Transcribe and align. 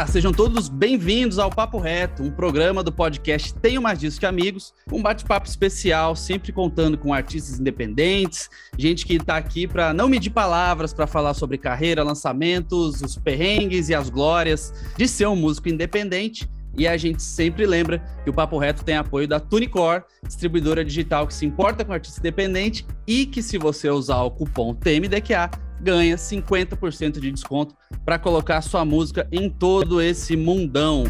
Olá, 0.00 0.06
sejam 0.06 0.32
todos 0.32 0.70
bem-vindos 0.70 1.38
ao 1.38 1.50
Papo 1.50 1.78
Reto, 1.78 2.22
um 2.22 2.30
programa 2.30 2.82
do 2.82 2.90
podcast 2.90 3.52
Tenho 3.52 3.82
Mais 3.82 3.98
Disso 3.98 4.18
que 4.18 4.24
Amigos, 4.24 4.72
um 4.90 5.02
bate-papo 5.02 5.46
especial, 5.46 6.16
sempre 6.16 6.52
contando 6.52 6.96
com 6.96 7.12
artistas 7.12 7.60
independentes, 7.60 8.48
gente 8.78 9.04
que 9.04 9.16
está 9.16 9.36
aqui 9.36 9.66
para 9.66 9.92
não 9.92 10.08
medir 10.08 10.30
palavras, 10.30 10.94
para 10.94 11.06
falar 11.06 11.34
sobre 11.34 11.58
carreira, 11.58 12.02
lançamentos, 12.02 13.02
os 13.02 13.18
perrengues 13.18 13.90
e 13.90 13.94
as 13.94 14.08
glórias 14.08 14.72
de 14.96 15.06
ser 15.06 15.26
um 15.26 15.36
músico 15.36 15.68
independente. 15.68 16.48
E 16.80 16.88
a 16.88 16.96
gente 16.96 17.22
sempre 17.22 17.66
lembra 17.66 18.02
que 18.24 18.30
o 18.30 18.32
Papo 18.32 18.56
Reto 18.56 18.82
tem 18.82 18.96
apoio 18.96 19.28
da 19.28 19.38
Tunicor, 19.38 20.02
distribuidora 20.26 20.82
digital 20.82 21.26
que 21.26 21.34
se 21.34 21.44
importa 21.44 21.84
com 21.84 21.92
artista 21.92 22.20
independente 22.20 22.86
e 23.06 23.26
que, 23.26 23.42
se 23.42 23.58
você 23.58 23.90
usar 23.90 24.22
o 24.22 24.30
cupom 24.30 24.72
TMDQA, 24.74 25.50
ganha 25.78 26.16
50% 26.16 27.20
de 27.20 27.30
desconto 27.30 27.76
para 28.02 28.18
colocar 28.18 28.62
sua 28.62 28.82
música 28.82 29.28
em 29.30 29.50
todo 29.50 30.00
esse 30.00 30.38
mundão. 30.38 31.04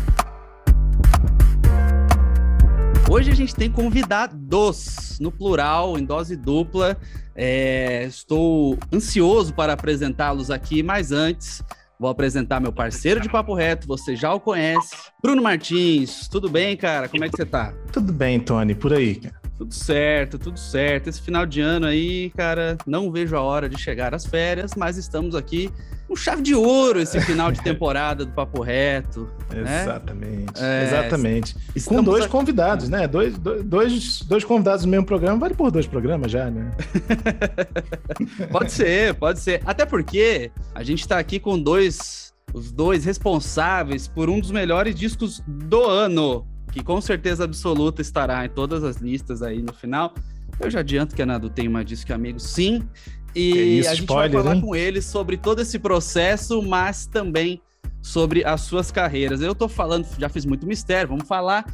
Hoje 3.09 3.30
a 3.30 3.34
gente 3.37 3.55
tem 3.55 3.70
convidados, 3.70 5.19
no 5.20 5.30
plural, 5.30 5.97
em 5.97 6.05
dose 6.05 6.34
dupla. 6.34 6.98
É, 7.33 8.06
estou 8.06 8.77
ansioso 8.92 9.55
para 9.55 9.75
apresentá-los 9.75 10.50
aqui, 10.50 10.83
mas 10.83 11.12
antes 11.12 11.62
vou 12.00 12.09
apresentar 12.09 12.60
meu 12.60 12.72
parceiro 12.72 13.20
de 13.20 13.28
papo 13.28 13.52
reto, 13.52 13.86
você 13.86 14.16
já 14.16 14.32
o 14.32 14.41
conhece, 14.41 14.96
Bruno 15.22 15.42
Martins. 15.42 16.27
Tudo 16.28 16.48
bem, 16.48 16.74
cara? 16.74 17.10
Como 17.10 17.22
é 17.22 17.28
que 17.28 17.36
você 17.36 17.45
tá? 17.45 17.74
Tudo 17.92 18.10
bem, 18.10 18.41
Tony, 18.41 18.74
por 18.74 18.95
aí, 18.95 19.16
cara. 19.16 19.39
Tudo 19.60 19.74
certo, 19.74 20.38
tudo 20.38 20.59
certo. 20.59 21.09
Esse 21.09 21.20
final 21.20 21.45
de 21.45 21.60
ano 21.60 21.84
aí, 21.84 22.30
cara, 22.30 22.78
não 22.87 23.12
vejo 23.12 23.37
a 23.37 23.42
hora 23.42 23.69
de 23.69 23.78
chegar 23.78 24.14
às 24.14 24.24
férias, 24.24 24.70
mas 24.74 24.96
estamos 24.96 25.34
aqui 25.34 25.70
com 26.09 26.16
chave 26.16 26.41
de 26.41 26.55
ouro 26.55 26.98
esse 26.98 27.20
final 27.20 27.52
de 27.52 27.60
temporada 27.62 28.24
do 28.24 28.33
Papo 28.33 28.62
Reto. 28.62 29.28
Né? 29.50 29.83
Exatamente, 29.83 30.64
é, 30.64 30.84
exatamente. 30.84 31.56
E 31.77 31.81
com 31.83 32.03
dois 32.03 32.22
aqui... 32.22 32.33
convidados, 32.33 32.88
né? 32.88 33.06
Dois, 33.06 33.36
dois, 33.36 34.22
dois 34.22 34.44
convidados 34.44 34.86
no 34.86 34.91
mesmo 34.91 35.05
programa, 35.05 35.38
vale 35.38 35.53
por 35.53 35.70
dois 35.70 35.86
programas 35.86 36.33
já, 36.33 36.50
né? 36.50 36.70
pode 38.50 38.72
ser, 38.72 39.12
pode 39.16 39.41
ser. 39.41 39.61
Até 39.66 39.84
porque 39.84 40.50
a 40.75 40.83
gente 40.83 41.00
está 41.00 41.19
aqui 41.19 41.38
com 41.38 41.61
dois, 41.61 42.33
os 42.55 42.72
dois 42.72 43.05
responsáveis 43.05 44.08
por 44.08 44.31
um 44.31 44.41
dos 44.41 44.53
melhores 44.53 44.94
discos 44.94 45.42
do 45.47 45.84
ano 45.84 46.47
que 46.70 46.82
com 46.82 47.00
certeza 47.00 47.44
absoluta 47.44 48.00
estará 48.00 48.44
em 48.44 48.48
todas 48.48 48.84
as 48.84 48.96
listas 48.96 49.42
aí 49.42 49.60
no 49.60 49.72
final. 49.72 50.14
Eu 50.58 50.70
já 50.70 50.80
adianto 50.80 51.14
que 51.14 51.22
a 51.22 51.26
Nado 51.26 51.50
tem 51.50 51.66
uma 51.66 51.84
disco 51.84 52.12
amigo, 52.12 52.38
sim. 52.38 52.86
E 53.34 53.78
isso, 53.78 53.90
a 53.90 53.94
gente 53.94 54.04
spoiler, 54.04 54.32
vai 54.32 54.42
falar 54.42 54.56
hein? 54.56 54.60
com 54.60 54.76
eles 54.76 55.04
sobre 55.04 55.36
todo 55.36 55.60
esse 55.60 55.78
processo, 55.78 56.62
mas 56.62 57.06
também 57.06 57.62
sobre 58.02 58.44
as 58.44 58.62
suas 58.62 58.91
carreiras. 58.91 59.41
Eu 59.41 59.54
tô 59.54 59.68
falando, 59.68 60.06
já 60.18 60.28
fiz 60.28 60.44
muito 60.44 60.66
mistério, 60.66 61.08
vamos 61.08 61.26
falar. 61.26 61.64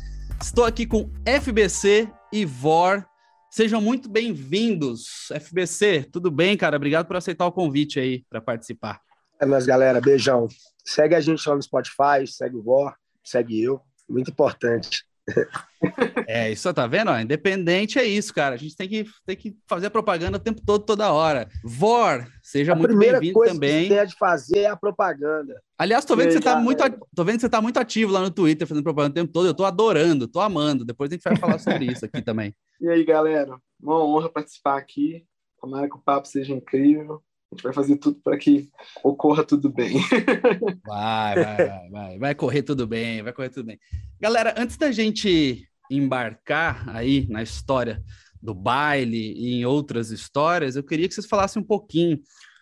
Estou 0.41 0.65
aqui 0.65 0.87
com 0.87 1.11
FBC 1.25 2.09
e 2.33 2.45
VOR. 2.45 3.05
Sejam 3.51 3.81
muito 3.81 4.09
bem-vindos. 4.09 5.29
FBC, 5.41 6.09
tudo 6.13 6.31
bem, 6.31 6.57
cara? 6.57 6.77
Obrigado 6.77 7.07
por 7.07 7.17
aceitar 7.17 7.47
o 7.47 7.53
convite 7.53 7.99
aí 7.99 8.25
para 8.29 8.41
participar. 8.41 9.01
É, 9.41 9.47
mas 9.47 9.65
galera, 9.67 10.01
beijão. 10.01 10.47
Segue 10.85 11.15
a 11.15 11.21
gente 11.21 11.47
lá 11.49 11.57
no 11.57 11.63
Spotify, 11.63 12.27
segue 12.27 12.57
o 12.57 12.63
VOR, 12.63 12.95
segue 13.25 13.63
eu 13.63 13.81
muito 14.09 14.31
importante. 14.31 15.05
É, 16.29 16.51
isso 16.53 16.73
tá 16.73 16.87
vendo? 16.87 17.11
Ó, 17.11 17.19
independente 17.19 17.99
é 17.99 18.05
isso, 18.05 18.33
cara. 18.33 18.55
A 18.55 18.59
gente 18.59 18.77
tem 18.77 18.89
que, 18.89 19.07
tem 19.25 19.37
que 19.37 19.57
fazer 19.67 19.87
a 19.87 19.91
propaganda 19.91 20.37
o 20.37 20.41
tempo 20.41 20.61
todo, 20.65 20.85
toda 20.85 21.13
hora. 21.13 21.49
Vor, 21.65 22.27
seja 22.43 22.73
a 22.73 22.77
muito 22.77 22.97
bem-vindo 22.97 23.39
também. 23.41 23.99
A 23.99 24.05
de 24.05 24.17
fazer 24.17 24.61
é 24.61 24.67
a 24.67 24.77
propaganda. 24.77 25.61
Aliás, 25.79 26.05
tô 26.05 26.15
vendo, 26.15 26.29
que 26.29 26.35
você 26.35 26.41
tá 26.41 26.57
muito, 26.57 26.83
tô 27.15 27.25
vendo 27.25 27.37
que 27.37 27.41
você 27.41 27.49
tá 27.49 27.61
muito 27.61 27.79
ativo 27.79 28.13
lá 28.13 28.21
no 28.21 28.31
Twitter, 28.31 28.67
fazendo 28.67 28.85
propaganda 28.85 29.13
o 29.13 29.15
tempo 29.15 29.33
todo. 29.33 29.47
Eu 29.47 29.55
tô 29.55 29.65
adorando, 29.65 30.29
tô 30.29 30.41
amando. 30.41 30.85
Depois 30.85 31.11
a 31.11 31.15
gente 31.15 31.25
vai 31.25 31.37
falar 31.37 31.59
sobre 31.59 31.87
isso 31.87 32.05
aqui 32.05 32.23
também. 32.23 32.55
E 32.79 32.91
aí, 32.91 33.07
galera? 33.07 33.59
Uma 33.81 34.05
honra 34.05 34.29
participar 34.29 34.77
aqui. 34.77 35.25
Tomara 35.59 35.89
que 35.89 35.97
o 35.97 35.99
papo 35.99 36.29
seja 36.29 36.53
incrível. 36.53 37.23
Gente 37.57 37.63
vai 37.63 37.73
fazer 37.73 37.97
tudo 37.97 38.21
para 38.23 38.37
que 38.37 38.69
ocorra 39.03 39.43
tudo 39.43 39.73
bem. 39.73 39.97
Vai, 40.85 41.35
vai, 41.35 41.57
vai, 41.57 41.91
vai. 41.91 42.19
Vai 42.19 42.35
correr 42.35 42.63
tudo 42.63 42.87
bem, 42.87 43.23
vai 43.23 43.33
correr 43.33 43.49
tudo 43.49 43.67
bem. 43.67 43.79
Galera, 44.21 44.55
antes 44.59 44.77
da 44.77 44.93
gente 44.93 45.67
embarcar 45.91 46.87
aí 46.95 47.27
na 47.31 47.43
história 47.43 48.03
do 48.43 48.55
baile 48.55 49.33
e 49.33 49.55
em 49.55 49.65
outras 49.65 50.11
histórias, 50.11 50.77
eu 50.77 50.83
queria 50.83 51.09
que 51.09 51.15
vocês 51.15 51.27
falassem 51.27 51.63
um 51.63 51.65
pouquinho 51.65 52.21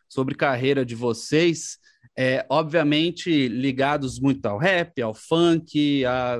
sobre 0.08 0.36
carreira 0.36 0.86
de 0.86 0.94
vocês. 0.94 1.78
É, 2.16 2.46
obviamente 2.48 3.48
ligados 3.48 4.20
muito 4.20 4.46
ao 4.46 4.56
rap, 4.56 5.02
ao 5.02 5.12
funk, 5.12 6.04
a 6.04 6.38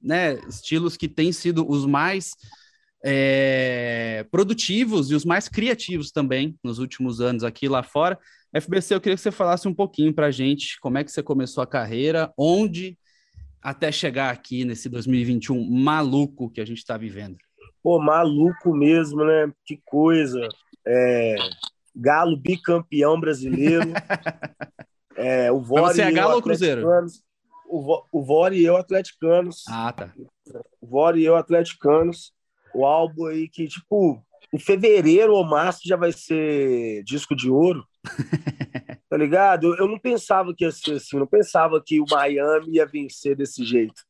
né, 0.00 0.38
estilos 0.48 0.96
que 0.96 1.08
têm 1.08 1.32
sido 1.32 1.68
os 1.68 1.84
mais 1.84 2.36
é, 3.04 4.26
produtivos 4.30 5.10
e 5.10 5.14
os 5.14 5.24
mais 5.24 5.48
criativos 5.48 6.10
também 6.10 6.58
nos 6.62 6.78
últimos 6.78 7.20
anos 7.20 7.44
aqui 7.44 7.68
lá 7.68 7.82
fora. 7.82 8.18
FBC, 8.52 8.94
eu 8.94 9.00
queria 9.00 9.16
que 9.16 9.22
você 9.22 9.30
falasse 9.30 9.68
um 9.68 9.74
pouquinho 9.74 10.12
para 10.12 10.26
a 10.26 10.30
gente 10.30 10.80
como 10.80 10.98
é 10.98 11.04
que 11.04 11.12
você 11.12 11.22
começou 11.22 11.62
a 11.62 11.66
carreira, 11.66 12.32
onde 12.36 12.98
até 13.62 13.92
chegar 13.92 14.30
aqui 14.30 14.64
nesse 14.64 14.88
2021 14.88 15.62
maluco 15.70 16.50
que 16.50 16.60
a 16.60 16.64
gente 16.64 16.78
está 16.78 16.96
vivendo. 16.96 17.36
Pô, 17.82 18.00
maluco 18.00 18.74
mesmo, 18.74 19.24
né? 19.24 19.52
Que 19.64 19.80
coisa. 19.84 20.40
É... 20.86 21.36
Galo 21.94 22.36
bicampeão 22.36 23.18
brasileiro. 23.20 23.92
é, 25.16 25.50
o 25.50 25.60
Vore 25.60 25.94
você 25.94 26.02
é 26.02 26.12
Galo 26.12 26.34
ou 26.34 26.42
Cruzeiro? 26.42 26.86
O, 27.68 28.02
o 28.12 28.24
Vore 28.24 28.58
e 28.58 28.64
eu, 28.64 28.76
atleticanos. 28.76 29.64
Ah, 29.68 29.92
tá. 29.92 30.12
O 30.80 30.86
Vore 30.86 31.20
e 31.20 31.24
eu, 31.24 31.36
atleticanos 31.36 32.32
o 32.74 32.84
álbum 32.84 33.26
aí 33.26 33.48
que, 33.48 33.66
tipo, 33.66 34.22
em 34.52 34.58
fevereiro 34.58 35.34
ou 35.34 35.44
março 35.44 35.80
já 35.84 35.96
vai 35.96 36.12
ser 36.12 37.02
disco 37.04 37.34
de 37.34 37.50
ouro. 37.50 37.84
tá 39.08 39.16
ligado? 39.16 39.74
Eu 39.76 39.88
não 39.88 39.98
pensava 39.98 40.54
que 40.54 40.64
ia 40.64 40.70
ser 40.70 40.96
assim, 40.96 41.18
não 41.18 41.26
pensava 41.26 41.82
que 41.84 42.00
o 42.00 42.04
Miami 42.10 42.76
ia 42.76 42.86
vencer 42.86 43.36
desse 43.36 43.64
jeito. 43.64 44.02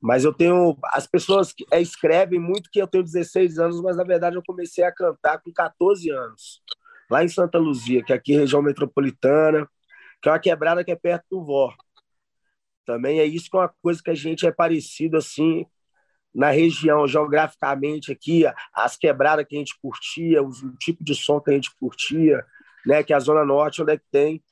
Mas 0.00 0.24
eu 0.24 0.32
tenho. 0.32 0.76
As 0.92 1.06
pessoas 1.06 1.52
que, 1.52 1.64
é, 1.70 1.80
escrevem 1.80 2.38
muito 2.38 2.68
que 2.70 2.80
eu 2.80 2.86
tenho 2.86 3.04
16 3.04 3.58
anos, 3.58 3.80
mas 3.80 3.96
na 3.96 4.04
verdade 4.04 4.36
eu 4.36 4.42
comecei 4.46 4.84
a 4.84 4.92
cantar 4.92 5.40
com 5.40 5.52
14 5.52 6.10
anos, 6.10 6.62
lá 7.10 7.24
em 7.24 7.28
Santa 7.28 7.58
Luzia, 7.58 8.04
que 8.04 8.12
é 8.12 8.16
aqui 8.16 8.34
região 8.34 8.60
metropolitana, 8.60 9.66
que 10.20 10.28
é 10.28 10.32
uma 10.32 10.38
quebrada 10.38 10.84
que 10.84 10.90
é 10.90 10.96
perto 10.96 11.24
do 11.30 11.44
Vó. 11.44 11.72
Também 12.84 13.20
é 13.20 13.24
isso 13.24 13.48
que 13.50 13.56
é 13.56 13.60
uma 13.60 13.74
coisa 13.82 14.02
que 14.02 14.10
a 14.10 14.14
gente 14.14 14.46
é 14.46 14.52
parecido 14.52 15.16
assim, 15.16 15.64
na 16.34 16.50
região, 16.50 17.06
geograficamente 17.06 18.10
aqui, 18.10 18.44
as 18.74 18.96
quebradas 18.96 19.46
que 19.48 19.54
a 19.54 19.58
gente 19.58 19.78
curtia, 19.80 20.42
o, 20.42 20.50
tipo 20.78 21.04
de 21.04 21.14
som 21.14 21.40
que 21.40 21.50
a 21.50 21.54
gente 21.54 21.70
curtia, 21.76 22.44
né? 22.84 23.02
Que 23.02 23.12
é 23.12 23.16
a 23.16 23.20
Zona 23.20 23.44
Norte, 23.44 23.82
onde 23.82 23.92
é 23.92 23.96
que 23.96 24.04
tem 24.10 24.42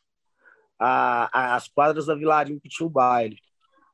a, 0.79 1.29
a, 1.33 1.57
as 1.57 1.69
quadras 1.69 2.07
da 2.07 2.15
Vilarinho 2.15 2.61
que 2.61 2.69
tinha 2.69 2.87
o 2.87 2.91
baile. 2.91 3.37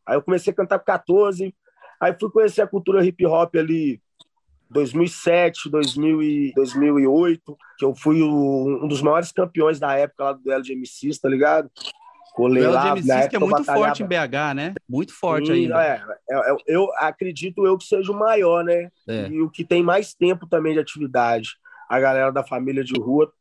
Aí 0.06 0.16
eu 0.16 0.22
comecei 0.22 0.52
a 0.52 0.56
cantar 0.56 0.78
com 0.78 0.84
14, 0.84 1.54
aí 2.00 2.16
fui 2.18 2.30
conhecer 2.30 2.62
a 2.62 2.66
cultura 2.66 3.04
hip 3.04 3.24
hop 3.26 3.54
ali 3.56 4.00
2007, 4.70 5.70
2000 5.70 6.22
e 6.22 6.52
2008, 6.54 7.56
que 7.78 7.84
eu 7.84 7.94
fui 7.94 8.22
o, 8.22 8.84
um 8.84 8.88
dos 8.88 9.00
maiores 9.00 9.32
campeões 9.32 9.78
da 9.78 9.94
época 9.94 10.24
lá 10.24 10.32
do 10.32 10.52
LGMC, 10.52 11.18
tá 11.20 11.28
ligado? 11.28 11.70
Colei 12.38 12.64
o 12.64 12.70
lá, 12.70 12.94
que 13.28 13.34
é 13.34 13.38
muito 13.40 13.64
forte 13.64 14.04
em 14.04 14.06
BH, 14.06 14.54
né? 14.54 14.74
Muito 14.88 15.12
forte 15.12 15.50
ainda. 15.50 15.82
É, 15.82 16.00
é, 16.30 16.52
é, 16.52 16.56
eu 16.68 16.88
acredito 16.94 17.66
eu 17.66 17.76
que 17.76 17.84
seja 17.84 18.12
o 18.12 18.16
maior, 18.16 18.62
né? 18.62 18.92
É. 19.08 19.26
E 19.26 19.42
o 19.42 19.50
que 19.50 19.64
tem 19.64 19.82
mais 19.82 20.14
tempo 20.14 20.46
também 20.46 20.72
de 20.72 20.78
atividade. 20.78 21.56
A 21.90 21.98
galera 21.98 22.30
da 22.30 22.44
família 22.44 22.84
de 22.84 22.96
rua, 22.96 23.32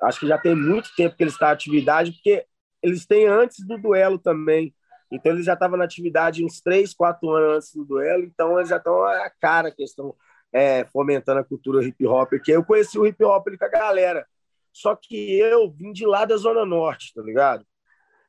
acho 0.00 0.20
que 0.20 0.26
já 0.26 0.38
tem 0.38 0.54
muito 0.54 0.88
tempo 0.96 1.14
que 1.14 1.22
eles 1.22 1.34
estão 1.34 1.46
em 1.46 1.52
atividade, 1.52 2.12
porque 2.12 2.46
eles 2.82 3.04
têm 3.04 3.26
antes 3.26 3.66
do 3.66 3.76
duelo 3.76 4.18
também. 4.18 4.74
Então 5.12 5.32
eles 5.32 5.44
já 5.44 5.52
estavam 5.52 5.76
na 5.76 5.84
atividade 5.84 6.42
uns 6.42 6.58
três, 6.62 6.94
quatro 6.94 7.28
anos 7.28 7.56
antes 7.56 7.74
do 7.74 7.84
duelo, 7.84 8.24
então 8.24 8.56
eles 8.56 8.70
já 8.70 8.78
estão 8.78 9.04
a 9.04 9.30
cara 9.38 9.70
que 9.70 9.82
estão 9.82 10.14
é, 10.50 10.86
fomentando 10.86 11.40
a 11.40 11.44
cultura 11.44 11.84
hip 11.84 12.06
hop. 12.06 12.32
Que 12.42 12.52
eu 12.52 12.64
conheci 12.64 12.98
o 12.98 13.06
hip 13.06 13.22
hop 13.22 13.46
com 13.58 13.64
a 13.66 13.68
galera. 13.68 14.26
Só 14.72 14.96
que 14.96 15.38
eu 15.38 15.70
vim 15.70 15.92
de 15.92 16.06
lá 16.06 16.24
da 16.24 16.36
Zona 16.38 16.64
Norte, 16.64 17.12
tá 17.12 17.20
ligado? 17.20 17.66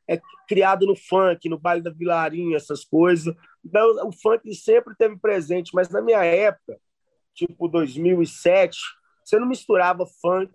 É 0.10 0.20
criado 0.48 0.88
no 0.88 0.96
funk, 0.96 1.48
no 1.48 1.60
baile 1.60 1.84
da 1.84 1.92
Vilarinho, 1.92 2.56
essas 2.56 2.84
coisas. 2.84 3.36
Então, 3.64 4.08
o 4.08 4.12
funk 4.12 4.54
sempre 4.56 4.96
teve 4.98 5.16
presente, 5.18 5.72
mas 5.74 5.88
na 5.90 6.02
minha 6.02 6.24
época, 6.26 6.80
tipo 7.36 7.68
2007, 7.68 8.76
você 9.24 9.38
não 9.38 9.48
misturava 9.48 10.08
funk 10.20 10.52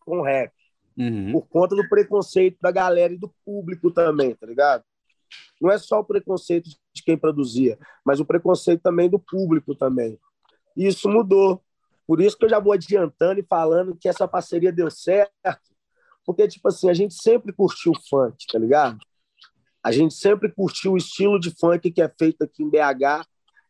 com 0.00 0.22
rap. 0.22 0.50
Uhum. 0.96 1.32
Por 1.32 1.46
conta 1.48 1.76
do 1.76 1.86
preconceito 1.86 2.56
da 2.62 2.70
galera 2.70 3.12
e 3.12 3.18
do 3.18 3.32
público 3.44 3.90
também, 3.90 4.34
tá 4.34 4.46
ligado? 4.46 4.82
Não 5.60 5.70
é 5.70 5.76
só 5.76 6.00
o 6.00 6.04
preconceito 6.04 6.70
de 6.94 7.02
quem 7.02 7.18
produzia, 7.18 7.78
mas 8.04 8.20
o 8.20 8.24
preconceito 8.24 8.80
também 8.80 9.10
do 9.10 9.18
público 9.18 9.74
também. 9.74 10.18
E 10.74 10.86
isso 10.86 11.10
mudou. 11.10 11.62
Por 12.06 12.20
isso 12.20 12.38
que 12.38 12.46
eu 12.46 12.50
já 12.50 12.58
vou 12.58 12.72
adiantando 12.72 13.40
e 13.40 13.46
falando 13.46 13.96
que 13.96 14.08
essa 14.08 14.26
parceria 14.26 14.72
deu 14.72 14.90
certo, 14.90 15.73
porque, 16.24 16.48
tipo 16.48 16.68
assim, 16.68 16.88
a 16.88 16.94
gente 16.94 17.14
sempre 17.14 17.52
curtiu 17.52 17.92
funk, 18.08 18.46
tá 18.50 18.58
ligado? 18.58 18.98
A 19.82 19.92
gente 19.92 20.14
sempre 20.14 20.50
curtiu 20.50 20.92
o 20.92 20.96
estilo 20.96 21.38
de 21.38 21.50
funk 21.50 21.90
que 21.90 22.00
é 22.00 22.08
feito 22.08 22.42
aqui 22.42 22.62
em 22.62 22.70
BH, 22.70 23.26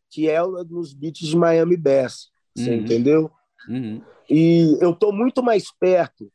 que 0.09 0.29
é 0.29 0.41
nos 0.41 0.93
beats 0.93 1.27
de 1.27 1.35
Miami 1.35 1.75
Bass. 1.75 2.29
Você 2.55 2.69
uhum. 2.69 2.77
entendeu? 2.77 3.31
Uhum. 3.67 4.01
E 4.29 4.77
eu 4.79 4.95
tô 4.95 5.11
muito 5.11 5.43
mais 5.43 5.65
perto 5.77 6.31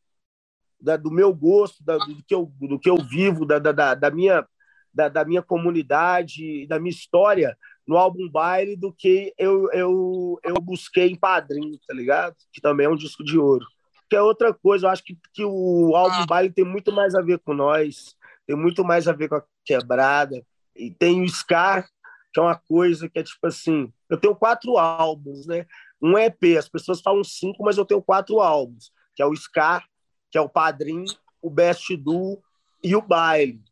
da, 0.79 0.97
do 0.97 1.11
meu 1.11 1.35
gosto, 1.35 1.83
da, 1.83 1.97
do, 1.97 2.23
que 2.23 2.35
eu, 2.35 2.53
do 2.61 2.79
que 2.79 2.91
eu 2.91 2.97
vivo, 2.97 3.47
da, 3.47 3.59
da, 3.59 3.95
da 3.95 4.11
minha, 4.11 4.47
da, 4.93 5.09
da, 5.09 5.25
minha 5.25 5.43
comunidade, 5.43 6.67
da 6.67 6.79
minha 6.79 6.91
história 6.91 7.57
no 7.87 7.97
álbum 7.97 8.29
Baile 8.29 8.77
do 8.77 8.93
que 8.93 9.35
eu, 9.37 9.71
eu, 9.73 10.39
eu 10.45 10.55
busquei 10.61 11.09
em 11.09 11.17
Padrinho, 11.17 11.79
tá 11.87 11.95
ligado? 11.95 12.37
Que 12.53 12.61
também 12.61 12.87
é 12.87 12.89
um 12.89 12.97
disco 12.97 13.25
de 13.25 13.39
ouro. 13.39 13.67
Que 14.11 14.17
é 14.17 14.23
outra 14.23 14.53
coisa, 14.53 14.87
eu 14.87 14.91
acho 14.91 15.05
que, 15.05 15.17
que 15.33 15.45
o 15.45 15.95
álbum 15.95 16.27
Baile 16.27 16.53
tem 16.53 16.65
muito 16.65 16.91
mais 16.91 17.15
a 17.15 17.23
ver 17.23 17.39
com 17.39 17.55
nós, 17.55 18.17
tem 18.47 18.57
muito 18.57 18.85
mais 18.85 19.07
a 19.07 19.13
ver 19.13 19.29
com 19.29 19.37
a 19.37 19.45
quebrada, 19.65 20.45
e 20.75 20.91
tem 20.91 21.23
o 21.23 21.29
Scar, 21.29 21.89
que 22.33 22.41
é 22.41 22.43
uma 22.43 22.57
coisa 22.57 23.09
que 23.09 23.19
é 23.19 23.23
tipo 23.23 23.47
assim, 23.47 23.93
eu 24.09 24.19
tenho 24.19 24.35
quatro 24.35 24.77
álbuns, 24.77 25.47
né? 25.47 25.65
Um 26.03 26.19
EP, 26.19 26.59
as 26.59 26.69
pessoas 26.69 27.01
falam 27.01 27.23
cinco, 27.23 27.63
mas 27.63 27.79
eu 27.79 27.85
tenho 27.85 28.03
quatro 28.03 28.41
álbuns, 28.41 28.93
que 29.15 29.23
é 29.23 29.27
o 29.27 29.37
Scar, 29.37 29.85
que 30.31 30.37
é 30.37 30.41
o 30.41 30.49
Padrim, 30.49 31.05
o 31.41 31.49
Best 31.49 31.97
Do 31.97 32.43
e 32.83 32.97
o 32.97 33.03
Baile. 33.03 33.63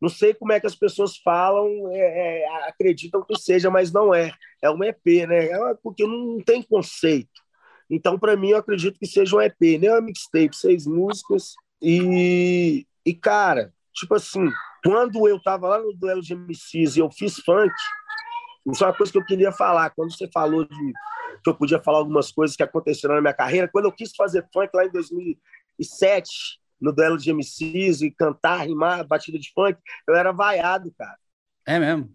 Não 0.00 0.08
sei 0.08 0.34
como 0.34 0.52
é 0.52 0.60
que 0.60 0.66
as 0.66 0.76
pessoas 0.76 1.16
falam, 1.16 1.90
é, 1.90 2.42
é, 2.42 2.68
acreditam 2.68 3.24
que 3.24 3.36
seja, 3.36 3.70
mas 3.70 3.90
não 3.90 4.14
é. 4.14 4.32
É 4.62 4.70
um 4.70 4.84
EP, 4.84 5.26
né? 5.26 5.46
É 5.46 5.74
porque 5.82 6.06
não 6.06 6.38
tem 6.40 6.62
conceito. 6.62 7.45
Então, 7.90 8.18
para 8.18 8.36
mim, 8.36 8.50
eu 8.50 8.58
acredito 8.58 8.98
que 8.98 9.06
seja 9.06 9.36
um 9.36 9.40
EP, 9.40 9.80
né? 9.80 9.90
Uma 9.90 10.00
mixtape, 10.00 10.56
seis 10.56 10.86
músicas. 10.86 11.54
E, 11.80 12.86
e, 13.04 13.14
cara, 13.14 13.72
tipo 13.94 14.14
assim, 14.14 14.50
quando 14.84 15.28
eu 15.28 15.40
tava 15.40 15.68
lá 15.68 15.78
no 15.80 15.92
duelo 15.92 16.20
de 16.20 16.34
MCs 16.34 16.96
e 16.96 17.00
eu 17.00 17.10
fiz 17.10 17.36
funk, 17.36 17.72
isso 18.72 18.82
é 18.82 18.86
uma 18.88 18.96
coisa 18.96 19.12
que 19.12 19.18
eu 19.18 19.24
queria 19.24 19.52
falar. 19.52 19.90
Quando 19.90 20.12
você 20.12 20.28
falou 20.32 20.64
de 20.64 20.92
que 21.42 21.50
eu 21.50 21.54
podia 21.54 21.80
falar 21.80 21.98
algumas 21.98 22.32
coisas 22.32 22.56
que 22.56 22.62
aconteceram 22.62 23.14
na 23.14 23.20
minha 23.20 23.34
carreira, 23.34 23.68
quando 23.68 23.84
eu 23.84 23.92
quis 23.92 24.14
fazer 24.16 24.46
funk 24.52 24.70
lá 24.74 24.84
em 24.84 24.90
2007, 24.90 26.28
no 26.80 26.92
duelo 26.92 27.16
de 27.16 27.30
MCs 27.30 28.02
e 28.02 28.10
cantar, 28.10 28.66
rimar, 28.66 29.06
batida 29.06 29.38
de 29.38 29.52
funk, 29.52 29.78
eu 30.08 30.14
era 30.14 30.32
vaiado, 30.32 30.92
cara. 30.98 31.16
É 31.64 31.78
mesmo? 31.78 32.10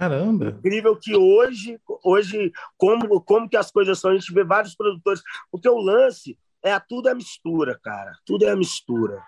Caramba! 0.00 0.46
Incrível 0.46 0.96
que 0.96 1.14
hoje, 1.14 1.78
hoje 2.02 2.50
como, 2.78 3.20
como 3.20 3.46
que 3.46 3.56
as 3.58 3.70
coisas 3.70 3.98
são, 3.98 4.10
a 4.10 4.14
gente 4.14 4.32
vê 4.32 4.42
vários 4.42 4.74
produtores, 4.74 5.20
porque 5.50 5.68
o 5.68 5.76
lance 5.76 6.38
é 6.62 6.80
tudo 6.80 7.10
é 7.10 7.14
mistura, 7.14 7.78
cara. 7.82 8.12
Tudo 8.24 8.46
é 8.46 8.50
a 8.50 8.56
mistura. 8.56 9.22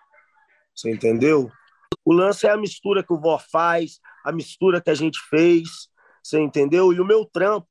Você 0.74 0.90
entendeu? 0.90 1.52
O 2.02 2.14
lance 2.14 2.46
é 2.46 2.50
a 2.50 2.56
mistura 2.56 3.02
que 3.02 3.12
o 3.12 3.20
Vó 3.20 3.38
faz, 3.38 4.00
a 4.24 4.32
mistura 4.32 4.80
que 4.80 4.88
a 4.88 4.94
gente 4.94 5.20
fez, 5.28 5.90
você 6.22 6.40
entendeu? 6.40 6.90
E 6.90 7.00
o 7.00 7.04
meu 7.04 7.26
trampo, 7.26 7.68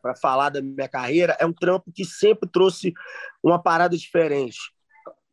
para 0.00 0.14
falar 0.14 0.50
da 0.50 0.62
minha 0.62 0.88
carreira, 0.88 1.36
é 1.40 1.44
um 1.44 1.52
trampo 1.52 1.90
que 1.92 2.04
sempre 2.04 2.48
trouxe 2.48 2.94
uma 3.42 3.60
parada 3.60 3.96
diferente 3.96 4.60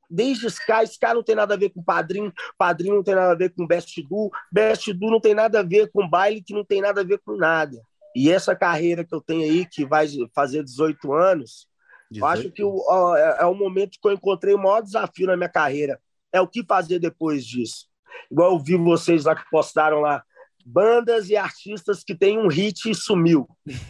desde 0.10 0.48
Sky, 0.48 0.84
Sky 0.86 1.14
não 1.14 1.24
tem 1.24 1.36
nada 1.36 1.54
a 1.54 1.58
ver 1.58 1.70
com 1.70 1.84
Padrinho, 1.84 2.34
Padrinho 2.58 2.96
não 2.96 3.04
tem 3.04 3.16
nada 3.16 3.32
a 3.32 3.36
ver 3.36 3.50
com 3.54 3.68
Best 3.68 4.02
Do, 4.04 4.32
Best 4.52 4.92
Do 4.94 5.12
não 5.12 5.20
tem 5.20 5.34
nada 5.34 5.60
a 5.60 5.64
ver 5.64 5.92
com 5.92 6.08
baile, 6.08 6.42
que 6.42 6.54
não 6.54 6.66
tem 6.66 6.82
nada 6.82 7.02
a 7.02 7.04
ver 7.04 7.20
com 7.20 7.36
nada. 7.36 7.82
E 8.16 8.32
essa 8.32 8.56
carreira 8.56 9.04
que 9.04 9.14
eu 9.14 9.22
tenho 9.22 9.44
aí, 9.44 9.66
que 9.66 9.86
vai 9.86 10.08
fazer 10.34 10.64
18 10.64 11.14
anos, 11.14 11.68
18. 12.12 12.20
eu 12.20 12.28
acho 12.28 12.52
que 12.52 12.62
é, 12.64 13.44
é 13.44 13.46
o 13.46 13.54
momento 13.54 14.00
que 14.02 14.08
eu 14.08 14.14
encontrei 14.14 14.54
o 14.54 14.58
maior 14.58 14.82
desafio 14.82 15.28
na 15.28 15.38
minha 15.38 15.50
carreira. 15.50 16.00
É 16.32 16.42
o 16.42 16.48
que 16.48 16.64
fazer 16.64 17.00
depois 17.00 17.46
disso. 17.46 17.88
Igual 18.32 18.54
eu 18.54 18.60
vi 18.60 18.76
vocês 18.76 19.26
lá 19.26 19.36
que 19.36 19.48
postaram 19.50 20.02
lá, 20.02 20.24
bandas 20.66 21.30
e 21.30 21.36
artistas 21.36 22.04
que 22.04 22.16
têm 22.16 22.38
um 22.38 22.48
hit 22.48 22.90
e 22.90 22.96
sumiu, 22.96 23.48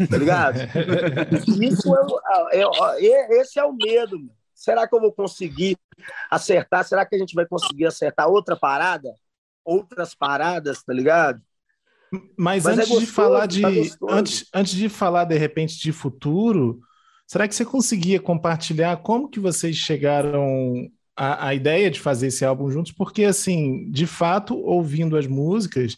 tá 0.10 0.18
ligado? 0.18 0.60
Isso 1.62 1.94
é, 2.52 2.60
é, 2.60 3.06
é, 3.06 3.42
esse 3.42 3.60
é 3.60 3.64
o 3.64 3.74
medo, 3.74 4.18
mano. 4.18 4.39
Será 4.60 4.86
que 4.86 4.94
eu 4.94 5.00
vou 5.00 5.14
conseguir 5.14 5.78
acertar? 6.30 6.84
Será 6.84 7.06
que 7.06 7.16
a 7.16 7.18
gente 7.18 7.34
vai 7.34 7.46
conseguir 7.46 7.86
acertar 7.86 8.28
outra 8.28 8.58
parada? 8.58 9.10
Outras 9.64 10.14
paradas, 10.14 10.84
tá 10.84 10.92
ligado? 10.94 11.42
Mas, 12.38 12.66
Mas 12.66 12.78
é 12.78 12.82
antes 12.82 12.86
é 12.86 12.90
gostoso, 12.90 13.06
de 13.06 13.12
falar 13.12 13.46
de 13.46 13.62
tá 13.62 14.08
antes, 14.10 14.46
antes 14.54 14.74
de 14.74 14.90
falar 14.90 15.24
de 15.24 15.38
repente 15.38 15.80
de 15.80 15.94
futuro, 15.94 16.82
será 17.26 17.48
que 17.48 17.56
você 17.56 17.64
conseguia 17.64 18.20
compartilhar 18.20 18.98
como 18.98 19.30
que 19.30 19.40
vocês 19.40 19.78
chegaram 19.78 20.92
à, 21.16 21.48
à 21.48 21.56
ideia 21.56 21.90
de 21.90 22.02
fazer 22.02 22.28
esse 22.28 22.44
álbum 22.44 22.70
juntos? 22.70 22.92
Porque 22.92 23.24
assim, 23.24 23.90
de 23.90 24.06
fato, 24.06 24.58
ouvindo 24.58 25.16
as 25.16 25.26
músicas, 25.26 25.96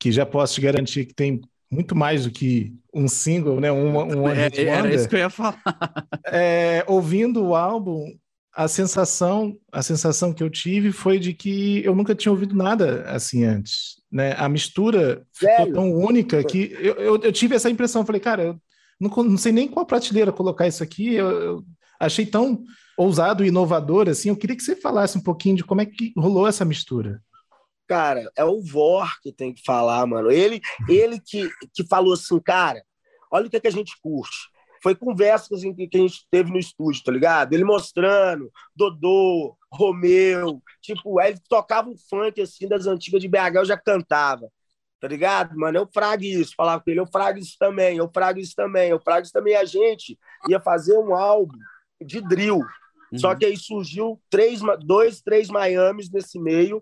que 0.00 0.10
já 0.10 0.26
posso 0.26 0.54
te 0.54 0.62
garantir 0.62 1.06
que 1.06 1.14
tem 1.14 1.40
muito 1.70 1.94
mais 1.94 2.24
do 2.24 2.30
que 2.30 2.74
um 2.92 3.06
single, 3.06 3.60
né? 3.60 3.70
Um, 3.70 3.96
um 3.96 4.28
é, 4.28 4.50
era 4.66 4.92
isso 4.92 5.08
que 5.08 5.14
eu 5.14 5.20
ia 5.20 5.30
falar. 5.30 5.60
É, 6.32 6.84
ouvindo 6.86 7.42
o 7.42 7.56
álbum, 7.56 8.06
a 8.54 8.68
sensação, 8.68 9.56
a 9.72 9.82
sensação 9.82 10.32
que 10.32 10.42
eu 10.42 10.50
tive 10.50 10.92
foi 10.92 11.18
de 11.18 11.32
que 11.32 11.84
eu 11.84 11.94
nunca 11.94 12.14
tinha 12.14 12.30
ouvido 12.30 12.54
nada 12.54 13.02
assim 13.08 13.44
antes, 13.44 13.96
né? 14.10 14.34
A 14.36 14.48
mistura 14.48 15.24
Sério? 15.32 15.66
ficou 15.66 15.72
tão 15.72 15.92
única 15.92 16.42
que 16.44 16.72
eu, 16.80 16.94
eu, 16.94 17.20
eu, 17.22 17.32
tive 17.32 17.54
essa 17.54 17.70
impressão. 17.70 18.04
Falei, 18.04 18.20
cara, 18.20 18.42
eu 18.42 18.60
não, 19.00 19.10
não 19.24 19.36
sei 19.36 19.52
nem 19.52 19.68
qual 19.68 19.86
prateleira 19.86 20.32
colocar 20.32 20.66
isso 20.66 20.82
aqui. 20.82 21.14
Eu, 21.14 21.30
eu 21.30 21.64
achei 21.98 22.26
tão 22.26 22.62
ousado 22.96 23.44
e 23.44 23.48
inovador 23.48 24.08
assim. 24.08 24.28
Eu 24.28 24.36
queria 24.36 24.56
que 24.56 24.62
você 24.62 24.76
falasse 24.76 25.16
um 25.16 25.22
pouquinho 25.22 25.56
de 25.56 25.64
como 25.64 25.80
é 25.80 25.86
que 25.86 26.12
rolou 26.16 26.46
essa 26.46 26.64
mistura. 26.64 27.20
Cara, 27.90 28.30
é 28.36 28.44
o 28.44 28.62
Vor 28.62 29.20
que 29.20 29.32
tem 29.32 29.52
que 29.52 29.64
falar, 29.64 30.06
mano. 30.06 30.30
Ele, 30.30 30.60
ele 30.88 31.18
que, 31.18 31.50
que 31.74 31.84
falou 31.88 32.14
assim, 32.14 32.38
cara, 32.38 32.80
olha 33.32 33.48
o 33.48 33.50
que, 33.50 33.56
é 33.56 33.60
que 33.60 33.66
a 33.66 33.72
gente 33.72 34.00
curte. 34.00 34.48
Foi 34.80 34.94
conversas 34.94 35.48
que 35.48 35.56
a 35.56 35.98
gente 35.98 36.24
teve 36.30 36.52
no 36.52 36.58
estúdio, 36.60 37.02
tá 37.02 37.10
ligado? 37.10 37.52
Ele 37.52 37.64
mostrando, 37.64 38.48
Dodô, 38.76 39.56
Romeu, 39.72 40.62
tipo, 40.80 41.18
aí 41.18 41.32
ele 41.32 41.40
tocava 41.48 41.88
um 41.88 41.96
funk 42.08 42.40
assim 42.40 42.68
das 42.68 42.86
antigas 42.86 43.20
de 43.20 43.26
BH, 43.26 43.56
eu 43.56 43.64
já 43.64 43.76
cantava, 43.76 44.48
tá 45.00 45.08
ligado? 45.08 45.58
Mano, 45.58 45.78
eu 45.78 45.88
frago 45.92 46.22
isso, 46.22 46.54
falava 46.56 46.80
com 46.84 46.90
ele, 46.92 47.00
eu 47.00 47.08
frago 47.08 47.40
isso 47.40 47.56
também, 47.58 47.96
eu 47.96 48.08
frago 48.14 48.38
isso 48.38 48.54
também, 48.54 48.90
eu 48.90 49.00
frago 49.00 49.24
isso 49.24 49.32
também. 49.32 49.56
A 49.56 49.64
gente 49.64 50.16
ia 50.48 50.60
fazer 50.60 50.96
um 50.96 51.12
álbum 51.12 51.58
de 52.00 52.20
drill. 52.20 52.60
Uhum. 53.12 53.18
Só 53.18 53.34
que 53.34 53.44
aí 53.44 53.56
surgiu 53.56 54.22
três, 54.30 54.60
dois, 54.84 55.20
três 55.20 55.50
Miamis 55.50 56.08
nesse 56.08 56.38
meio, 56.38 56.80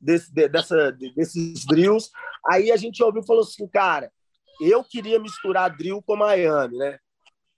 desse, 0.00 0.32
dessa, 0.32 0.92
desses 0.92 1.64
drills. 1.66 2.10
Aí 2.46 2.72
a 2.72 2.76
gente 2.76 3.02
ouviu 3.02 3.22
e 3.22 3.26
falou 3.26 3.42
assim, 3.42 3.66
cara, 3.68 4.10
eu 4.60 4.82
queria 4.82 5.18
misturar 5.18 5.76
drill 5.76 6.02
com 6.02 6.16
Miami, 6.16 6.78
né? 6.78 6.98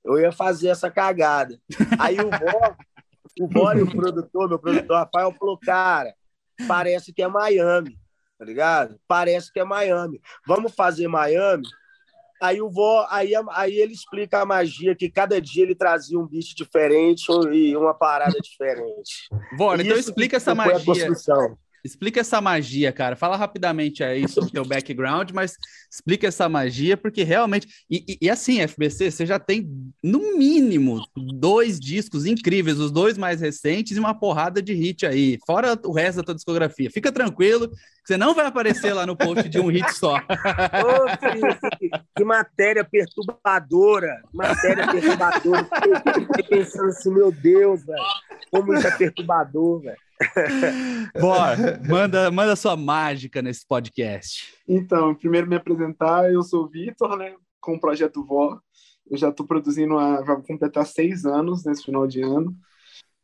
Eu 0.05 0.19
ia 0.19 0.33
fazer 0.33 0.69
essa 0.69 0.91
cagada. 0.91 1.59
Aí 1.99 2.17
o 2.19 2.29
Bó, 2.29 2.77
o 3.41 3.79
e 3.79 3.83
o 3.83 3.91
produtor, 3.91 4.49
meu 4.49 4.59
produtor 4.59 4.97
Rafael, 4.97 5.33
falou, 5.39 5.59
cara, 5.59 6.13
parece 6.67 7.13
que 7.13 7.23
é 7.23 7.29
Miami, 7.29 7.97
tá 8.39 8.45
ligado? 8.45 8.99
Parece 9.07 9.53
que 9.53 9.61
é 9.61 9.65
Miami. 9.65 10.21
Vamos 10.47 10.75
fazer 10.75 11.07
Miami? 11.09 11.67
Aí 12.43 12.61
o 12.61 12.69
vó, 12.69 13.07
aí, 13.09 13.33
aí 13.51 13.79
ele 13.79 13.93
explica 13.93 14.41
a 14.41 14.45
magia 14.45 14.97
que 14.97 15.09
cada 15.09 15.41
dia 15.41 15.63
ele 15.63 15.77
trazia 15.77 16.19
um 16.19 16.27
bicho 16.27 16.57
diferente 16.57 17.25
e 17.53 17.77
uma 17.77 17.95
parada 17.95 18.37
diferente. 18.43 19.29
Vó, 19.57 19.77
então 19.77 19.97
explica 19.97 20.39
essa 20.39 20.53
magia. 20.53 21.09
Explica 21.85 22.21
essa 22.21 22.41
magia, 22.41 22.93
cara. 22.93 23.17
Fala 23.17 23.37
rapidamente 23.37 24.05
aí 24.05 24.29
sobre 24.29 24.51
o 24.51 24.53
teu 24.53 24.65
background, 24.65 25.33
mas 25.33 25.57
explica 25.91 26.29
essa 26.29 26.49
magia, 26.49 26.97
porque 26.97 27.25
realmente. 27.25 27.67
E, 27.91 28.05
e, 28.09 28.19
e, 28.23 28.31
assim, 28.31 28.61
FBC, 28.61 29.11
você 29.11 29.27
já 29.27 29.39
tem, 29.39 29.69
no 30.03 30.39
mínimo, 30.39 31.05
dois 31.17 31.81
discos 31.81 32.25
incríveis, 32.25 32.79
os 32.79 32.93
dois 32.93 33.19
mais 33.19 33.41
recentes, 33.41 33.97
e 33.97 34.01
uma 34.01 34.15
porrada 34.15 34.63
de 34.63 34.73
hit 34.73 35.05
aí, 35.05 35.39
fora 35.45 35.79
o 35.85 35.93
resto 35.93 36.19
da 36.19 36.23
tua 36.23 36.35
discografia. 36.37 36.91
Fica 36.91 37.11
tranquilo, 37.11 37.69
que 37.69 37.77
você 38.07 38.17
não 38.17 38.33
vai 38.33 38.47
aparecer 38.47 38.93
lá 38.93 39.05
no 39.05 39.17
post 39.17 39.49
de 39.49 39.59
um 39.59 39.67
hit 39.67 39.93
só. 39.93 40.17
Ô, 40.17 41.79
que, 41.79 41.91
que, 42.17 42.25
matéria 42.25 42.85
perturbadora! 42.85 44.23
Matéria 44.33 44.87
perturbadora. 44.87 45.69
Fiquei 46.37 46.59
pensando 46.59 46.91
assim, 46.91 47.13
meu 47.13 47.33
Deus, 47.33 47.85
velho. 47.85 48.03
Como 48.53 48.73
isso 48.75 48.87
é 48.87 48.91
perturbador, 48.97 49.81
velho. 49.83 49.99
Bora, 51.21 51.81
manda, 51.87 52.31
manda 52.31 52.57
sua 52.57 52.77
mágica 52.77 53.43
nesse 53.43 53.67
podcast. 53.67 54.55
Então, 54.69 55.15
primeiro 55.15 55.47
me 55.47 55.57
apresentar, 55.57 56.33
eu 56.33 56.43
sou 56.43 56.65
o 56.65 56.69
Vitor, 56.69 57.17
né, 57.17 57.35
com 57.61 57.75
o 57.75 57.81
Projeto 57.81 58.25
Vó. 58.25 58.59
Eu 59.11 59.17
já 59.17 59.29
estou 59.29 59.47
produzindo, 59.47 59.95
vai 59.95 60.43
completar 60.43 60.87
seis 60.87 61.25
anos 61.25 61.65
nesse 61.65 61.85
final 61.85 62.07
de 62.07 62.23
ano. 62.23 62.57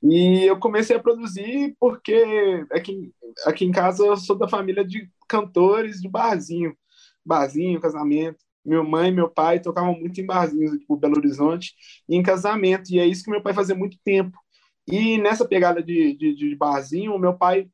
E 0.02 0.45
eu 0.45 0.59
comecei 0.59 0.97
a 0.97 1.00
produzir 1.00 1.75
porque 1.78 2.64
aqui, 2.73 3.12
aqui 3.47 3.64
em 3.64 3.73
casa 3.73 4.07
eu 4.07 4.17
sou 4.17 4.37
da 4.37 4.49
família 4.49 4.85
de 4.85 5.11
cantores 5.28 6.00
de 6.00 6.09
barzinho. 6.09 6.76
Barzinho, 7.25 7.81
casamento. 7.81 8.38
Minha 8.64 8.83
mãe 8.83 9.09
e 9.09 9.14
meu 9.14 9.28
pai 9.28 9.61
tocavam 9.61 9.99
muito 9.99 10.21
em 10.21 10.26
barzinhos 10.26 10.76
por 10.87 10.99
Belo 10.99 11.17
Horizonte 11.17 11.75
e 12.09 12.17
em 12.17 12.23
casamento. 12.23 12.90
E 12.90 12.99
é 12.99 13.07
isso 13.07 13.25
que 13.25 13.31
meu 13.31 13.43
pai 13.43 13.55
fazia 13.55 13.75
muito 13.75 13.97
tempo. 14.05 14.38
E 14.90 15.18
nessa 15.18 15.47
pegada 15.47 15.83
de, 15.83 16.14
de, 16.14 16.35
de 16.35 16.57
barzinho, 16.57 17.14
o 17.14 17.18
meu 17.18 17.35
pai 17.35 17.68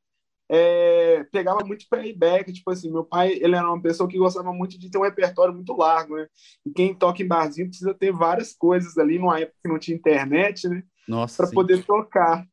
é, 0.48 1.24
pegava 1.32 1.64
muito 1.64 1.86
playback, 1.88 2.52
tipo 2.52 2.70
assim, 2.70 2.90
meu 2.90 3.04
pai, 3.04 3.38
ele 3.40 3.56
era 3.56 3.66
uma 3.66 3.80
pessoa 3.80 4.08
que 4.08 4.18
gostava 4.18 4.52
muito 4.52 4.78
de 4.78 4.90
ter 4.90 4.98
um 4.98 5.02
repertório 5.02 5.54
muito 5.54 5.72
largo, 5.74 6.16
né? 6.16 6.26
E 6.66 6.70
quem 6.70 6.94
toca 6.94 7.22
em 7.22 7.26
barzinho 7.28 7.68
precisa 7.68 7.94
ter 7.94 8.12
várias 8.12 8.52
coisas 8.52 8.98
ali, 8.98 9.18
numa 9.18 9.40
época 9.40 9.58
que 9.62 9.68
não 9.68 9.78
tinha 9.78 9.96
internet, 9.96 10.68
né? 10.68 10.82
Nossa. 11.08 11.42
Para 11.42 11.52
poder 11.52 11.84
tocar. 11.84 12.44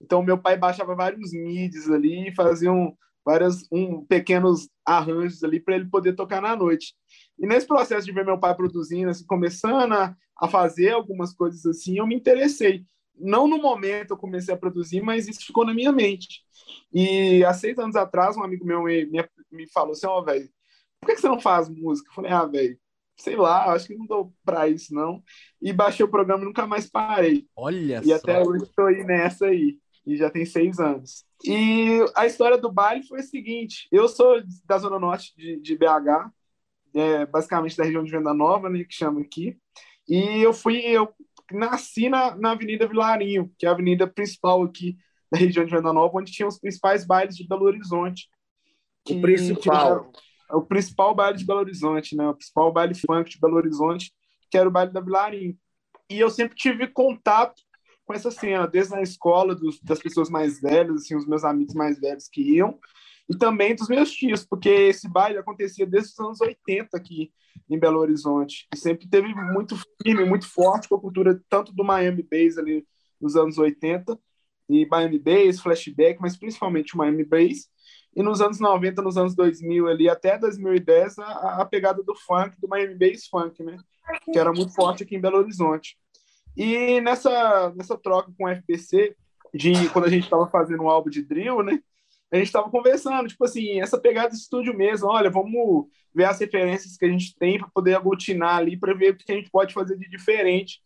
Então, 0.00 0.22
meu 0.22 0.38
pai 0.38 0.56
baixava 0.56 0.94
vários 0.94 1.32
midis 1.32 1.90
ali 1.90 2.28
e 2.28 2.34
faziam 2.34 2.96
vários 3.24 3.66
um, 3.72 4.04
pequenos 4.04 4.68
arranjos 4.84 5.42
ali 5.42 5.58
para 5.58 5.76
ele 5.76 5.86
poder 5.86 6.14
tocar 6.14 6.42
na 6.42 6.54
noite. 6.54 6.94
E 7.38 7.46
nesse 7.46 7.66
processo 7.66 8.06
de 8.06 8.12
ver 8.12 8.24
meu 8.24 8.38
pai 8.38 8.54
produzindo, 8.54 9.10
assim, 9.10 9.24
começando 9.26 9.92
a, 9.92 10.14
a 10.38 10.48
fazer 10.48 10.90
algumas 10.90 11.32
coisas 11.32 11.64
assim, 11.64 11.98
eu 11.98 12.06
me 12.06 12.14
interessei. 12.14 12.84
Não 13.18 13.46
no 13.48 13.58
momento 13.58 14.12
eu 14.12 14.16
comecei 14.16 14.54
a 14.54 14.56
produzir, 14.56 15.00
mas 15.02 15.28
isso 15.28 15.44
ficou 15.46 15.64
na 15.64 15.74
minha 15.74 15.92
mente. 15.92 16.42
E 16.92 17.44
há 17.44 17.54
seis 17.54 17.78
anos 17.78 17.96
atrás, 17.96 18.36
um 18.36 18.42
amigo 18.42 18.64
meu 18.64 18.82
me, 18.82 19.04
me, 19.06 19.24
me 19.52 19.66
falou 19.68 19.92
assim: 19.92 20.06
Ó, 20.06 20.18
oh, 20.18 20.24
velho, 20.24 20.48
por 21.00 21.08
que, 21.08 21.14
que 21.16 21.20
você 21.20 21.28
não 21.28 21.40
faz 21.40 21.68
música? 21.68 22.10
Eu 22.10 22.14
falei: 22.14 22.30
Ah, 22.32 22.46
velho, 22.46 22.78
sei 23.16 23.36
lá, 23.36 23.72
acho 23.72 23.86
que 23.86 23.94
não 23.96 24.06
dou 24.06 24.32
pra 24.44 24.68
isso, 24.68 24.94
não. 24.94 25.22
E 25.60 25.72
baixei 25.72 26.04
o 26.04 26.10
programa 26.10 26.42
e 26.42 26.46
nunca 26.46 26.66
mais 26.66 26.88
parei. 26.88 27.46
Olha 27.56 28.02
E 28.02 28.08
só. 28.08 28.16
até 28.16 28.42
hoje 28.42 28.64
estou 28.64 28.86
aí 28.86 29.04
nessa 29.04 29.46
aí. 29.46 29.78
E 30.06 30.16
já 30.16 30.28
tem 30.30 30.44
seis 30.44 30.78
anos. 30.78 31.24
E 31.44 31.98
a 32.14 32.26
história 32.26 32.58
do 32.58 32.70
baile 32.70 33.06
foi 33.06 33.20
a 33.20 33.22
seguinte: 33.22 33.88
eu 33.90 34.08
sou 34.08 34.42
da 34.64 34.78
Zona 34.78 34.98
Norte 34.98 35.32
de, 35.36 35.60
de 35.60 35.76
BH, 35.76 36.30
é, 36.94 37.26
basicamente 37.26 37.76
da 37.76 37.84
região 37.84 38.04
de 38.04 38.10
Venda 38.10 38.34
Nova, 38.34 38.68
né, 38.68 38.84
que 38.84 38.94
chama 38.94 39.20
aqui. 39.20 39.56
E 40.08 40.42
eu 40.42 40.52
fui, 40.52 40.78
eu 40.80 41.08
nasci 41.52 42.08
na, 42.08 42.34
na 42.36 42.52
Avenida 42.52 42.86
Vilarinho, 42.86 43.52
que 43.58 43.66
é 43.66 43.68
a 43.68 43.72
avenida 43.72 44.06
principal 44.06 44.62
aqui 44.62 44.96
da 45.30 45.38
região 45.38 45.64
de 45.64 45.70
Venda 45.70 45.92
Nova, 45.92 46.18
onde 46.18 46.32
tinha 46.32 46.48
os 46.48 46.58
principais 46.58 47.04
bailes 47.06 47.36
de 47.36 47.46
Belo 47.46 47.64
Horizonte. 47.64 48.28
O 49.08 49.20
principal. 49.20 50.10
o 50.50 50.62
principal 50.62 51.14
baile 51.14 51.38
de 51.38 51.44
Belo 51.44 51.60
Horizonte, 51.60 52.16
né? 52.16 52.26
O 52.28 52.34
principal 52.34 52.72
baile 52.72 52.94
funk 52.94 53.30
de 53.30 53.40
Belo 53.40 53.56
Horizonte, 53.56 54.12
que 54.50 54.56
era 54.56 54.68
o 54.68 54.72
baile 54.72 54.92
da 54.92 55.00
Vilarinho. 55.00 55.56
E 56.08 56.18
eu 56.18 56.30
sempre 56.30 56.56
tive 56.56 56.86
contato 56.86 57.60
com 58.06 58.14
essa 58.14 58.30
cena, 58.30 58.66
desde 58.66 58.94
a 58.94 59.02
escola, 59.02 59.54
dos, 59.54 59.80
das 59.80 59.98
pessoas 59.98 60.28
mais 60.28 60.60
velhas, 60.60 60.96
assim, 60.96 61.16
os 61.16 61.26
meus 61.26 61.42
amigos 61.42 61.74
mais 61.74 61.98
velhos 61.98 62.28
que 62.28 62.42
iam, 62.42 62.78
e 63.28 63.36
também 63.36 63.74
dos 63.74 63.88
meus 63.88 64.10
tios, 64.10 64.44
porque 64.44 64.68
esse 64.68 65.08
baile 65.08 65.38
acontecia 65.38 65.86
desde 65.86 66.12
os 66.12 66.18
anos 66.18 66.40
80 66.40 66.96
aqui 66.96 67.32
em 67.68 67.78
Belo 67.78 68.00
Horizonte, 68.00 68.66
e 68.74 68.76
sempre 68.76 69.08
teve 69.08 69.34
muito 69.34 69.76
firme, 70.02 70.24
muito 70.24 70.46
forte 70.46 70.88
com 70.88 70.96
a 70.96 71.00
cultura 71.00 71.40
tanto 71.48 71.72
do 71.72 71.84
Miami 71.84 72.22
Bass 72.22 72.58
ali 72.58 72.86
nos 73.20 73.36
anos 73.36 73.56
80, 73.56 74.18
e 74.68 74.86
Miami 74.86 75.18
Bass, 75.18 75.60
flashback, 75.60 76.20
mas 76.20 76.36
principalmente 76.36 76.94
o 76.94 76.98
Miami 76.98 77.24
Bass, 77.24 77.68
e 78.14 78.22
nos 78.22 78.40
anos 78.40 78.60
90, 78.60 79.02
nos 79.02 79.16
anos 79.16 79.34
2000 79.34 79.88
ali, 79.88 80.08
até 80.08 80.38
2010, 80.38 81.18
a, 81.18 81.62
a 81.62 81.64
pegada 81.64 82.02
do 82.02 82.14
funk, 82.14 82.60
do 82.60 82.68
Miami 82.68 82.94
Bass 82.94 83.26
Funk, 83.26 83.62
né, 83.62 83.76
que 84.32 84.38
era 84.38 84.52
muito 84.52 84.74
forte 84.74 85.02
aqui 85.02 85.16
em 85.16 85.20
Belo 85.20 85.38
Horizonte. 85.38 85.96
E 86.56 87.00
nessa, 87.00 87.72
nessa 87.74 87.96
troca 87.96 88.32
com 88.38 88.44
o 88.44 88.54
FBC, 88.54 89.16
de 89.52 89.88
quando 89.90 90.06
a 90.06 90.10
gente 90.10 90.24
estava 90.24 90.46
fazendo 90.48 90.82
um 90.82 90.88
álbum 90.88 91.10
de 91.10 91.22
drill, 91.22 91.62
né? 91.62 91.80
A 92.34 92.38
gente 92.38 92.46
estava 92.46 92.68
conversando, 92.68 93.28
tipo 93.28 93.44
assim, 93.44 93.80
essa 93.80 93.96
pegada 93.96 94.30
de 94.30 94.34
estúdio 94.34 94.76
mesmo, 94.76 95.06
olha, 95.06 95.30
vamos 95.30 95.86
ver 96.12 96.24
as 96.24 96.40
referências 96.40 96.96
que 96.96 97.04
a 97.04 97.08
gente 97.08 97.32
tem 97.36 97.58
para 97.58 97.68
poder 97.68 97.94
aglutinar 97.94 98.56
ali, 98.56 98.76
para 98.76 98.92
ver 98.92 99.12
o 99.12 99.16
que 99.16 99.30
a 99.30 99.36
gente 99.36 99.48
pode 99.50 99.72
fazer 99.72 99.96
de 99.96 100.10
diferente. 100.10 100.80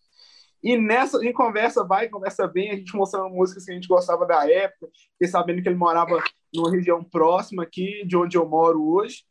E 0.63 0.77
nessa, 0.77 1.19
gente 1.19 1.33
conversa, 1.33 1.83
vai, 1.87 2.07
conversa 2.11 2.47
bem, 2.47 2.71
a 2.71 2.77
gente 2.77 2.95
mostrando 2.95 3.31
músicas 3.31 3.65
que 3.65 3.71
a 3.71 3.75
gente 3.75 3.89
gostava 3.89 4.27
da 4.27 4.47
época, 4.47 4.91
porque 5.13 5.27
sabendo 5.27 5.63
que 5.63 5.69
ele 5.71 5.79
morava 5.79 6.23
numa 6.55 6.71
região 6.71 7.03
próxima 7.03 7.63
aqui, 7.63 8.05
de 8.05 8.15
onde 8.15 8.37
eu 8.37 8.47
moro 8.47 8.87
hoje. 8.87 9.25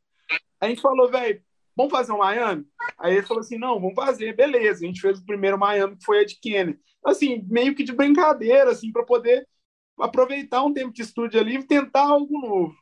A 0.60 0.68
gente 0.68 0.82
falou, 0.82 1.12
velho, 1.12 1.40
vamos 1.76 1.92
fazer 1.92 2.14
um 2.14 2.18
Miami? 2.18 2.66
Aí 2.98 3.14
ele 3.18 3.28
falou 3.28 3.42
assim, 3.42 3.60
não, 3.60 3.80
vamos 3.80 3.94
fazer, 3.94 4.36
beleza. 4.36 4.84
A 4.84 4.88
gente 4.88 5.02
fez 5.02 5.20
o 5.20 5.26
primeiro 5.26 5.60
Miami, 5.60 5.96
que 5.96 6.04
foi 6.04 6.22
a 6.22 6.26
de 6.26 6.40
Kennedy. 6.40 6.80
Assim, 7.06 7.46
meio 7.48 7.76
que 7.76 7.84
de 7.84 7.94
brincadeira, 7.94 8.72
assim, 8.72 8.92
para 8.92 9.04
poder 9.06 9.48
aproveitar 10.00 10.64
um 10.64 10.74
tempo 10.74 10.94
de 10.94 11.02
estúdio 11.02 11.40
ali 11.40 11.56
e 11.56 11.64
tentar 11.64 12.08
algo 12.08 12.40
novo. 12.40 12.76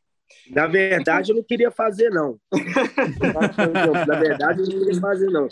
Na 0.49 0.67
verdade, 0.67 1.31
eu 1.31 1.35
não 1.35 1.43
queria 1.43 1.71
fazer, 1.71 2.09
não. 2.09 2.39
Na 4.07 4.19
verdade, 4.19 4.61
eu 4.61 4.67
não 4.67 4.79
queria 4.79 4.99
fazer, 4.99 5.27
não. 5.27 5.47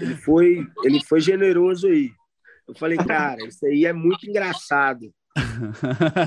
Ele 0.00 0.14
foi, 0.16 0.66
ele 0.84 1.04
foi 1.04 1.20
generoso 1.20 1.86
aí. 1.86 2.10
Eu 2.66 2.74
falei, 2.74 2.96
cara, 2.98 3.44
isso 3.46 3.64
aí 3.66 3.84
é 3.84 3.92
muito 3.92 4.28
engraçado. 4.28 5.12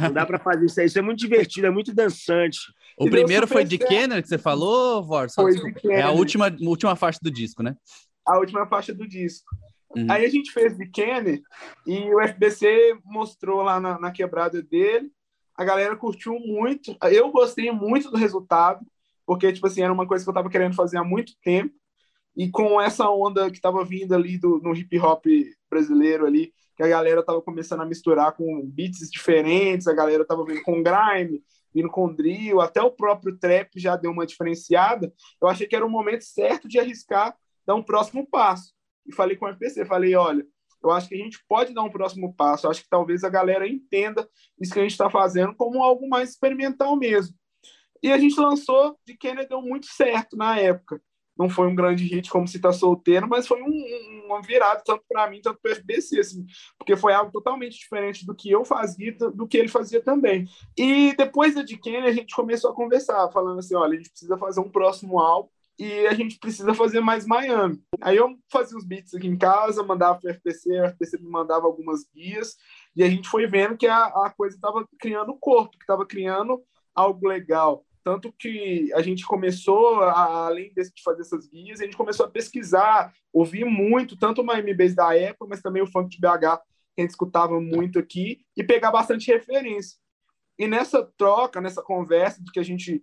Não 0.01 0.13
dá 0.13 0.25
para 0.25 0.39
fazer 0.39 0.65
isso 0.65 0.79
aí. 0.79 0.85
Isso 0.85 0.99
é 0.99 1.01
muito 1.01 1.19
divertido, 1.19 1.67
é 1.67 1.71
muito 1.71 1.93
dançante. 1.93 2.59
O 2.97 3.07
E 3.07 3.09
deu 3.09 3.19
primeiro 3.19 3.47
foi 3.47 3.63
de 3.63 3.77
certo. 3.77 3.89
Kenner 3.89 4.21
que 4.21 4.27
você 4.27 4.37
falou, 4.37 5.03
Vor? 5.03 5.27
Foi 5.33 5.53
de 5.53 5.73
Kenner. 5.73 5.99
É 5.99 6.01
a 6.01 6.11
última, 6.11 6.55
última 6.61 6.95
faixa 6.95 7.19
do 7.21 7.31
disco, 7.31 7.63
né? 7.63 7.75
A 8.25 8.37
última 8.37 8.67
faixa 8.67 8.93
do 8.93 9.07
disco. 9.07 9.49
Uhum. 9.95 10.05
Aí 10.09 10.25
a 10.25 10.29
gente 10.29 10.51
fez 10.51 10.77
de 10.77 10.85
Kenny 10.87 11.41
e 11.85 12.13
o 12.13 12.21
FBC 12.21 12.97
mostrou 13.03 13.61
lá 13.61 13.79
na, 13.79 13.99
na 13.99 14.11
quebrada 14.11 14.61
dele. 14.61 15.11
A 15.55 15.65
galera 15.65 15.95
curtiu 15.95 16.39
muito. 16.39 16.95
Eu 17.11 17.31
gostei 17.31 17.71
muito 17.71 18.11
do 18.11 18.17
resultado, 18.17 18.85
porque, 19.25 19.51
tipo 19.51 19.67
assim, 19.67 19.81
era 19.81 19.91
uma 19.91 20.07
coisa 20.07 20.23
que 20.23 20.29
eu 20.29 20.33
tava 20.33 20.49
querendo 20.49 20.75
fazer 20.75 20.97
há 20.97 21.03
muito 21.03 21.33
tempo. 21.43 21.73
E 22.35 22.49
com 22.49 22.79
essa 22.79 23.09
onda 23.09 23.51
que 23.51 23.59
tava 23.59 23.83
vindo 23.83 24.13
ali 24.13 24.37
do, 24.37 24.59
no 24.59 24.73
hip 24.73 24.97
hop 24.99 25.25
brasileiro 25.69 26.25
ali, 26.25 26.53
que 26.77 26.83
a 26.83 26.87
galera 26.87 27.21
tava 27.21 27.41
começando 27.41 27.81
a 27.81 27.85
misturar 27.85 28.31
com 28.31 28.65
beats 28.65 29.09
diferentes, 29.11 29.87
a 29.87 29.93
galera 29.93 30.23
tava 30.23 30.45
vindo 30.45 30.61
com 30.61 30.81
grime, 30.81 31.43
vindo 31.73 31.89
com 31.89 32.13
drill, 32.13 32.61
até 32.61 32.81
o 32.81 32.91
próprio 32.91 33.37
trap 33.37 33.71
já 33.75 33.95
deu 33.95 34.11
uma 34.11 34.25
diferenciada. 34.25 35.11
Eu 35.41 35.47
achei 35.47 35.67
que 35.67 35.75
era 35.75 35.85
o 35.85 35.89
momento 35.89 36.23
certo 36.23 36.67
de 36.67 36.79
arriscar 36.79 37.35
dar 37.65 37.75
um 37.75 37.83
próximo 37.83 38.25
passo. 38.25 38.73
E 39.05 39.13
falei 39.13 39.35
com 39.35 39.45
o 39.45 39.49
FPC, 39.49 39.85
falei, 39.85 40.15
olha, 40.15 40.45
eu 40.83 40.91
acho 40.91 41.09
que 41.09 41.15
a 41.15 41.17
gente 41.17 41.43
pode 41.47 41.73
dar 41.73 41.83
um 41.83 41.89
próximo 41.89 42.33
passo, 42.33 42.65
eu 42.65 42.71
acho 42.71 42.83
que 42.83 42.89
talvez 42.89 43.23
a 43.23 43.29
galera 43.29 43.67
entenda 43.67 44.27
isso 44.59 44.73
que 44.73 44.79
a 44.79 44.83
gente 44.83 44.91
está 44.91 45.09
fazendo 45.09 45.53
como 45.55 45.83
algo 45.83 46.07
mais 46.07 46.29
experimental 46.29 46.95
mesmo. 46.95 47.35
E 48.01 48.11
a 48.11 48.17
gente 48.17 48.39
lançou 48.39 48.97
de 49.05 49.15
Kennedy 49.17 49.49
deu 49.49 49.61
muito 49.61 49.87
certo 49.87 50.37
na 50.37 50.57
época. 50.57 51.01
Não 51.37 51.49
foi 51.49 51.67
um 51.67 51.75
grande 51.75 52.03
hit 52.03 52.29
como 52.29 52.47
se 52.47 52.59
tá 52.59 52.71
solteiro, 52.71 53.27
mas 53.27 53.47
foi 53.47 53.61
um, 53.61 53.69
um, 53.69 54.25
uma 54.25 54.41
virada 54.41 54.81
tanto 54.85 55.03
para 55.07 55.29
mim, 55.29 55.39
tanto 55.41 55.59
para 55.61 55.71
o 55.71 55.75
FBC, 55.75 56.19
assim, 56.19 56.45
porque 56.77 56.97
foi 56.97 57.13
algo 57.13 57.31
totalmente 57.31 57.77
diferente 57.77 58.25
do 58.25 58.35
que 58.35 58.51
eu 58.51 58.65
fazia, 58.65 59.13
do 59.13 59.47
que 59.47 59.57
ele 59.57 59.69
fazia 59.69 60.01
também. 60.01 60.45
E 60.77 61.15
depois 61.15 61.55
da 61.55 61.61
de 61.61 61.77
Kennedy, 61.77 62.07
a 62.07 62.13
gente 62.13 62.35
começou 62.35 62.71
a 62.71 62.75
conversar, 62.75 63.31
falando 63.31 63.59
assim, 63.59 63.73
olha, 63.73 63.93
a 63.93 63.97
gente 63.97 64.09
precisa 64.09 64.37
fazer 64.37 64.59
um 64.59 64.69
próximo 64.69 65.17
álbum 65.17 65.49
e 65.79 66.05
a 66.07 66.13
gente 66.13 66.37
precisa 66.37 66.73
fazer 66.73 66.99
mais 66.99 67.25
Miami. 67.25 67.81
Aí 68.01 68.17
eu 68.17 68.37
fazia 68.51 68.77
os 68.77 68.85
beats 68.85 69.13
aqui 69.13 69.27
em 69.27 69.37
casa, 69.37 69.81
mandava 69.81 70.19
para 70.19 70.29
o 70.29 70.33
FPC, 70.33 70.81
o 70.81 70.85
FPC 70.89 71.17
me 71.19 71.29
mandava 71.29 71.65
algumas 71.65 72.05
guias, 72.13 72.57
e 72.93 73.01
a 73.01 73.09
gente 73.09 73.29
foi 73.29 73.47
vendo 73.47 73.77
que 73.77 73.87
a, 73.87 74.05
a 74.07 74.33
coisa 74.35 74.57
estava 74.57 74.85
criando 74.99 75.37
corpo, 75.39 75.77
que 75.77 75.83
estava 75.83 76.05
criando 76.05 76.61
algo 76.93 77.25
legal. 77.25 77.85
Tanto 78.03 78.33
que 78.37 78.91
a 78.93 79.01
gente 79.01 79.25
começou, 79.25 80.03
a, 80.03 80.47
além 80.47 80.73
de 80.73 80.83
fazer 81.01 81.21
essas 81.21 81.47
guias, 81.47 81.79
a 81.79 81.85
gente 81.85 81.95
começou 81.95 82.25
a 82.25 82.29
pesquisar, 82.29 83.13
ouvir 83.31 83.63
muito, 83.63 84.17
tanto 84.17 84.41
o 84.41 84.45
Miami 84.45 84.73
Bass 84.73 84.93
da 84.93 85.15
época, 85.15 85.45
mas 85.47 85.61
também 85.61 85.81
o 85.81 85.87
funk 85.87 86.09
de 86.09 86.19
BH, 86.19 86.59
que 86.93 86.99
a 86.99 87.01
gente 87.01 87.11
escutava 87.11 87.59
muito 87.61 87.97
aqui, 87.97 88.41
e 88.57 88.63
pegar 88.65 88.91
bastante 88.91 89.31
referência. 89.31 89.97
E 90.57 90.67
nessa 90.67 91.09
troca, 91.17 91.61
nessa 91.61 91.81
conversa 91.81 92.43
do 92.43 92.51
que 92.51 92.59
a 92.59 92.63
gente 92.63 93.01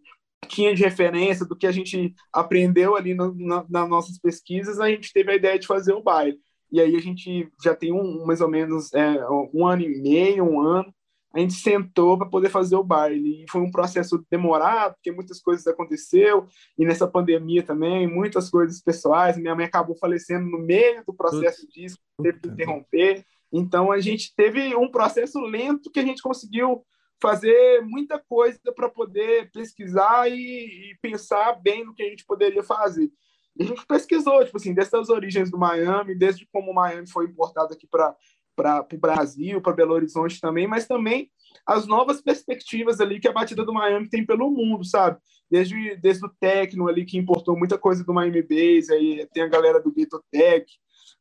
tinha 0.48 0.74
de 0.74 0.82
referência, 0.82 1.46
do 1.46 1.56
que 1.56 1.66
a 1.66 1.72
gente 1.72 2.14
aprendeu 2.32 2.96
ali 2.96 3.14
no, 3.14 3.34
na, 3.34 3.64
nas 3.68 3.88
nossas 3.88 4.18
pesquisas, 4.18 4.78
a 4.80 4.88
gente 4.88 5.12
teve 5.12 5.30
a 5.32 5.36
ideia 5.36 5.58
de 5.58 5.66
fazer 5.66 5.92
o 5.92 6.02
baile. 6.02 6.38
E 6.70 6.80
aí 6.80 6.96
a 6.96 7.00
gente 7.00 7.48
já 7.62 7.74
tem 7.74 7.92
um, 7.92 8.24
mais 8.26 8.40
ou 8.40 8.48
menos 8.48 8.92
é, 8.92 9.26
um 9.52 9.66
ano 9.66 9.82
e 9.82 10.02
meio, 10.02 10.44
um 10.44 10.60
ano, 10.60 10.92
a 11.32 11.40
gente 11.40 11.54
sentou 11.54 12.16
para 12.16 12.28
poder 12.28 12.48
fazer 12.48 12.76
o 12.76 12.84
baile. 12.84 13.44
E 13.44 13.50
foi 13.50 13.60
um 13.60 13.70
processo 13.70 14.24
demorado, 14.30 14.94
porque 14.94 15.12
muitas 15.12 15.40
coisas 15.40 15.66
aconteceu, 15.66 16.46
e 16.78 16.84
nessa 16.84 17.06
pandemia 17.06 17.62
também, 17.62 18.06
muitas 18.06 18.48
coisas 18.48 18.80
pessoais. 18.80 19.36
Minha 19.36 19.54
mãe 19.54 19.66
acabou 19.66 19.96
falecendo 19.96 20.46
no 20.46 20.58
meio 20.58 21.04
do 21.06 21.12
processo 21.12 21.68
disso, 21.68 21.98
teve 22.22 22.40
que 22.40 22.48
interromper. 22.48 23.24
Então 23.52 23.92
a 23.92 24.00
gente 24.00 24.34
teve 24.34 24.74
um 24.74 24.90
processo 24.90 25.38
lento 25.40 25.90
que 25.90 26.00
a 26.00 26.04
gente 26.04 26.22
conseguiu 26.22 26.82
fazer 27.20 27.80
muita 27.82 28.18
coisa 28.18 28.58
para 28.74 28.88
poder 28.88 29.50
pesquisar 29.50 30.28
e, 30.30 30.90
e, 30.90 30.98
pensar 31.00 31.54
bem 31.60 31.84
no 31.84 31.94
que 31.94 32.02
a 32.02 32.08
gente 32.08 32.24
poderia 32.24 32.62
fazer. 32.62 33.10
A 33.58 33.64
gente 33.64 33.86
pesquisou, 33.86 34.44
tipo 34.44 34.58
assim, 34.58 34.74
desde 34.74 34.96
as 34.96 35.08
origens 35.08 35.50
do 35.50 35.58
Miami, 35.58 36.14
desde 36.14 36.46
como 36.52 36.70
o 36.70 36.74
Miami 36.74 37.08
foi 37.08 37.24
importado 37.24 37.72
aqui 37.72 37.86
para 37.86 38.14
o 38.58 38.98
Brasil, 38.98 39.60
para 39.62 39.72
Belo 39.72 39.94
Horizonte 39.94 40.40
também, 40.40 40.66
mas 40.66 40.86
também 40.86 41.30
as 41.66 41.86
novas 41.86 42.20
perspectivas 42.20 43.00
ali 43.00 43.18
que 43.18 43.28
a 43.28 43.32
batida 43.32 43.64
do 43.64 43.72
Miami 43.72 44.08
tem 44.08 44.24
pelo 44.26 44.50
mundo, 44.50 44.84
sabe? 44.84 45.18
Desde, 45.50 45.96
desde 45.96 46.26
o 46.26 46.28
Tecno 46.28 46.88
ali, 46.88 47.04
que 47.04 47.16
importou 47.16 47.56
muita 47.56 47.78
coisa 47.78 48.04
do 48.04 48.12
Miami 48.12 48.42
Bass, 48.42 48.90
aí 48.90 49.26
tem 49.32 49.42
a 49.42 49.48
galera 49.48 49.80
do 49.80 49.92
Ghetto 49.92 50.22
Tech, 50.30 50.66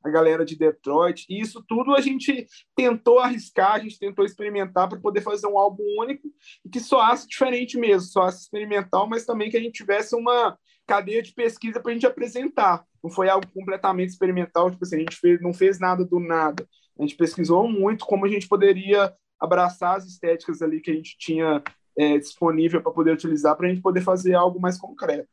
a 0.05 0.11
galera 0.11 0.45
de 0.45 0.55
Detroit. 0.55 1.25
E 1.29 1.41
isso 1.41 1.63
tudo 1.67 1.95
a 1.95 2.01
gente 2.01 2.45
tentou 2.75 3.19
arriscar, 3.19 3.73
a 3.73 3.79
gente 3.79 3.97
tentou 3.97 4.23
experimentar 4.23 4.87
para 4.87 4.99
poder 4.99 5.21
fazer 5.21 5.47
um 5.47 5.57
álbum 5.57 5.83
único 5.99 6.27
e 6.63 6.69
que 6.69 6.79
soasse 6.79 7.27
diferente 7.27 7.77
mesmo, 7.77 8.07
soasse 8.07 8.43
experimental, 8.43 9.07
mas 9.09 9.25
também 9.25 9.49
que 9.49 9.57
a 9.57 9.59
gente 9.59 9.73
tivesse 9.73 10.15
uma 10.15 10.57
cadeia 10.85 11.21
de 11.21 11.33
pesquisa 11.33 11.79
para 11.79 11.91
a 11.91 11.93
gente 11.93 12.05
apresentar. 12.05 12.85
Não 13.03 13.09
foi 13.09 13.29
algo 13.29 13.47
completamente 13.53 14.09
experimental, 14.09 14.69
tipo 14.69 14.83
assim, 14.83 14.97
a 14.97 14.99
gente 14.99 15.17
fez, 15.17 15.41
não 15.41 15.53
fez 15.53 15.79
nada 15.79 16.05
do 16.05 16.19
nada. 16.19 16.67
A 16.99 17.01
gente 17.01 17.15
pesquisou 17.15 17.67
muito 17.67 18.05
como 18.05 18.25
a 18.25 18.29
gente 18.29 18.47
poderia 18.47 19.11
abraçar 19.39 19.97
as 19.97 20.05
estéticas 20.05 20.61
ali 20.61 20.79
que 20.79 20.91
a 20.91 20.93
gente 20.93 21.17
tinha 21.17 21.63
é, 21.97 22.17
disponível 22.17 22.81
para 22.81 22.91
poder 22.91 23.11
utilizar, 23.11 23.55
para 23.55 23.67
a 23.67 23.69
gente 23.69 23.81
poder 23.81 24.01
fazer 24.01 24.35
algo 24.35 24.59
mais 24.59 24.77
concreto. 24.77 25.27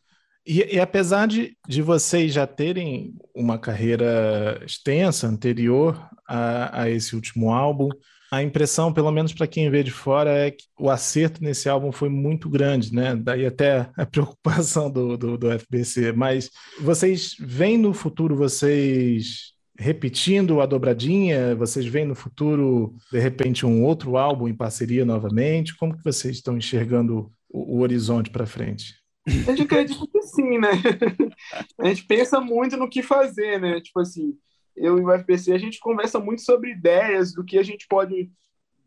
E, 0.45 0.77
e, 0.77 0.81
apesar 0.81 1.27
de, 1.27 1.57
de 1.69 1.83
vocês 1.83 2.33
já 2.33 2.47
terem 2.47 3.15
uma 3.35 3.59
carreira 3.59 4.61
extensa 4.67 5.29
anterior 5.29 6.09
a, 6.27 6.83
a 6.83 6.91
esse 6.91 7.15
último 7.15 7.53
álbum, 7.53 7.89
a 8.33 8.43
impressão, 8.43 8.93
pelo 8.93 9.13
menos 9.13 9.35
para 9.35 9.47
quem 9.47 9.71
vê 9.71 9.83
de 9.83 9.91
fora, 9.91 10.31
é 10.31 10.51
que 10.51 10.65
o 10.81 10.89
acerto 10.89 11.45
nesse 11.45 11.69
álbum 11.69 11.93
foi 11.93 12.09
muito 12.09 12.49
grande, 12.49 12.93
né? 12.93 13.15
Daí 13.15 13.45
até 13.45 13.91
a 13.95 14.07
preocupação 14.07 14.91
do, 14.91 15.19
do, 15.19 15.37
do 15.37 15.59
FBC. 15.59 16.13
Mas 16.13 16.51
vocês 16.81 17.37
veem 17.39 17.77
no 17.77 17.93
futuro 17.93 18.35
vocês 18.35 19.53
repetindo 19.79 20.63
a 20.63 20.67
dobradinha? 20.67 21.55
Vocês 21.55 21.85
veem 21.85 22.07
no 22.07 22.15
futuro, 22.15 22.97
de 23.13 23.19
repente, 23.19 23.67
um 23.67 23.85
outro 23.85 24.17
álbum 24.17 24.49
em 24.49 24.55
parceria 24.55 25.05
novamente? 25.05 25.77
Como 25.77 25.95
que 25.95 26.03
vocês 26.03 26.37
estão 26.37 26.57
enxergando 26.57 27.31
o, 27.51 27.77
o 27.77 27.81
horizonte 27.81 28.31
para 28.31 28.47
frente? 28.47 29.02
A 29.27 29.31
gente 29.31 29.63
acredita 29.63 30.07
que 30.07 30.23
sim, 30.23 30.59
né? 30.59 30.71
A 31.79 31.87
gente 31.87 32.05
pensa 32.05 32.41
muito 32.41 32.77
no 32.77 32.89
que 32.89 33.03
fazer, 33.03 33.61
né? 33.61 33.81
Tipo 33.81 34.01
assim, 34.01 34.37
eu 34.77 34.99
e 34.99 35.03
o 35.03 35.13
FPC, 35.13 35.53
a 35.53 35.59
gente 35.59 35.79
conversa 35.79 36.19
muito 36.19 36.43
sobre 36.43 36.73
ideias, 36.73 37.33
do 37.33 37.45
que 37.45 37.59
a 37.59 37.63
gente 37.63 37.87
pode. 37.87 38.31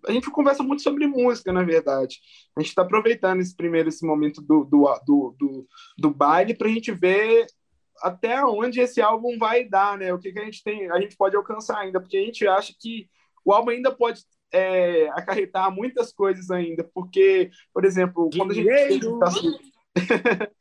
A 0.07 0.11
gente 0.11 0.29
conversa 0.29 0.61
muito 0.61 0.83
sobre 0.83 1.07
música, 1.07 1.51
na 1.51 1.63
verdade. 1.63 2.19
A 2.55 2.61
gente 2.61 2.69
está 2.69 2.81
aproveitando 2.81 3.39
esse 3.39 3.55
primeiro 3.55 3.89
esse 3.89 4.05
momento 4.05 4.41
do, 4.41 4.65
do, 4.65 4.83
do, 5.05 5.35
do, 5.39 5.67
do 5.97 6.09
baile 6.11 6.53
para 6.53 6.67
a 6.67 6.71
gente 6.71 6.91
ver 6.91 7.47
até 8.01 8.43
onde 8.43 8.79
esse 8.79 9.01
álbum 9.01 9.37
vai 9.37 9.63
dar, 9.63 9.97
né? 9.97 10.13
O 10.13 10.19
que, 10.19 10.31
que 10.31 10.39
a 10.39 10.45
gente 10.45 10.63
tem, 10.63 10.91
a 10.91 10.99
gente 10.99 11.15
pode 11.15 11.35
alcançar 11.35 11.79
ainda, 11.79 11.99
porque 11.99 12.17
a 12.17 12.21
gente 12.21 12.47
acha 12.47 12.73
que 12.79 13.07
o 13.43 13.53
álbum 13.53 13.71
ainda 13.71 13.91
pode 13.91 14.21
é, 14.51 15.07
acarretar 15.09 15.71
muitas 15.71 16.11
coisas 16.11 16.51
ainda, 16.51 16.83
porque, 16.93 17.49
por 17.73 17.85
exemplo, 17.85 18.29
quando 18.35 18.51
a 18.51 18.53
gente 18.53 18.67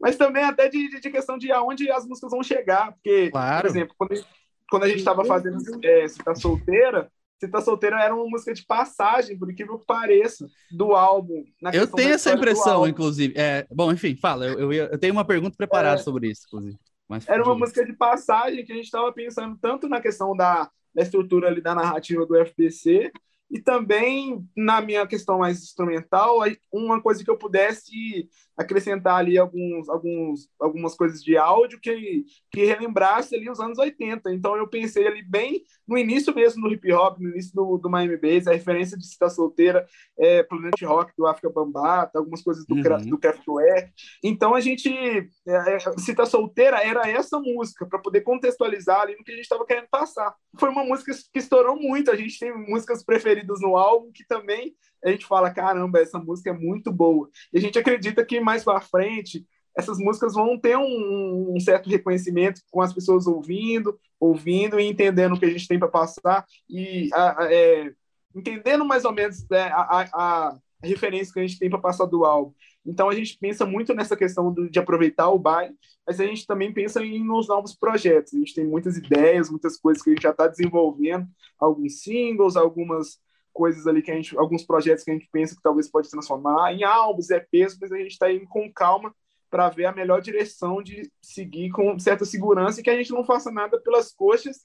Mas 0.00 0.16
também 0.16 0.44
até 0.44 0.68
de, 0.68 1.00
de, 1.00 1.10
questão 1.10 1.38
de 1.38 1.50
aonde 1.50 1.90
as 1.90 2.06
músicas 2.06 2.30
vão 2.30 2.42
chegar. 2.42 2.92
Porque, 2.92 3.30
claro. 3.30 3.62
por 3.62 3.70
exemplo, 3.70 3.94
quando, 3.96 4.26
quando 4.70 4.82
a 4.84 4.88
gente 4.88 4.98
estava 4.98 5.24
fazendo 5.24 5.58
é, 5.82 6.06
Se 6.06 6.18
Tá 6.18 6.34
Solteira, 6.34 7.10
Se 7.40 7.48
Tá 7.48 7.60
Solteira 7.60 7.98
era 7.98 8.14
uma 8.14 8.28
música 8.28 8.52
de 8.52 8.64
passagem, 8.64 9.38
por 9.38 9.50
incrível 9.50 9.78
que 9.78 9.86
pareça, 9.86 10.46
do 10.70 10.92
álbum. 10.92 11.44
eu 11.72 11.86
tenho 11.86 12.14
essa 12.14 12.32
impressão, 12.32 12.86
inclusive. 12.86 13.34
É, 13.36 13.66
bom, 13.70 13.90
enfim, 13.90 14.16
fala. 14.16 14.46
Eu, 14.46 14.72
eu, 14.72 14.86
eu 14.86 14.98
tenho 14.98 15.14
uma 15.14 15.24
pergunta 15.24 15.56
preparada 15.56 16.00
é, 16.00 16.04
sobre 16.04 16.30
isso, 16.30 16.42
inclusive. 16.46 16.78
Mas, 17.08 17.28
era 17.28 17.42
uma 17.42 17.54
música 17.54 17.84
de 17.84 17.92
passagem 17.92 18.64
que 18.64 18.72
a 18.72 18.76
gente 18.76 18.86
estava 18.86 19.12
pensando 19.12 19.56
tanto 19.60 19.88
na 19.88 20.00
questão 20.00 20.36
da, 20.36 20.68
da 20.94 21.02
estrutura 21.02 21.48
ali 21.48 21.60
da 21.60 21.74
narrativa 21.74 22.26
do 22.26 22.36
FBC, 22.36 23.12
e 23.50 23.60
também 23.60 24.44
na 24.56 24.80
minha 24.80 25.06
questão 25.06 25.38
mais 25.38 25.62
instrumental, 25.62 26.38
uma 26.72 27.00
coisa 27.00 27.22
que 27.24 27.30
eu 27.30 27.38
pudesse 27.38 28.28
acrescentar 28.56 29.16
ali 29.16 29.36
alguns, 29.36 29.88
alguns, 29.88 30.48
algumas 30.58 30.94
coisas 30.94 31.22
de 31.22 31.36
áudio 31.36 31.78
que, 31.78 32.24
que 32.50 32.64
relembrasse 32.64 33.34
ali 33.36 33.50
os 33.50 33.60
anos 33.60 33.78
80. 33.78 34.32
Então 34.32 34.56
eu 34.56 34.66
pensei 34.66 35.06
ali 35.06 35.22
bem 35.22 35.62
no 35.86 35.98
início 35.98 36.34
mesmo 36.34 36.62
do 36.62 36.72
hip 36.72 36.90
hop, 36.92 37.18
no 37.18 37.28
início 37.28 37.54
do, 37.54 37.76
do 37.76 37.90
Miami 37.90 38.16
Bass, 38.16 38.46
a 38.46 38.52
referência 38.52 38.96
de 38.96 39.06
Cita 39.06 39.28
Solteira, 39.28 39.86
é, 40.18 40.42
Planet 40.42 40.82
Rock 40.82 41.12
do 41.16 41.26
África 41.26 41.50
Bambata, 41.50 42.18
algumas 42.18 42.42
coisas 42.42 42.64
do, 42.66 42.74
uhum. 42.74 43.10
do 43.10 43.18
Kraftwerk. 43.18 43.92
Então 44.24 44.54
a 44.54 44.60
gente, 44.60 44.88
é, 44.88 45.76
é, 45.76 45.78
Cita 45.98 46.24
Solteira 46.24 46.78
era 46.82 47.08
essa 47.08 47.38
música, 47.38 47.86
para 47.86 47.98
poder 47.98 48.22
contextualizar 48.22 49.02
ali 49.02 49.16
no 49.16 49.22
que 49.22 49.32
a 49.32 49.34
gente 49.34 49.44
estava 49.44 49.66
querendo 49.66 49.88
passar. 49.88 50.34
Foi 50.58 50.70
uma 50.70 50.84
música 50.84 51.12
que 51.32 51.38
estourou 51.38 51.76
muito, 51.76 52.10
a 52.10 52.16
gente 52.16 52.38
tem 52.38 52.56
músicas 52.56 53.04
preferidas 53.04 53.35
no 53.44 53.76
álbum 53.76 54.10
que 54.12 54.26
também 54.26 54.74
a 55.04 55.10
gente 55.10 55.26
fala, 55.26 55.50
caramba, 55.50 56.00
essa 56.00 56.18
música 56.18 56.50
é 56.50 56.52
muito 56.52 56.92
boa. 56.92 57.28
E 57.52 57.58
a 57.58 57.60
gente 57.60 57.78
acredita 57.78 58.24
que 58.24 58.40
mais 58.40 58.64
para 58.64 58.80
frente 58.80 59.46
essas 59.76 59.98
músicas 59.98 60.32
vão 60.32 60.58
ter 60.58 60.76
um, 60.76 61.54
um, 61.54 61.60
certo 61.60 61.90
reconhecimento 61.90 62.62
com 62.70 62.80
as 62.80 62.94
pessoas 62.94 63.26
ouvindo, 63.26 63.98
ouvindo 64.18 64.80
e 64.80 64.86
entendendo 64.86 65.34
o 65.34 65.38
que 65.38 65.44
a 65.44 65.50
gente 65.50 65.68
tem 65.68 65.78
para 65.78 65.88
passar 65.88 66.46
e 66.68 67.10
a, 67.12 67.42
a, 67.42 67.52
é, 67.52 67.92
entendendo 68.34 68.86
mais 68.86 69.04
ou 69.04 69.12
menos 69.12 69.44
é, 69.50 69.64
a, 69.64 70.08
a, 70.14 70.58
referência 70.82 71.32
que 71.32 71.40
a 71.40 71.46
gente 71.46 71.58
tem 71.58 71.68
para 71.68 71.78
passar 71.78 72.06
do 72.06 72.24
álbum. 72.24 72.52
Então 72.84 73.08
a 73.08 73.14
gente 73.14 73.36
pensa 73.38 73.66
muito 73.66 73.92
nessa 73.92 74.16
questão 74.16 74.52
do, 74.52 74.70
de 74.70 74.78
aproveitar 74.78 75.28
o 75.28 75.38
baile, 75.38 75.74
mas 76.06 76.20
a 76.20 76.24
gente 76.24 76.46
também 76.46 76.72
pensa 76.72 77.04
em 77.04 77.24
nos 77.24 77.48
novos 77.48 77.74
projetos. 77.74 78.32
A 78.32 78.38
gente 78.38 78.54
tem 78.54 78.64
muitas 78.64 78.96
ideias, 78.96 79.50
muitas 79.50 79.76
coisas 79.76 80.02
que 80.02 80.10
a 80.10 80.12
gente 80.14 80.22
já 80.22 80.30
está 80.30 80.46
desenvolvendo, 80.46 81.26
alguns 81.58 82.02
singles, 82.02 82.56
algumas 82.56 83.18
coisas 83.56 83.86
ali 83.86 84.02
que 84.02 84.10
a 84.10 84.14
gente, 84.14 84.36
alguns 84.36 84.62
projetos 84.62 85.02
que 85.02 85.10
a 85.10 85.14
gente 85.14 85.28
pensa 85.32 85.56
que 85.56 85.62
talvez 85.62 85.90
pode 85.90 86.10
transformar 86.10 86.74
em 86.74 86.84
álbuns, 86.84 87.30
EPs, 87.30 87.78
mas 87.80 87.90
a 87.90 87.96
gente 87.96 88.12
está 88.12 88.30
indo 88.30 88.46
com 88.46 88.70
calma 88.70 89.12
para 89.50 89.70
ver 89.70 89.86
a 89.86 89.92
melhor 89.92 90.20
direção 90.20 90.82
de 90.82 91.10
seguir 91.22 91.70
com 91.70 91.98
certa 91.98 92.26
segurança 92.26 92.78
e 92.78 92.82
que 92.82 92.90
a 92.90 92.96
gente 92.96 93.12
não 93.12 93.24
faça 93.24 93.50
nada 93.50 93.80
pelas 93.80 94.12
coxas, 94.12 94.58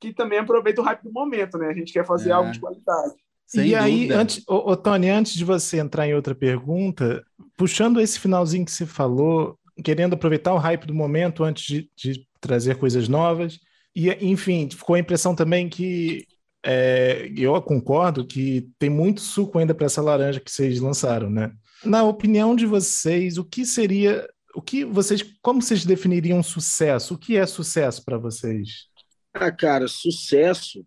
que 0.00 0.14
também 0.14 0.38
aproveita 0.38 0.80
o 0.80 0.84
hype 0.84 1.02
do 1.02 1.12
momento, 1.12 1.58
né? 1.58 1.68
A 1.68 1.74
gente 1.74 1.92
quer 1.92 2.06
fazer 2.06 2.30
é. 2.30 2.32
algo 2.32 2.50
de 2.50 2.58
qualidade. 2.58 3.12
Sem 3.46 3.60
e 3.60 3.64
dúvida. 3.64 3.84
aí, 3.84 4.10
antes, 4.12 4.42
ô, 4.48 4.70
ô, 4.70 4.76
Tony, 4.76 5.10
antes 5.10 5.34
de 5.34 5.44
você 5.44 5.78
entrar 5.78 6.08
em 6.08 6.14
outra 6.14 6.34
pergunta, 6.34 7.22
puxando 7.56 8.00
esse 8.00 8.18
finalzinho 8.18 8.64
que 8.64 8.70
você 8.70 8.86
falou, 8.86 9.58
querendo 9.84 10.14
aproveitar 10.14 10.54
o 10.54 10.58
hype 10.58 10.86
do 10.86 10.94
momento 10.94 11.44
antes 11.44 11.64
de, 11.64 11.90
de 11.94 12.26
trazer 12.40 12.78
coisas 12.78 13.08
novas, 13.08 13.58
e 13.94 14.08
enfim, 14.24 14.70
ficou 14.70 14.94
a 14.94 15.00
impressão 15.00 15.34
também 15.34 15.68
que 15.68 16.24
é, 16.64 17.30
eu 17.36 17.60
concordo 17.62 18.26
que 18.26 18.70
tem 18.78 18.90
muito 18.90 19.20
suco 19.20 19.58
ainda 19.58 19.74
para 19.74 19.86
essa 19.86 20.02
laranja 20.02 20.40
que 20.40 20.50
vocês 20.50 20.80
lançaram, 20.80 21.30
né? 21.30 21.52
Na 21.84 22.04
opinião 22.04 22.54
de 22.54 22.66
vocês, 22.66 23.38
o 23.38 23.44
que 23.44 23.64
seria, 23.64 24.28
o 24.54 24.60
que 24.60 24.84
vocês, 24.84 25.22
como 25.40 25.62
vocês 25.62 25.84
definiriam 25.84 26.42
sucesso? 26.42 27.14
O 27.14 27.18
que 27.18 27.36
é 27.36 27.46
sucesso 27.46 28.04
para 28.04 28.18
vocês? 28.18 28.88
Ah, 29.32 29.50
cara, 29.50 29.88
sucesso, 29.88 30.84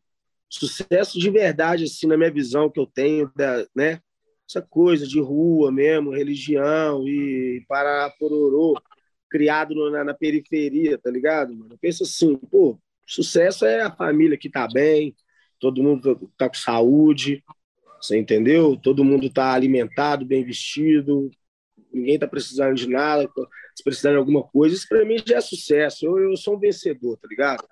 sucesso 0.49 1.19
de 1.19 1.29
verdade, 1.29 1.85
assim, 1.85 2.05
na 2.05 2.17
minha 2.17 2.31
visão 2.31 2.69
que 2.69 2.79
eu 2.79 2.85
tenho, 2.85 3.31
da, 3.35 3.65
né? 3.75 3.99
Essa 4.47 4.61
coisa 4.61 5.07
de 5.07 5.19
rua 5.19 5.71
mesmo, 5.71 6.11
religião 6.11 7.07
e 7.07 7.65
para 7.67 8.11
pororô, 8.19 8.79
criado 9.29 9.89
na, 9.89 10.03
na 10.03 10.13
periferia, 10.13 10.97
tá 10.99 11.09
ligado, 11.09 11.55
mano? 11.55 11.73
Eu 11.73 11.77
penso 11.79 12.03
assim, 12.03 12.35
pô, 12.35 12.79
sucesso 13.07 13.65
é 13.65 13.81
a 13.81 13.95
família 13.95 14.37
que 14.37 14.49
tá 14.49 14.67
bem, 14.71 15.15
todo 15.63 15.81
mundo 15.81 16.29
está 16.33 16.49
com 16.49 16.55
saúde, 16.55 17.41
você 18.01 18.19
entendeu? 18.19 18.75
Todo 18.75 19.01
mundo 19.01 19.27
está 19.27 19.53
alimentado, 19.53 20.25
bem 20.25 20.43
vestido, 20.43 21.31
ninguém 21.89 22.15
está 22.15 22.27
precisando 22.27 22.75
de 22.75 22.89
nada, 22.89 23.29
se 23.73 23.81
precisar 23.81 24.11
de 24.11 24.17
alguma 24.17 24.43
coisa, 24.43 24.75
isso 24.75 24.89
para 24.89 25.05
mim 25.05 25.15
já 25.25 25.37
é 25.37 25.41
sucesso. 25.41 26.05
Eu, 26.05 26.19
eu 26.19 26.35
sou 26.35 26.57
um 26.57 26.59
vencedor, 26.59 27.15
tá 27.15 27.29
ligado? 27.29 27.63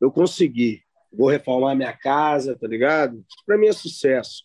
Eu 0.00 0.12
consegui. 0.12 0.82
Vou 1.12 1.28
reformar 1.28 1.74
minha 1.74 1.92
casa, 1.92 2.56
tá 2.56 2.68
ligado? 2.68 3.16
Isso 3.28 3.44
para 3.44 3.58
mim 3.58 3.66
é 3.66 3.72
sucesso. 3.72 4.44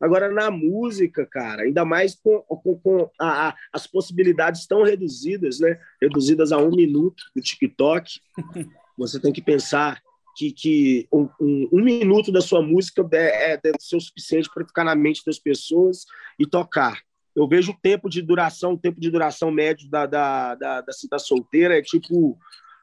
Agora, 0.00 0.30
na 0.30 0.50
música, 0.50 1.26
cara, 1.26 1.64
ainda 1.64 1.84
mais 1.84 2.14
com, 2.14 2.40
com, 2.40 2.78
com 2.78 3.10
a, 3.20 3.48
a, 3.48 3.56
as 3.74 3.86
possibilidades 3.86 4.66
tão 4.66 4.84
reduzidas, 4.84 5.60
né? 5.60 5.78
Reduzidas 6.00 6.50
a 6.50 6.56
um 6.56 6.70
minuto 6.70 7.24
do 7.36 7.42
TikTok, 7.42 8.20
você 8.96 9.20
tem 9.20 9.34
que 9.34 9.42
pensar 9.42 10.00
que, 10.38 10.52
que 10.52 11.08
um, 11.12 11.28
um, 11.40 11.68
um, 11.72 11.82
minuto 11.82 12.30
da 12.30 12.40
sua 12.40 12.62
música 12.62 13.04
é, 13.12 13.56
deve 13.56 13.78
ser 13.80 13.96
o 13.96 14.00
suficiente 14.00 14.48
para 14.54 14.64
ficar 14.64 14.84
na 14.84 14.94
mente 14.94 15.24
das 15.26 15.36
pessoas 15.36 16.04
e 16.38 16.46
tocar. 16.46 17.02
Eu 17.34 17.48
vejo 17.48 17.72
o 17.72 17.76
tempo 17.82 18.08
de 18.08 18.22
duração, 18.22 18.74
o 18.74 18.78
tempo 18.78 19.00
de 19.00 19.10
duração 19.10 19.50
médio 19.50 19.90
da, 19.90 20.06
da, 20.06 20.54
da, 20.54 20.80
da 20.82 20.92
Cita 20.92 21.18
Solteira 21.18 21.76
é 21.76 21.82
tipo, 21.82 22.38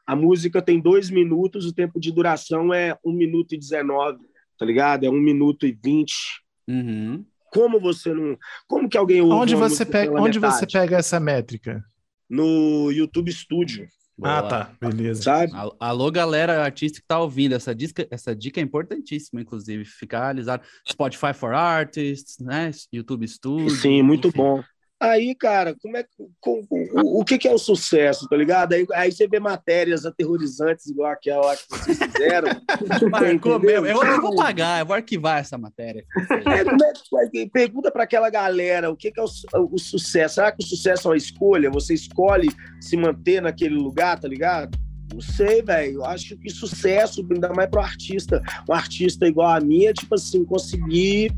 a 0.06 0.14
música 0.14 0.60
tem 0.60 0.78
dois 0.78 1.08
minutos, 1.08 1.64
o 1.64 1.72
tempo 1.72 1.98
de 1.98 2.12
duração 2.12 2.74
é 2.74 2.94
um 3.02 3.12
minuto 3.12 3.54
e 3.54 3.58
dezenove, 3.58 4.20
tá 4.58 4.66
ligado? 4.66 5.06
É 5.06 5.08
um 5.08 5.20
minuto 5.20 5.66
e 5.66 5.72
vinte. 5.72 6.42
Uhum. 6.68 7.24
Como 7.50 7.80
você 7.80 8.12
não... 8.12 8.36
Como 8.68 8.86
que 8.86 8.98
alguém 8.98 9.22
ouve 9.22 9.34
Onde, 9.34 9.54
você 9.54 9.86
pega, 9.86 10.20
onde 10.20 10.38
você 10.38 10.66
pega 10.66 10.98
essa 10.98 11.18
métrica? 11.18 11.82
No 12.28 12.90
YouTube 12.90 13.32
Studio. 13.32 13.88
Boa. 14.18 14.38
Ah, 14.38 14.42
tá. 14.42 14.70
Beleza. 14.80 15.22
Sabe? 15.22 15.52
Alô, 15.78 16.10
galera 16.10 16.64
artista 16.64 17.00
que 17.00 17.06
tá 17.06 17.20
ouvindo. 17.20 17.54
Essa 17.54 17.74
dica, 17.74 18.06
essa 18.10 18.34
dica 18.34 18.60
é 18.60 18.62
importantíssima, 18.62 19.40
inclusive. 19.40 19.84
Ficar 19.84 20.28
alisado. 20.30 20.62
Spotify 20.88 21.34
for 21.34 21.52
Artists, 21.52 22.38
né? 22.38 22.70
YouTube 22.92 23.28
Studio. 23.28 23.70
Sim, 23.70 24.02
muito 24.02 24.28
enfim. 24.28 24.38
bom. 24.38 24.64
Aí, 25.06 25.36
cara, 25.36 25.72
como 25.80 25.96
é 25.96 26.04
com, 26.40 26.66
o, 26.68 27.20
o, 27.20 27.24
que, 27.24 27.38
que 27.38 27.46
é 27.46 27.54
o 27.54 27.58
sucesso, 27.58 28.28
tá 28.28 28.36
ligado? 28.36 28.72
Aí, 28.72 28.84
aí 28.92 29.12
você 29.12 29.28
vê 29.28 29.38
matérias 29.38 30.04
aterrorizantes 30.04 30.86
igual 30.86 31.12
aquela 31.12 31.56
que 31.56 31.64
vocês 31.68 31.96
fizeram. 31.96 32.48
Marcou 33.08 33.60
mesmo. 33.60 33.86
Eu, 33.86 34.02
eu, 34.02 34.20
vou 34.20 34.34
pagar, 34.34 34.80
eu 34.80 34.86
vou 34.86 34.96
arquivar 34.96 35.38
essa 35.38 35.56
matéria. 35.56 36.04
É, 36.44 37.40
é, 37.40 37.46
pergunta 37.46 37.92
para 37.92 38.02
aquela 38.02 38.28
galera 38.28 38.90
o 38.90 38.96
que, 38.96 39.12
que 39.12 39.20
é 39.20 39.22
o, 39.22 39.28
o, 39.72 39.78
sucesso. 39.78 40.34
Será 40.34 40.50
que 40.50 40.64
o 40.64 40.66
sucesso 40.66 41.06
é 41.06 41.10
uma 41.12 41.16
escolha? 41.16 41.70
Você 41.70 41.94
escolhe 41.94 42.48
se 42.80 42.96
manter 42.96 43.40
naquele 43.40 43.76
lugar, 43.76 44.18
tá 44.18 44.26
ligado? 44.26 44.76
Não 45.14 45.20
sei, 45.20 45.62
velho. 45.62 45.98
Eu 45.98 46.04
acho 46.04 46.36
que 46.36 46.50
sucesso, 46.50 47.24
ainda 47.30 47.52
mais 47.52 47.70
pro 47.70 47.80
artista, 47.80 48.42
um 48.68 48.74
artista 48.74 49.28
igual 49.28 49.50
a 49.50 49.60
minha, 49.60 49.92
tipo 49.92 50.16
assim, 50.16 50.44
conseguir 50.44 51.32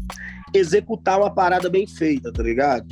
executar 0.54 1.18
uma 1.18 1.30
parada 1.30 1.68
bem 1.68 1.86
feita, 1.86 2.32
tá 2.32 2.42
ligado? 2.42 2.86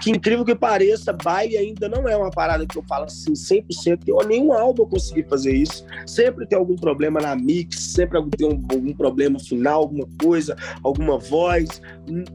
Que 0.00 0.10
incrível 0.10 0.44
que 0.44 0.54
pareça, 0.54 1.12
baile 1.12 1.56
ainda 1.56 1.88
não 1.88 2.08
é 2.08 2.16
uma 2.16 2.30
parada 2.30 2.66
que 2.66 2.78
eu 2.78 2.84
falo 2.88 3.04
assim 3.04 3.32
100%, 3.32 4.04
que 4.04 4.12
eu 4.12 4.18
nenhum 4.26 4.52
álbum 4.52 4.82
eu 4.82 4.86
consegui 4.86 5.24
fazer 5.24 5.52
isso. 5.52 5.84
Sempre 6.06 6.46
tem 6.46 6.58
algum 6.58 6.76
problema 6.76 7.20
na 7.20 7.34
mix, 7.34 7.78
sempre 7.80 8.20
tem 8.36 8.46
um, 8.46 8.64
algum 8.70 8.92
problema 8.92 9.38
final, 9.38 9.80
alguma 9.80 10.08
coisa, 10.20 10.56
alguma 10.82 11.18
voz, 11.18 11.80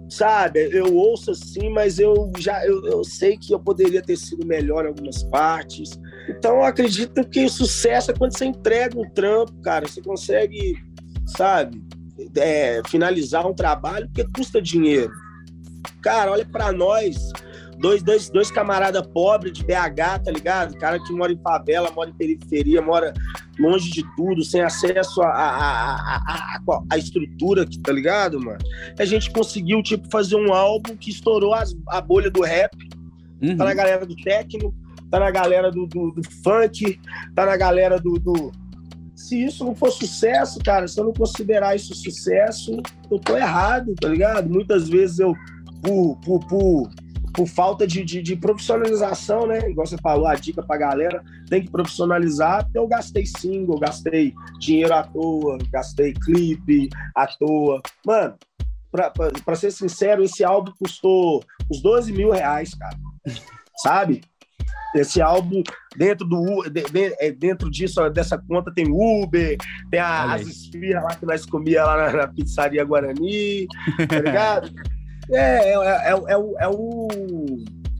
sabe? 0.09 0.69
Eu 0.71 0.95
ouço 0.95 1.31
assim, 1.31 1.69
mas 1.69 1.99
eu 1.99 2.31
já 2.37 2.65
eu, 2.65 2.85
eu 2.85 3.03
sei 3.03 3.37
que 3.37 3.53
eu 3.53 3.59
poderia 3.59 4.01
ter 4.01 4.17
sido 4.17 4.45
melhor 4.45 4.85
em 4.85 4.89
algumas 4.89 5.23
partes. 5.23 5.99
Então 6.29 6.57
eu 6.57 6.63
acredito 6.63 7.23
que 7.29 7.45
o 7.45 7.49
sucesso 7.49 8.11
é 8.11 8.13
quando 8.13 8.37
você 8.37 8.45
entrega 8.45 8.99
um 8.99 9.09
trampo, 9.09 9.53
cara, 9.61 9.87
você 9.87 10.01
consegue, 10.01 10.77
sabe? 11.25 11.81
É, 12.35 12.81
finalizar 12.87 13.45
um 13.47 13.53
trabalho 13.53 14.07
porque 14.07 14.25
custa 14.35 14.61
dinheiro. 14.61 15.11
Cara, 16.01 16.31
olha 16.31 16.45
para 16.45 16.71
nós, 16.71 17.15
dois, 17.77 18.01
dois, 18.03 18.29
dois 18.29 18.51
camaradas 18.51 19.05
pobres 19.07 19.53
de 19.53 19.63
BH, 19.63 20.23
tá 20.23 20.31
ligado? 20.31 20.77
Cara 20.77 20.99
que 20.99 21.11
mora 21.13 21.31
em 21.31 21.37
favela, 21.37 21.91
mora 21.91 22.09
em 22.09 22.13
periferia, 22.13 22.81
mora 22.81 23.13
longe 23.59 23.91
de 23.91 24.03
tudo, 24.15 24.43
sem 24.43 24.61
acesso 24.61 25.21
à 25.21 25.27
a, 25.27 25.95
a, 25.95 26.59
a, 26.67 26.83
a, 26.91 26.97
estrutura, 26.97 27.65
tá 27.83 27.91
ligado, 27.91 28.39
mano? 28.39 28.59
A 28.97 29.05
gente 29.05 29.31
conseguiu, 29.31 29.81
tipo, 29.83 30.09
fazer 30.09 30.35
um 30.35 30.53
álbum 30.53 30.95
que 30.95 31.09
estourou 31.09 31.53
as, 31.53 31.75
a 31.89 32.01
bolha 32.01 32.29
do 32.29 32.41
rap, 32.41 32.71
uhum. 33.41 33.57
tá 33.57 33.65
na 33.65 33.73
galera 33.73 34.05
do 34.05 34.15
techno, 34.15 34.73
tá 35.09 35.19
na 35.19 35.31
galera 35.31 35.71
do, 35.71 35.85
do, 35.85 36.13
funk, 36.43 36.99
tá 37.35 37.45
na 37.45 37.55
galera 37.55 37.99
do 37.99 38.17
se 39.23 39.41
isso 39.41 39.63
não 39.63 39.73
for 39.73 39.89
sucesso, 39.89 40.59
cara, 40.59 40.85
se 40.85 40.99
eu 40.99 41.05
não 41.05 41.13
considerar 41.13 41.77
isso 41.77 41.95
sucesso, 41.95 42.77
eu 43.09 43.17
tô 43.17 43.37
errado, 43.37 43.95
tá 43.95 44.09
ligado? 44.09 44.49
Muitas 44.49 44.89
vezes 44.89 45.19
eu, 45.19 45.33
por, 45.81 46.17
por, 46.17 46.45
por, 46.45 46.89
por 47.33 47.47
falta 47.47 47.87
de, 47.87 48.03
de, 48.03 48.21
de, 48.21 48.35
profissionalização, 48.35 49.47
né? 49.47 49.69
Igual 49.69 49.87
você 49.87 49.97
falou, 49.97 50.27
a 50.27 50.35
dica 50.35 50.61
pra 50.61 50.77
galera, 50.77 51.23
tem 51.49 51.63
que 51.63 51.71
profissionalizar. 51.71 52.69
Eu 52.75 52.85
gastei 52.85 53.25
single, 53.25 53.79
gastei 53.79 54.33
dinheiro 54.59 54.93
à 54.93 55.03
toa, 55.03 55.57
gastei 55.71 56.13
clipe 56.13 56.89
à 57.15 57.25
toa. 57.25 57.81
Mano, 58.05 58.35
pra, 58.91 59.09
pra, 59.09 59.31
pra 59.45 59.55
ser 59.55 59.71
sincero, 59.71 60.21
esse 60.21 60.43
álbum 60.43 60.73
custou 60.77 61.41
uns 61.71 61.81
12 61.81 62.11
mil 62.11 62.29
reais, 62.29 62.73
cara. 62.73 62.97
Sabe? 63.77 64.21
Esse 64.95 65.21
álbum, 65.21 65.63
dentro 65.97 66.27
do 66.27 66.63
de, 66.69 66.83
de, 66.83 67.15
é, 67.19 67.31
dentro 67.31 67.69
disso, 67.69 68.07
dessa 68.09 68.37
conta, 68.37 68.71
tem 68.73 68.85
Uber, 68.89 69.57
tem 69.89 69.99
a, 69.99 70.33
as 70.33 70.41
esfirras 70.43 71.03
lá 71.03 71.15
que 71.15 71.25
nós 71.25 71.45
comia 71.45 71.83
lá 71.83 71.97
na, 71.97 72.17
na 72.17 72.27
pizzaria 72.27 72.83
Guarani, 72.83 73.67
tá 74.07 74.19
ligado? 74.21 74.71
é, 75.31 75.69
é, 75.69 75.73
é, 75.73 76.09
é, 76.09 76.15
o, 76.15 76.59
é, 76.59 76.67
o, 76.67 77.07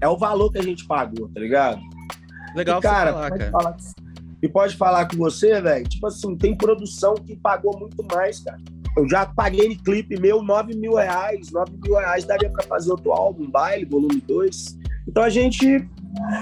é 0.01 0.07
o 0.07 0.17
valor 0.17 0.51
que 0.51 0.59
a 0.59 0.63
gente 0.63 0.85
pagou, 0.85 1.29
tá 1.29 1.39
ligado? 1.39 1.81
Legal 2.55 2.79
e, 2.79 2.81
cara, 2.81 3.13
falar, 3.13 3.29
cara. 3.31 3.51
Falar, 3.51 3.77
e 4.41 4.49
pode 4.49 4.75
falar 4.75 5.07
com 5.07 5.17
você, 5.17 5.61
velho, 5.61 5.87
tipo 5.87 6.05
assim, 6.05 6.35
tem 6.35 6.55
produção 6.55 7.15
que 7.15 7.35
pagou 7.35 7.79
muito 7.79 8.03
mais, 8.03 8.39
cara. 8.41 8.59
Eu 8.95 9.09
já 9.09 9.25
paguei 9.25 9.67
em 9.67 9.75
clipe 9.75 10.19
meu 10.19 10.43
9 10.43 10.75
mil 10.75 10.95
reais. 10.95 11.51
9 11.51 11.71
mil 11.83 11.95
reais 11.95 12.25
daria 12.25 12.49
para 12.49 12.63
fazer 12.63 12.91
outro 12.91 13.11
álbum, 13.11 13.49
baile, 13.49 13.85
volume 13.85 14.21
2. 14.21 14.77
Então 15.07 15.23
a 15.23 15.29
gente 15.29 15.87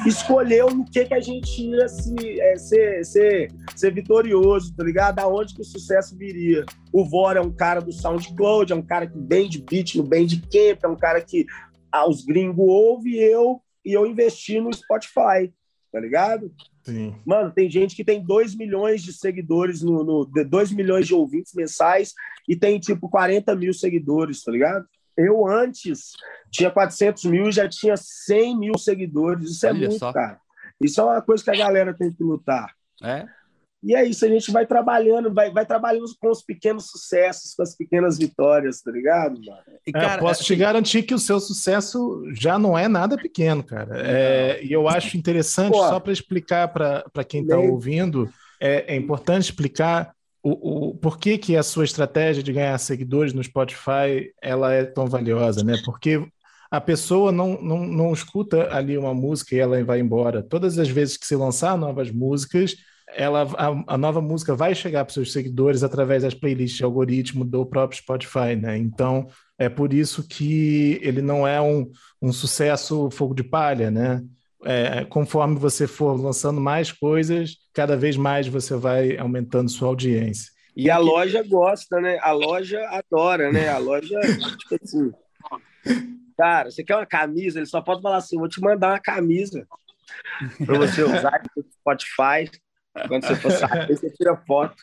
escolheu 0.05 0.69
no 0.69 0.85
que, 0.85 1.05
que 1.05 1.13
a 1.13 1.19
gente 1.19 1.61
ia 1.61 1.87
se, 1.87 2.41
é, 2.41 2.57
ser, 2.57 3.05
ser, 3.05 3.51
ser 3.75 3.93
vitorioso, 3.93 4.75
tá 4.75 4.83
ligado? 4.83 5.19
Aonde 5.19 5.53
que 5.53 5.61
o 5.61 5.65
sucesso 5.65 6.17
viria. 6.17 6.65
O 6.91 7.05
Vor 7.05 7.35
é 7.37 7.41
um 7.41 7.51
cara 7.51 7.79
do 7.79 7.91
SoundCloud, 7.91 8.71
é 8.71 8.75
um 8.75 8.81
cara 8.81 9.07
que 9.07 9.17
bem 9.17 9.49
de 9.49 9.61
beat, 9.61 9.95
no 9.95 10.03
bem 10.03 10.25
de 10.25 10.41
camp, 10.41 10.83
é 10.83 10.87
um 10.87 10.97
cara 10.97 11.21
que 11.21 11.45
ah, 11.91 12.07
os 12.07 12.23
gringos 12.23 12.65
ouvem 12.67 13.13
e 13.13 13.17
eu, 13.19 13.61
e 13.85 13.93
eu 13.93 14.05
investi 14.05 14.59
no 14.59 14.73
Spotify, 14.73 15.53
tá 15.91 15.99
ligado? 15.99 16.53
Sim. 16.83 17.15
Mano, 17.25 17.51
tem 17.51 17.69
gente 17.69 17.95
que 17.95 18.03
tem 18.03 18.23
2 18.23 18.55
milhões 18.55 19.03
de 19.03 19.13
seguidores, 19.13 19.81
no, 19.81 20.03
no 20.03 20.25
2 20.25 20.71
milhões 20.71 21.05
de 21.05 21.13
ouvintes 21.13 21.53
mensais 21.53 22.13
e 22.47 22.55
tem 22.55 22.79
tipo 22.79 23.09
40 23.09 23.55
mil 23.55 23.73
seguidores, 23.73 24.43
tá 24.43 24.51
ligado? 24.51 24.85
Eu 25.17 25.47
antes 25.47 26.13
tinha 26.49 26.71
400 26.71 27.25
mil 27.25 27.49
e 27.49 27.51
já 27.51 27.67
tinha 27.67 27.95
100 27.97 28.57
mil 28.57 28.77
seguidores. 28.77 29.51
Isso 29.51 29.65
é 29.65 29.69
Olha 29.69 29.87
muito, 29.87 29.99
só. 29.99 30.11
cara. 30.11 30.39
Isso 30.79 30.99
é 30.99 31.03
uma 31.03 31.21
coisa 31.21 31.43
que 31.43 31.51
a 31.51 31.55
galera 31.55 31.93
tem 31.93 32.11
que 32.11 32.23
lutar. 32.23 32.73
É? 33.03 33.25
E 33.83 33.95
é 33.95 34.05
isso, 34.05 34.23
a 34.23 34.27
gente 34.27 34.51
vai 34.51 34.63
trabalhando, 34.63 35.33
vai, 35.33 35.51
vai 35.51 35.65
trabalhando 35.65 36.05
com 36.19 36.29
os 36.29 36.43
pequenos 36.43 36.91
sucessos, 36.91 37.55
com 37.55 37.63
as 37.63 37.75
pequenas 37.75 38.15
vitórias, 38.19 38.79
tá 38.79 38.91
ligado, 38.91 39.41
mano? 39.43 39.61
E, 39.87 39.91
cara, 39.91 40.13
é, 40.13 40.17
posso 40.17 40.43
é... 40.43 40.45
te 40.45 40.55
garantir 40.55 41.01
que 41.01 41.15
o 41.15 41.19
seu 41.19 41.39
sucesso 41.39 42.23
já 42.33 42.59
não 42.59 42.77
é 42.77 42.87
nada 42.87 43.17
pequeno, 43.17 43.63
cara. 43.63 43.99
É, 44.07 44.63
e 44.63 44.71
eu 44.71 44.87
acho 44.87 45.17
interessante, 45.17 45.73
Pô, 45.73 45.79
só 45.79 45.99
para 45.99 46.13
explicar 46.13 46.67
para 46.67 47.23
quem 47.27 47.41
está 47.41 47.57
ouvindo, 47.57 48.31
é, 48.59 48.93
é 48.93 48.95
importante 48.95 49.45
explicar 49.45 50.13
o, 50.43 50.89
o, 50.89 50.95
por 50.95 51.17
que, 51.17 51.37
que 51.37 51.55
a 51.55 51.63
sua 51.63 51.83
estratégia 51.83 52.41
de 52.41 52.51
ganhar 52.51 52.77
seguidores 52.77 53.33
no 53.33 53.43
Spotify 53.43 54.31
ela 54.41 54.73
é 54.73 54.83
tão 54.85 55.05
valiosa, 55.05 55.63
né? 55.63 55.75
Porque 55.85 56.25
a 56.69 56.79
pessoa 56.79 57.31
não, 57.31 57.61
não, 57.61 57.85
não 57.85 58.13
escuta 58.13 58.73
ali 58.73 58.97
uma 58.97 59.13
música 59.13 59.55
e 59.55 59.59
ela 59.59 59.83
vai 59.83 59.99
embora. 59.99 60.41
Todas 60.41 60.79
as 60.79 60.89
vezes 60.89 61.17
que 61.17 61.27
se 61.27 61.35
lançar 61.35 61.77
novas 61.77 62.09
músicas, 62.09 62.75
ela, 63.13 63.43
a, 63.57 63.93
a 63.93 63.97
nova 63.97 64.21
música 64.21 64.55
vai 64.55 64.73
chegar 64.73 65.03
para 65.03 65.13
seus 65.13 65.33
seguidores 65.33 65.83
através 65.83 66.23
das 66.23 66.33
playlists 66.33 66.77
de 66.77 66.83
algoritmo 66.83 67.43
do 67.43 67.65
próprio 67.65 67.99
Spotify, 67.99 68.55
né? 68.55 68.77
Então, 68.77 69.27
é 69.59 69.69
por 69.69 69.93
isso 69.93 70.27
que 70.27 70.99
ele 71.03 71.21
não 71.21 71.47
é 71.47 71.61
um, 71.61 71.91
um 72.21 72.31
sucesso 72.31 73.09
fogo 73.11 73.35
de 73.35 73.43
palha, 73.43 73.91
né? 73.91 74.23
É, 74.63 75.05
conforme 75.05 75.55
você 75.55 75.87
for 75.87 76.19
lançando 76.19 76.59
mais 76.61 76.91
coisas, 76.91 77.57
cada 77.73 77.95
vez 77.97 78.17
mais 78.17 78.47
você 78.47 78.75
vai 78.75 79.17
aumentando 79.17 79.69
sua 79.69 79.87
audiência. 79.87 80.51
E 80.75 80.89
a 80.89 80.97
loja 80.97 81.43
gosta, 81.43 81.99
né? 81.99 82.17
A 82.21 82.31
loja 82.31 82.79
adora, 82.89 83.51
né? 83.51 83.69
A 83.69 83.77
loja, 83.77 84.19
tipo 84.57 84.77
assim, 84.81 85.11
cara, 86.37 86.71
você 86.71 86.83
quer 86.83 86.95
uma 86.95 87.05
camisa? 87.05 87.59
Ele 87.59 87.65
só 87.65 87.81
pode 87.81 88.01
falar 88.01 88.17
assim: 88.17 88.37
vou 88.37 88.47
te 88.47 88.61
mandar 88.61 88.89
uma 88.89 88.99
camisa 88.99 89.67
para 90.65 90.77
você 90.77 91.03
usar 91.03 91.43
no 91.55 91.63
Spotify. 91.63 92.49
Quando 93.07 93.25
você 93.25 93.35
for 93.35 93.51
sair, 93.51 93.87
você 93.87 94.09
tira 94.11 94.35
foto. 94.35 94.75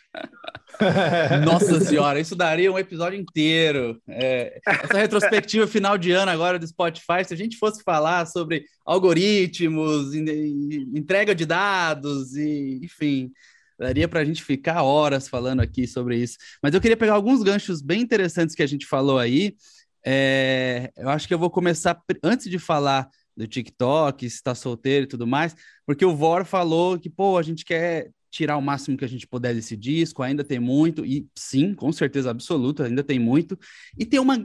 Nossa 1.44 1.78
senhora, 1.80 2.18
isso 2.18 2.34
daria 2.34 2.72
um 2.72 2.78
episódio 2.78 3.18
inteiro. 3.18 4.00
É, 4.08 4.60
essa 4.66 4.98
retrospectiva 4.98 5.66
final 5.66 5.98
de 5.98 6.10
ano 6.12 6.30
agora 6.30 6.58
do 6.58 6.66
Spotify, 6.66 7.24
se 7.24 7.34
a 7.34 7.36
gente 7.36 7.58
fosse 7.58 7.82
falar 7.82 8.26
sobre 8.26 8.64
algoritmos, 8.84 10.14
entrega 10.14 11.34
de 11.34 11.44
dados 11.44 12.34
e, 12.34 12.80
enfim, 12.82 13.30
daria 13.78 14.08
para 14.08 14.20
a 14.20 14.24
gente 14.24 14.42
ficar 14.42 14.82
horas 14.82 15.28
falando 15.28 15.60
aqui 15.60 15.86
sobre 15.86 16.16
isso. 16.16 16.38
Mas 16.62 16.72
eu 16.72 16.80
queria 16.80 16.96
pegar 16.96 17.12
alguns 17.14 17.42
ganchos 17.42 17.82
bem 17.82 18.00
interessantes 18.00 18.54
que 18.54 18.62
a 18.62 18.66
gente 18.66 18.86
falou 18.86 19.18
aí. 19.18 19.54
É, 20.04 20.90
eu 20.96 21.10
acho 21.10 21.28
que 21.28 21.34
eu 21.34 21.38
vou 21.38 21.50
começar 21.50 22.00
antes 22.22 22.48
de 22.48 22.58
falar 22.58 23.08
do 23.38 23.46
TikTok, 23.46 24.29
se 24.29 24.37
está 24.37 24.53
solteiro 24.53 25.05
e 25.05 25.09
tudo 25.09 25.24
mais, 25.24 25.55
porque 25.87 26.05
o 26.05 26.16
Vor 26.16 26.44
falou 26.44 26.98
que, 26.98 27.09
pô, 27.09 27.38
a 27.38 27.42
gente 27.42 27.64
quer 27.64 28.11
tirar 28.31 28.57
o 28.57 28.62
máximo 28.62 28.96
que 28.96 29.05
a 29.05 29.09
gente 29.09 29.27
puder 29.29 29.55
desse 29.55 29.77
disco, 29.77 30.22
ainda 30.22 30.42
tem 30.42 30.59
muito, 30.59 31.07
e 31.07 31.27
sim, 31.37 31.72
com 31.72 31.90
certeza 31.92 32.31
absoluta, 32.31 32.85
ainda 32.85 33.03
tem 33.03 33.18
muito. 33.18 33.57
E 33.96 34.05
tem 34.05 34.18
uma, 34.18 34.44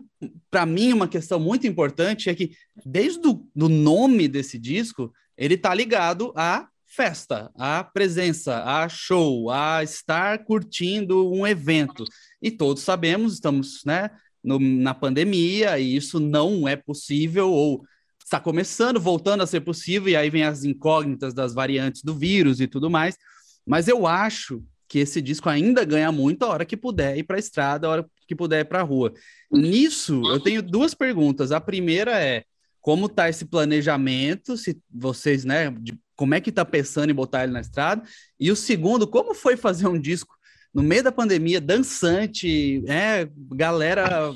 para 0.49 0.65
mim, 0.65 0.93
uma 0.93 1.07
questão 1.07 1.39
muito 1.39 1.65
importante, 1.65 2.29
é 2.29 2.35
que 2.35 2.51
desde 2.85 3.27
o 3.27 3.45
do 3.53 3.67
nome 3.67 4.27
desse 4.27 4.59
disco, 4.59 5.11
ele 5.35 5.57
tá 5.57 5.73
ligado 5.73 6.31
à 6.35 6.67
festa, 6.85 7.51
à 7.55 7.83
presença, 7.83 8.63
a 8.63 8.87
show, 8.87 9.49
a 9.49 9.83
estar 9.83 10.45
curtindo 10.45 11.31
um 11.33 11.45
evento. 11.47 12.05
E 12.39 12.51
todos 12.51 12.83
sabemos, 12.83 13.33
estamos, 13.33 13.81
né, 13.83 14.11
no, 14.43 14.59
na 14.59 14.93
pandemia, 14.93 15.79
e 15.79 15.95
isso 15.95 16.19
não 16.19 16.67
é 16.67 16.75
possível, 16.75 17.49
ou 17.49 17.83
está 18.23 18.39
começando, 18.39 18.99
voltando 18.99 19.43
a 19.43 19.47
ser 19.47 19.61
possível, 19.61 20.09
e 20.09 20.15
aí 20.15 20.29
vem 20.29 20.43
as 20.43 20.63
incógnitas 20.63 21.33
das 21.33 21.53
variantes 21.53 22.01
do 22.03 22.15
vírus 22.15 22.59
e 22.59 22.67
tudo 22.67 22.89
mais. 22.89 23.17
Mas 23.65 23.87
eu 23.87 24.07
acho 24.07 24.63
que 24.87 24.99
esse 24.99 25.21
disco 25.21 25.49
ainda 25.49 25.83
ganha 25.83 26.11
muito 26.11 26.43
a 26.43 26.49
hora 26.49 26.65
que 26.65 26.77
puder 26.77 27.17
ir 27.17 27.23
para 27.23 27.37
a 27.37 27.39
estrada, 27.39 27.87
a 27.87 27.89
hora 27.89 28.05
que 28.27 28.35
puder 28.35 28.61
ir 28.61 28.65
para 28.65 28.81
a 28.81 28.83
rua. 28.83 29.13
Nisso, 29.51 30.21
eu 30.25 30.39
tenho 30.39 30.61
duas 30.61 30.93
perguntas. 30.93 31.51
A 31.51 31.59
primeira 31.59 32.21
é: 32.21 32.43
como 32.79 33.09
tá 33.09 33.29
esse 33.29 33.45
planejamento, 33.45 34.55
se 34.57 34.79
vocês, 34.91 35.45
né, 35.45 35.71
de, 35.71 35.97
como 36.15 36.35
é 36.35 36.41
que 36.41 36.51
tá 36.51 36.63
pensando 36.63 37.09
em 37.09 37.15
botar 37.15 37.43
ele 37.43 37.53
na 37.53 37.61
estrada? 37.61 38.03
E 38.39 38.51
o 38.51 38.55
segundo, 38.55 39.07
como 39.07 39.33
foi 39.33 39.57
fazer 39.57 39.87
um 39.87 39.99
disco 39.99 40.35
no 40.73 40.81
meio 40.81 41.03
da 41.03 41.11
pandemia, 41.11 41.61
dançante, 41.61 42.83
é, 42.87 43.27
galera 43.51 44.31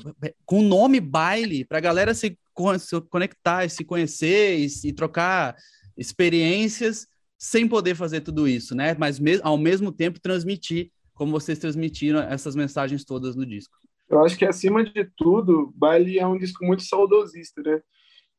com 0.46 0.62
nome 0.62 1.00
baile, 1.00 1.64
para 1.64 1.80
galera 1.80 2.14
se, 2.14 2.38
se 2.78 3.00
conectar, 3.02 3.68
se 3.68 3.84
conhecer 3.84 4.58
e, 4.58 4.66
e, 4.84 4.92
trocar 4.92 5.56
experiências 5.96 7.06
sem 7.38 7.68
poder 7.68 7.94
fazer 7.94 8.20
tudo 8.20 8.48
isso, 8.48 8.74
né? 8.74 8.96
Mas 8.98 9.18
me, 9.18 9.40
ao 9.42 9.56
mesmo 9.56 9.92
tempo 9.92 10.20
transmitir 10.20 10.90
como 11.14 11.32
vocês 11.32 11.58
transmitiram 11.58 12.20
essas 12.20 12.54
mensagens 12.54 13.04
todas 13.04 13.34
no 13.34 13.44
disco. 13.44 13.76
Eu 14.08 14.24
acho 14.24 14.36
que 14.38 14.44
acima 14.44 14.84
de 14.84 15.04
tudo, 15.16 15.72
Baile 15.74 16.18
é 16.18 16.26
um 16.26 16.38
disco 16.38 16.64
muito 16.64 16.82
saudosista, 16.84 17.60
né? 17.62 17.80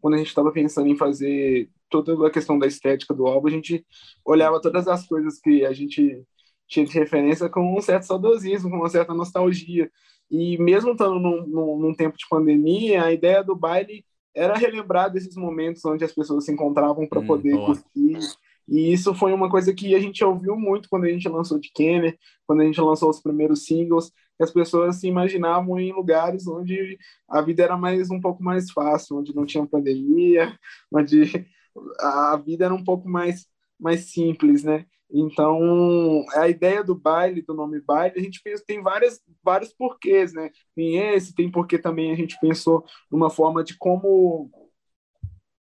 quando 0.01 0.15
a 0.15 0.17
gente 0.17 0.27
estava 0.27 0.51
pensando 0.51 0.87
em 0.87 0.95
fazer 0.95 1.69
toda 1.89 2.27
a 2.27 2.31
questão 2.31 2.57
da 2.57 2.67
estética 2.67 3.13
do 3.13 3.27
álbum, 3.27 3.47
a 3.47 3.51
gente 3.51 3.85
olhava 4.25 4.61
todas 4.61 4.87
as 4.87 5.05
coisas 5.05 5.39
que 5.39 5.65
a 5.65 5.73
gente 5.73 6.23
tinha 6.67 6.85
de 6.85 6.93
referência 6.93 7.49
com 7.49 7.77
um 7.77 7.81
certo 7.81 8.03
saudosismo, 8.03 8.69
com 8.69 8.77
uma 8.77 8.89
certa 8.89 9.13
nostalgia. 9.13 9.91
E 10.29 10.57
mesmo 10.57 10.91
estando 10.91 11.19
num, 11.19 11.45
num, 11.45 11.79
num 11.79 11.93
tempo 11.93 12.17
de 12.17 12.25
pandemia, 12.29 13.03
a 13.03 13.11
ideia 13.11 13.43
do 13.43 13.55
baile 13.55 14.05
era 14.35 14.55
relembrar 14.55 15.11
desses 15.11 15.35
momentos 15.35 15.83
onde 15.85 16.03
as 16.03 16.13
pessoas 16.13 16.45
se 16.45 16.51
encontravam 16.51 17.07
para 17.07 17.19
hum, 17.19 17.27
poder 17.27 17.55
boa. 17.55 17.67
curtir. 17.67 18.19
E 18.67 18.93
isso 18.93 19.15
foi 19.15 19.33
uma 19.33 19.49
coisa 19.49 19.73
que 19.73 19.95
a 19.95 19.99
gente 19.99 20.23
ouviu 20.23 20.55
muito 20.55 20.87
quando 20.89 21.05
a 21.05 21.09
gente 21.09 21.27
lançou 21.27 21.59
de 21.59 21.71
Kenner, 21.73 22.15
quando 22.45 22.61
a 22.61 22.65
gente 22.65 22.79
lançou 22.79 23.09
os 23.09 23.19
primeiros 23.19 23.65
singles, 23.65 24.11
que 24.37 24.43
as 24.43 24.51
pessoas 24.51 24.97
se 24.97 25.07
imaginavam 25.07 25.79
em 25.79 25.91
lugares 25.91 26.47
onde 26.47 26.97
a 27.27 27.41
vida 27.41 27.63
era 27.63 27.75
mais 27.75 28.11
um 28.11 28.21
pouco 28.21 28.43
mais 28.43 28.69
fácil, 28.69 29.17
onde 29.17 29.35
não 29.35 29.45
tinha 29.45 29.65
pandemia, 29.65 30.55
onde 30.93 31.47
a 31.99 32.37
vida 32.37 32.65
era 32.65 32.73
um 32.73 32.83
pouco 32.83 33.09
mais 33.09 33.47
mais 33.79 34.11
simples, 34.11 34.63
né? 34.63 34.85
Então, 35.11 36.23
a 36.35 36.47
ideia 36.47 36.83
do 36.83 36.93
baile, 36.93 37.41
do 37.41 37.53
nome 37.53 37.81
baile, 37.81 38.19
a 38.19 38.21
gente 38.21 38.41
pensa, 38.43 38.63
tem 38.65 38.81
várias, 38.81 39.19
vários 39.43 39.73
porquês, 39.73 40.33
né? 40.33 40.51
Tem 40.75 40.97
esse, 40.97 41.33
tem 41.33 41.49
porque 41.49 41.79
também 41.79 42.11
a 42.11 42.15
gente 42.15 42.37
pensou 42.39 42.85
numa 43.11 43.29
forma 43.29 43.63
de 43.63 43.75
como 43.75 44.51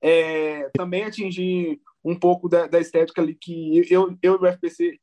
é, 0.02 0.70
também 0.70 1.04
atingir 1.04 1.80
um 2.04 2.18
pouco 2.18 2.48
da, 2.48 2.68
da, 2.68 2.80
estética 2.80 3.22
ali 3.22 3.36
que 3.36 3.80
eu, 3.92 4.16
eu 4.22 4.36
e 4.36 4.38
o 4.38 4.46
FPC, 4.46 5.00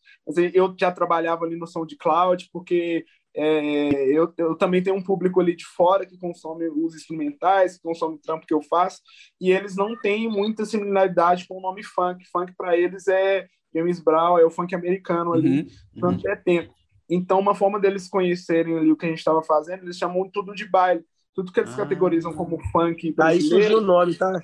eu 0.55 0.75
já 0.79 0.93
trabalhava 0.93 1.45
ali 1.45 1.57
no 1.57 1.67
som 1.67 1.85
de 1.85 1.97
cloud, 1.97 2.49
porque 2.53 3.05
é, 3.35 4.05
eu, 4.11 4.33
eu 4.37 4.55
também 4.57 4.83
tenho 4.83 4.97
um 4.97 5.03
público 5.03 5.41
ali 5.41 5.57
de 5.57 5.65
fora 5.65 6.05
que 6.05 6.19
consome 6.19 6.69
os 6.69 6.95
instrumentais, 6.95 7.77
que 7.77 7.83
consome 7.83 8.17
o 8.17 8.19
trampo 8.19 8.47
que 8.47 8.55
eu 8.55 8.63
faço, 8.63 9.01
e 9.41 9.51
eles 9.51 9.75
não 9.75 9.97
têm 9.97 10.29
muita 10.29 10.65
similaridade 10.65 11.47
com 11.47 11.59
o 11.59 11.61
nome 11.61 11.83
funk. 11.83 12.25
Funk 12.31 12.53
para 12.57 12.77
eles 12.77 13.09
é 13.09 13.47
James 13.75 14.01
Brown, 14.01 14.39
é 14.39 14.45
o 14.45 14.51
funk 14.51 14.75
americano 14.75 15.33
ali, 15.33 15.71
uhum, 15.97 16.11
uhum. 16.11 16.21
é 16.27 16.37
tempo. 16.37 16.75
Então, 17.09 17.39
uma 17.39 17.55
forma 17.55 17.81
deles 17.81 18.09
conhecerem 18.09 18.77
ali 18.77 18.93
o 18.93 18.97
que 18.97 19.07
a 19.07 19.09
gente 19.09 19.19
estava 19.19 19.43
fazendo, 19.43 19.83
eles 19.83 19.97
chamam 19.97 20.29
tudo 20.31 20.55
de 20.55 20.67
baile. 20.69 21.05
Tudo 21.35 21.53
que 21.53 21.61
eles 21.61 21.73
ah, 21.73 21.77
categorizam 21.79 22.35
como 22.35 22.59
funk 22.71 23.15
Aí 23.19 23.41
surgiu 23.41 23.79
o 23.79 23.81
nome, 23.81 24.15
tá? 24.15 24.39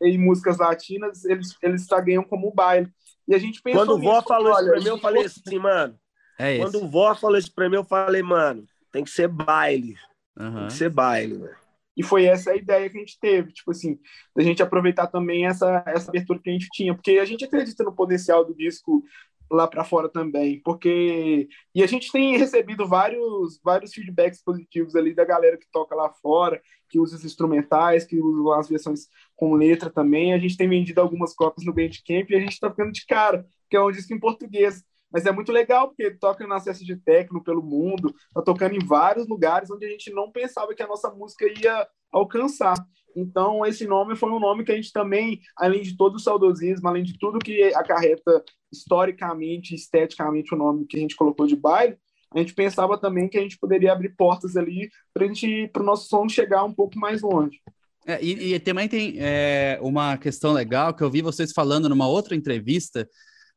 E 0.00 0.18
músicas 0.18 0.58
latinas, 0.58 1.24
eles, 1.24 1.56
eles 1.62 1.86
tagueiam 1.86 2.22
como 2.22 2.52
baile. 2.52 2.88
E 3.26 3.34
a 3.34 3.38
gente 3.38 3.62
pensou 3.62 3.80
Quando 3.80 3.94
o 3.96 4.00
Vó 4.00 4.20
falou 4.22 4.52
isso 4.52 4.64
pra 4.64 4.80
mim, 4.80 4.88
eu 4.88 4.98
falei 4.98 5.24
assim, 5.24 5.58
mano, 5.58 5.98
é 6.38 6.58
Quando 6.58 6.82
o 6.82 6.88
Vó 6.88 7.14
falou 7.14 7.38
isso 7.38 7.52
pra 7.52 7.68
mim, 7.68 7.76
eu 7.76 7.84
falei, 7.84 8.22
mano, 8.22 8.66
tem 8.92 9.04
que 9.04 9.10
ser 9.10 9.28
baile. 9.28 9.96
Uhum. 10.38 10.54
Tem 10.54 10.66
que 10.66 10.72
ser 10.72 10.90
baile, 10.90 11.38
velho. 11.38 11.64
E 11.96 12.02
foi 12.02 12.24
essa 12.24 12.50
a 12.50 12.56
ideia 12.56 12.90
que 12.90 12.96
a 12.96 13.00
gente 13.00 13.18
teve, 13.20 13.52
tipo 13.52 13.70
assim, 13.70 13.98
da 14.34 14.42
gente 14.42 14.62
aproveitar 14.62 15.06
também 15.06 15.46
essa, 15.46 15.82
essa 15.86 16.10
abertura 16.10 16.40
que 16.40 16.50
a 16.50 16.52
gente 16.52 16.68
tinha, 16.72 16.92
porque 16.92 17.12
a 17.12 17.24
gente 17.24 17.44
acredita 17.44 17.84
no 17.84 17.94
potencial 17.94 18.44
do 18.44 18.54
disco 18.54 19.04
lá 19.50 19.68
para 19.68 19.84
fora 19.84 20.08
também, 20.08 20.60
porque 20.60 21.48
e 21.74 21.82
a 21.82 21.86
gente 21.86 22.10
tem 22.10 22.36
recebido 22.36 22.88
vários 22.88 23.60
vários 23.62 23.92
feedbacks 23.92 24.42
positivos 24.42 24.96
ali 24.96 25.14
da 25.14 25.24
galera 25.24 25.56
que 25.56 25.70
toca 25.70 25.94
lá 25.94 26.10
fora, 26.10 26.60
que 26.88 26.98
usa 26.98 27.16
os 27.16 27.24
instrumentais, 27.24 28.04
que 28.04 28.20
usa 28.20 28.58
as 28.58 28.68
versões 28.68 29.08
com 29.36 29.54
letra 29.54 29.90
também. 29.90 30.32
A 30.32 30.38
gente 30.38 30.56
tem 30.56 30.68
vendido 30.68 31.00
algumas 31.00 31.34
cópias 31.34 31.64
no 31.64 31.72
Bandcamp 31.72 32.28
e 32.30 32.36
a 32.36 32.40
gente 32.40 32.52
está 32.52 32.70
ficando 32.70 32.92
de 32.92 33.06
cara, 33.06 33.46
que 33.70 33.76
é 33.76 33.80
um 33.80 33.90
disco 33.90 34.12
em 34.12 34.18
português. 34.18 34.82
Mas 35.14 35.26
é 35.26 35.30
muito 35.30 35.52
legal, 35.52 35.86
porque 35.86 36.10
toca 36.10 36.44
no 36.44 36.54
acesso 36.54 36.84
de 36.84 36.96
techno 36.96 37.40
pelo 37.40 37.62
mundo, 37.62 38.12
tá 38.34 38.42
tocando 38.42 38.74
em 38.74 38.84
vários 38.84 39.28
lugares 39.28 39.70
onde 39.70 39.86
a 39.86 39.88
gente 39.88 40.12
não 40.12 40.32
pensava 40.32 40.74
que 40.74 40.82
a 40.82 40.88
nossa 40.88 41.08
música 41.08 41.46
ia 41.46 41.86
alcançar. 42.10 42.74
Então, 43.16 43.64
esse 43.64 43.86
nome 43.86 44.16
foi 44.16 44.28
um 44.32 44.40
nome 44.40 44.64
que 44.64 44.72
a 44.72 44.74
gente 44.74 44.90
também, 44.90 45.38
além 45.56 45.82
de 45.82 45.96
todo 45.96 46.16
o 46.16 46.18
saudosismo, 46.18 46.88
além 46.88 47.04
de 47.04 47.16
tudo 47.16 47.38
que 47.38 47.62
acarreta 47.74 48.42
historicamente, 48.72 49.72
esteticamente 49.72 50.52
o 50.52 50.58
nome 50.58 50.84
que 50.84 50.96
a 50.96 51.00
gente 51.00 51.14
colocou 51.14 51.46
de 51.46 51.54
baile, 51.54 51.96
a 52.34 52.40
gente 52.40 52.52
pensava 52.52 52.98
também 52.98 53.28
que 53.28 53.38
a 53.38 53.40
gente 53.40 53.56
poderia 53.56 53.92
abrir 53.92 54.16
portas 54.16 54.56
ali 54.56 54.90
para 55.12 55.80
o 55.80 55.86
nosso 55.86 56.08
som 56.08 56.28
chegar 56.28 56.64
um 56.64 56.74
pouco 56.74 56.98
mais 56.98 57.22
longe. 57.22 57.60
É, 58.04 58.18
e, 58.20 58.54
e, 58.54 58.58
também 58.58 58.88
tem 58.88 59.14
é, 59.18 59.78
uma 59.80 60.18
questão 60.18 60.52
legal 60.52 60.92
que 60.92 61.04
eu 61.04 61.10
vi 61.10 61.22
vocês 61.22 61.52
falando 61.52 61.88
numa 61.88 62.08
outra 62.08 62.34
entrevista 62.34 63.08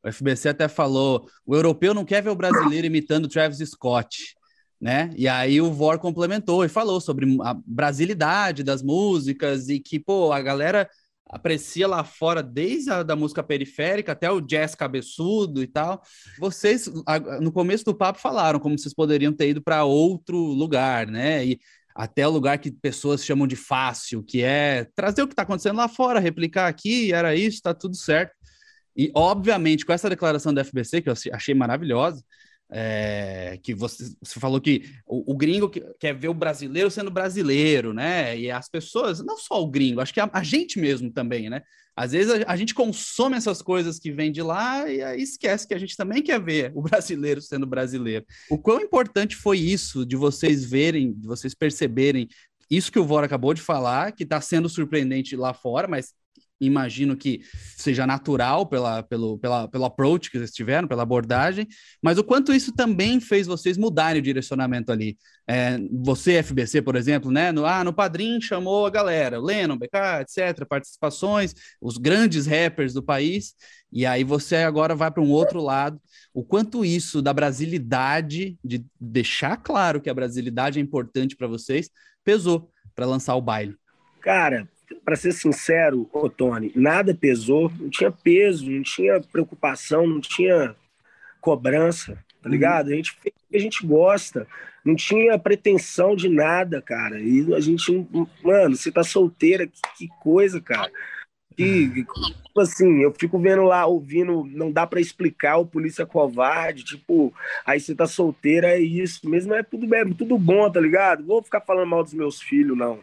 o 0.07 0.11
FBC 0.11 0.49
até 0.49 0.67
falou: 0.67 1.27
o 1.45 1.55
europeu 1.55 1.93
não 1.93 2.05
quer 2.05 2.23
ver 2.23 2.29
o 2.29 2.35
brasileiro 2.35 2.87
imitando 2.87 3.27
Travis 3.27 3.59
Scott, 3.69 4.35
né? 4.79 5.09
E 5.15 5.27
aí 5.27 5.59
o 5.59 5.71
Vor 5.71 5.99
complementou 5.99 6.63
e 6.63 6.69
falou 6.69 7.01
sobre 7.01 7.37
a 7.41 7.55
brasilidade 7.65 8.63
das 8.63 8.81
músicas 8.81 9.69
e 9.69 9.79
que, 9.79 9.99
pô, 9.99 10.31
a 10.31 10.41
galera 10.41 10.89
aprecia 11.29 11.87
lá 11.87 12.05
fora 12.05 12.41
desde 12.41 12.89
a 12.89 13.03
da 13.03 13.13
música 13.13 13.43
periférica 13.43 14.13
até 14.13 14.31
o 14.31 14.39
jazz 14.39 14.75
cabeçudo 14.75 15.61
e 15.61 15.67
tal. 15.67 16.01
Vocês 16.39 16.89
no 17.41 17.51
começo 17.51 17.83
do 17.83 17.95
papo 17.95 18.19
falaram 18.19 18.59
como 18.59 18.79
vocês 18.79 18.93
poderiam 18.93 19.33
ter 19.33 19.49
ido 19.49 19.61
para 19.61 19.83
outro 19.83 20.37
lugar, 20.37 21.07
né? 21.07 21.45
E 21.45 21.59
até 21.93 22.27
o 22.27 22.31
lugar 22.31 22.59
que 22.59 22.71
pessoas 22.71 23.25
chamam 23.25 23.47
de 23.47 23.55
fácil, 23.55 24.23
que 24.23 24.43
é 24.43 24.85
trazer 24.95 25.23
o 25.23 25.27
que 25.27 25.33
está 25.33 25.41
acontecendo 25.41 25.77
lá 25.77 25.87
fora, 25.87 26.19
replicar 26.19 26.67
aqui, 26.67 27.11
era 27.11 27.35
isso, 27.35 27.55
está 27.55 27.73
tudo 27.73 27.95
certo. 27.95 28.36
E, 28.97 29.11
obviamente, 29.13 29.85
com 29.85 29.93
essa 29.93 30.09
declaração 30.09 30.51
da 30.51 30.63
FBC, 30.63 31.01
que 31.01 31.09
eu 31.09 31.13
achei 31.31 31.53
maravilhosa, 31.53 32.23
é, 32.69 33.59
que 33.63 33.73
você, 33.73 34.11
você, 34.21 34.39
falou 34.39 34.59
que 34.59 34.83
o, 35.05 35.31
o, 35.31 35.37
gringo 35.37 35.69
quer 35.99 36.13
ver 36.13 36.27
o 36.27 36.33
brasileiro 36.33 36.91
sendo 36.91 37.09
brasileiro, 37.09 37.93
né? 37.93 38.37
E 38.37 38.51
as 38.51 38.67
pessoas, 38.67 39.23
não 39.23 39.37
só 39.37 39.61
o 39.61 39.69
gringo, 39.69 40.01
acho 40.01 40.13
que 40.13 40.19
a, 40.19 40.29
a 40.33 40.43
gente 40.43 40.79
mesmo 40.79 41.11
também, 41.11 41.49
né? 41.49 41.61
Às 41.95 42.11
vezes 42.11 42.31
a, 42.31 42.51
a, 42.51 42.55
gente 42.57 42.73
consome 42.73 43.37
essas 43.37 43.61
coisas 43.61 43.99
que 43.99 44.11
vêm 44.11 44.31
de 44.31 44.41
lá 44.41 44.89
e 44.89 45.01
aí 45.01 45.21
esquece 45.21 45.67
que 45.67 45.73
a 45.73 45.79
gente 45.79 45.95
também 45.95 46.21
quer 46.21 46.41
ver 46.41 46.71
o 46.75 46.81
brasileiro 46.83 47.41
sendo 47.41 47.65
brasileiro. 47.65 48.25
O 48.49 48.57
quão 48.57 48.81
importante 48.81 49.35
foi 49.35 49.59
isso 49.59 50.05
de 50.05 50.15
vocês 50.15 50.65
verem, 50.65 51.13
de 51.13 51.25
vocês 51.25 51.55
perceberem 51.55 52.27
isso 52.69 52.91
que 52.91 52.99
o 52.99 53.05
Vora 53.05 53.25
acabou 53.25 53.53
de 53.53 53.61
falar, 53.61 54.11
que 54.11 54.23
está 54.23 54.41
sendo 54.41 54.67
surpreendente 54.67 55.37
lá 55.37 55.53
fora, 55.53 55.87
mas 55.87 56.13
imagino 56.59 57.15
que 57.15 57.41
seja 57.75 58.07
natural 58.07 58.65
pela, 58.65 59.03
pelo, 59.03 59.37
pela, 59.37 59.67
pelo 59.67 59.85
approach 59.85 60.31
que 60.31 60.37
vocês 60.37 60.51
tiveram, 60.51 60.87
pela 60.87 61.03
abordagem, 61.03 61.67
mas 62.01 62.17
o 62.17 62.23
quanto 62.23 62.53
isso 62.53 62.71
também 62.73 63.19
fez 63.19 63.47
vocês 63.47 63.77
mudarem 63.77 64.19
o 64.19 64.23
direcionamento 64.23 64.91
ali. 64.91 65.17
É, 65.47 65.77
você, 65.91 66.41
FBC, 66.43 66.81
por 66.81 66.95
exemplo, 66.95 67.31
né? 67.31 67.51
No, 67.51 67.65
ah, 67.65 67.83
no 67.83 67.93
Padrim 67.93 68.41
chamou 68.41 68.85
a 68.85 68.89
galera, 68.89 69.39
Lennon, 69.39 69.77
BK, 69.77 70.21
etc., 70.21 70.65
participações, 70.67 71.53
os 71.81 71.97
grandes 71.97 72.45
rappers 72.45 72.93
do 72.93 73.03
país, 73.03 73.53
e 73.91 74.05
aí 74.05 74.23
você 74.23 74.57
agora 74.57 74.95
vai 74.95 75.09
para 75.09 75.23
um 75.23 75.31
outro 75.31 75.61
lado. 75.61 76.01
O 76.33 76.43
quanto 76.43 76.83
isso 76.83 77.21
da 77.21 77.33
brasilidade, 77.33 78.57
de 78.63 78.83
deixar 78.99 79.57
claro 79.57 80.01
que 80.01 80.09
a 80.09 80.13
brasilidade 80.13 80.79
é 80.79 80.81
importante 80.81 81.35
para 81.35 81.47
vocês, 81.47 81.89
pesou 82.23 82.69
para 82.93 83.05
lançar 83.05 83.35
o 83.35 83.41
baile. 83.41 83.75
Cara, 84.21 84.67
para 85.03 85.15
ser 85.15 85.33
sincero, 85.33 86.09
ô 86.11 86.29
Tony, 86.29 86.71
nada 86.75 87.13
pesou, 87.13 87.71
não 87.79 87.89
tinha 87.89 88.11
peso, 88.11 88.69
não 88.69 88.83
tinha 88.83 89.19
preocupação, 89.21 90.07
não 90.07 90.19
tinha 90.19 90.75
cobrança, 91.41 92.15
tá 92.41 92.47
uhum. 92.47 92.51
ligado? 92.51 92.89
A 92.89 92.95
gente 92.95 93.11
fez 93.21 93.35
o 93.35 93.49
que 93.49 93.57
a 93.57 93.59
gente 93.59 93.85
gosta, 93.85 94.47
não 94.83 94.95
tinha 94.95 95.37
pretensão 95.37 96.15
de 96.15 96.29
nada, 96.29 96.81
cara. 96.81 97.19
E 97.19 97.53
a 97.53 97.59
gente, 97.59 98.07
mano, 98.43 98.75
você 98.75 98.91
tá 98.91 99.03
solteira, 99.03 99.67
que, 99.67 99.79
que 99.97 100.07
coisa, 100.21 100.61
cara. 100.61 100.91
Que, 101.55 101.89
tipo 101.89 102.61
assim, 102.61 103.01
eu 103.01 103.11
fico 103.11 103.39
vendo 103.39 103.63
lá, 103.63 103.85
ouvindo, 103.85 104.45
não 104.45 104.71
dá 104.71 104.85
para 104.85 105.01
explicar 105.01 105.57
o 105.57 105.65
polícia 105.65 106.05
covarde, 106.05 106.85
tipo, 106.85 107.33
aí 107.65 107.79
você 107.79 107.95
tá 107.95 108.05
solteira, 108.05 108.67
é 108.67 108.79
isso, 108.79 109.27
mesmo 109.27 109.55
é 109.55 109.63
tudo, 109.63 109.93
é 109.95 110.05
tudo 110.05 110.37
bom, 110.37 110.71
tá 110.71 110.79
ligado? 110.79 111.25
Vou 111.25 111.41
ficar 111.41 111.61
falando 111.61 111.89
mal 111.89 112.03
dos 112.03 112.13
meus 112.13 112.39
filhos, 112.39 112.77
não 112.77 112.99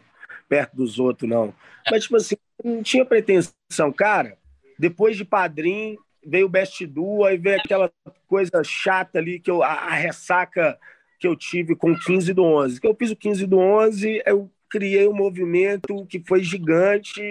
perto 0.48 0.76
dos 0.76 0.98
outros, 0.98 1.28
não. 1.28 1.54
Mas, 1.90 2.04
tipo 2.04 2.16
assim, 2.16 2.36
não 2.62 2.82
tinha 2.82 3.04
pretensão. 3.04 3.92
Cara, 3.96 4.36
depois 4.78 5.16
de 5.16 5.24
Padrim, 5.24 5.96
veio 6.24 6.46
o 6.46 6.48
Best 6.48 6.86
Duo, 6.86 7.24
aí 7.24 7.36
veio 7.36 7.58
aquela 7.58 7.90
coisa 8.26 8.62
chata 8.64 9.18
ali, 9.18 9.38
que 9.38 9.50
eu, 9.50 9.62
a, 9.62 9.72
a, 9.72 9.94
ressaca 9.94 10.78
que 11.18 11.26
eu 11.26 11.36
tive 11.36 11.74
com 11.76 11.94
15 11.94 12.32
do 12.32 12.42
11. 12.42 12.80
Que 12.80 12.86
eu 12.86 12.94
fiz 12.94 13.10
o 13.10 13.16
15 13.16 13.46
do 13.46 13.58
11, 13.58 14.22
eu, 14.26 14.50
criei 14.74 15.06
um 15.06 15.14
movimento 15.14 16.04
que 16.06 16.20
foi 16.26 16.42
gigante. 16.42 17.22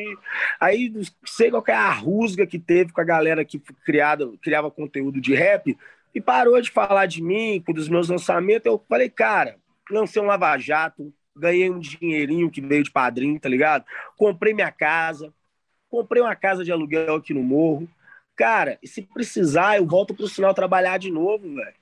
Aí, 0.61 0.93
sei 1.25 1.51
qual 1.51 1.61
é 1.67 1.73
a 1.73 1.91
rusga 1.91 2.47
que 2.47 2.57
teve 2.57 2.93
com 2.93 3.01
a 3.01 3.03
galera 3.03 3.43
que 3.43 3.59
criada, 3.83 4.31
criava 4.41 4.71
conteúdo 4.71 5.19
de 5.19 5.35
rap 5.35 5.77
e 6.15 6.21
parou 6.21 6.61
de 6.61 6.71
falar 6.71 7.05
de 7.05 7.21
mim, 7.21 7.61
dos 7.67 7.89
meus 7.89 8.07
lançamentos. 8.07 8.65
Eu 8.65 8.81
falei, 8.87 9.09
cara, 9.09 9.57
lancei 9.91 10.21
um 10.21 10.25
Lava 10.25 10.57
Jato, 10.57 11.13
ganhei 11.35 11.69
um 11.69 11.79
dinheirinho 11.79 12.49
que 12.49 12.61
veio 12.61 12.83
de 12.83 12.91
padrinho, 12.91 13.39
tá 13.39 13.49
ligado? 13.49 13.85
Comprei 14.17 14.53
minha 14.53 14.71
casa, 14.71 15.33
comprei 15.89 16.21
uma 16.21 16.35
casa 16.35 16.63
de 16.63 16.71
aluguel 16.71 17.15
aqui 17.15 17.33
no 17.33 17.43
Morro. 17.43 17.87
Cara, 18.35 18.79
se 18.83 19.01
precisar, 19.01 19.77
eu 19.77 19.85
volto 19.85 20.13
pro 20.13 20.27
sinal 20.27 20.53
trabalhar 20.53 20.97
de 20.97 21.11
novo, 21.11 21.53
velho. 21.53 21.75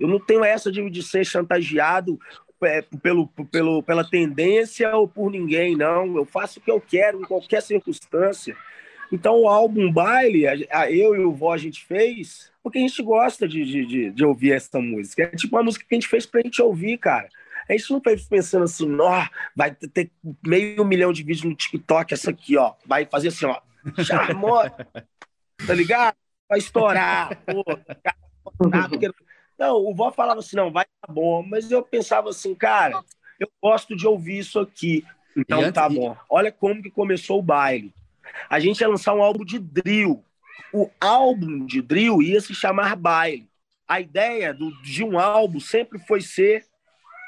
Eu 0.00 0.08
não 0.08 0.18
tenho 0.18 0.44
essa 0.44 0.72
de, 0.72 0.88
de 0.90 1.02
ser 1.02 1.24
chantageado 1.24 2.18
é, 2.62 2.82
pelo, 3.02 3.28
pelo, 3.50 3.82
pela 3.82 4.08
tendência 4.08 4.94
ou 4.96 5.06
por 5.06 5.30
ninguém, 5.30 5.76
não. 5.76 6.16
Eu 6.16 6.24
faço 6.24 6.58
o 6.58 6.62
que 6.62 6.70
eu 6.70 6.80
quero 6.80 7.20
em 7.20 7.24
qualquer 7.24 7.62
circunstância. 7.62 8.56
Então, 9.12 9.42
o 9.42 9.48
álbum 9.48 9.92
Baile, 9.92 10.48
a, 10.48 10.54
a, 10.72 10.90
eu 10.90 11.14
e 11.14 11.20
o 11.20 11.32
Vó 11.32 11.52
a 11.52 11.58
gente 11.58 11.84
fez 11.84 12.52
porque 12.64 12.78
a 12.78 12.80
gente 12.80 13.02
gosta 13.02 13.46
de, 13.46 13.62
de, 13.62 13.84
de, 13.84 14.10
de, 14.10 14.24
ouvir 14.24 14.52
essa 14.52 14.80
música. 14.80 15.24
É 15.24 15.36
tipo 15.36 15.54
uma 15.54 15.62
música 15.62 15.84
que 15.86 15.94
a 15.94 16.00
gente 16.00 16.08
fez 16.08 16.24
pra 16.24 16.40
gente 16.40 16.62
ouvir, 16.62 16.96
cara. 16.96 17.28
A 17.68 17.72
gente 17.72 17.90
não 17.90 18.00
fez 18.00 18.26
pensando 18.26 18.64
assim, 18.64 18.88
ó, 19.00 19.26
vai 19.54 19.74
ter 19.74 20.10
meio 20.46 20.84
milhão 20.84 21.12
de 21.12 21.22
vídeos 21.22 21.44
no 21.44 21.54
TikTok, 21.54 22.12
essa 22.12 22.30
aqui, 22.30 22.56
ó. 22.56 22.74
Vai 22.86 23.06
fazer 23.06 23.28
assim, 23.28 23.46
ó. 23.46 23.60
Charmou, 24.04 24.62
tá 25.66 25.74
ligado? 25.74 26.16
Vai 26.48 26.58
estourar. 26.58 27.42
Pô, 27.44 27.64
porque... 28.88 29.10
Não, 29.56 29.76
o 29.76 29.94
vó 29.94 30.10
falava 30.10 30.40
assim, 30.40 30.56
não, 30.56 30.72
vai 30.72 30.84
tá 31.00 31.12
bom. 31.12 31.40
Mas 31.40 31.70
eu 31.70 31.80
pensava 31.80 32.30
assim, 32.30 32.56
cara, 32.56 33.00
eu 33.38 33.48
gosto 33.62 33.94
de 33.94 34.04
ouvir 34.04 34.38
isso 34.38 34.58
aqui. 34.58 35.04
Então 35.36 35.70
tá 35.70 35.88
bom. 35.88 36.16
Olha 36.28 36.50
como 36.50 36.82
que 36.82 36.90
começou 36.90 37.38
o 37.38 37.42
baile. 37.42 37.94
A 38.50 38.58
gente 38.58 38.80
ia 38.80 38.88
lançar 38.88 39.14
um 39.14 39.22
álbum 39.22 39.44
de 39.44 39.60
drill 39.60 40.24
o 40.74 40.90
álbum 41.00 41.64
de 41.64 41.80
drill 41.80 42.20
ia 42.20 42.40
se 42.40 42.52
chamar 42.52 42.96
Baile. 42.96 43.48
A 43.86 44.00
ideia 44.00 44.52
do, 44.52 44.72
de 44.82 45.04
um 45.04 45.16
álbum 45.16 45.60
sempre 45.60 46.00
foi 46.00 46.20
ser 46.20 46.66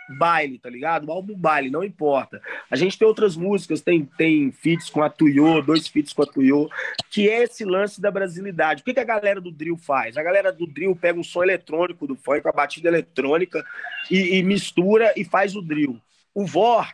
baile, 0.09 0.59
tá 0.59 0.71
ligado? 0.71 1.07
O 1.07 1.13
álbum 1.13 1.37
baile, 1.37 1.71
não 1.71 1.83
importa. 1.83 2.41
A 2.71 2.77
gente 2.77 2.99
tem 2.99 3.07
outras 3.07 3.37
músicas, 3.37 3.81
tem, 3.81 4.05
tem 4.05 4.53
feats 4.53 4.89
com 4.89 5.03
a 5.03 5.11
Tuyo, 5.11 5.61
dois 5.63 5.89
feats 5.89 6.13
com 6.13 6.23
a 6.23 6.27
Tuyo, 6.27 6.69
que 7.11 7.29
é 7.29 7.43
esse 7.43 7.65
lance 7.65 8.01
da 8.01 8.11
brasilidade. 8.11 8.83
O 8.83 8.85
que, 8.85 8.95
que 8.95 9.01
a 9.01 9.05
galera 9.05 9.41
do 9.41 9.51
drill 9.51 9.77
faz? 9.77 10.17
A 10.17 10.23
galera 10.23 10.53
do 10.53 10.67
drill 10.67 10.95
pega 10.95 11.19
um 11.19 11.25
som 11.25 11.43
eletrônico 11.43 12.07
do 12.07 12.17
funk, 12.17 12.47
a 12.47 12.53
batida 12.53 12.89
eletrônica, 12.89 13.65
e, 14.11 14.37
e, 14.37 14.43
mistura 14.43 15.13
e 15.17 15.25
faz 15.25 15.57
o 15.57 15.63
drill. 15.63 16.01
O 16.35 16.47
Vor, 16.47 16.87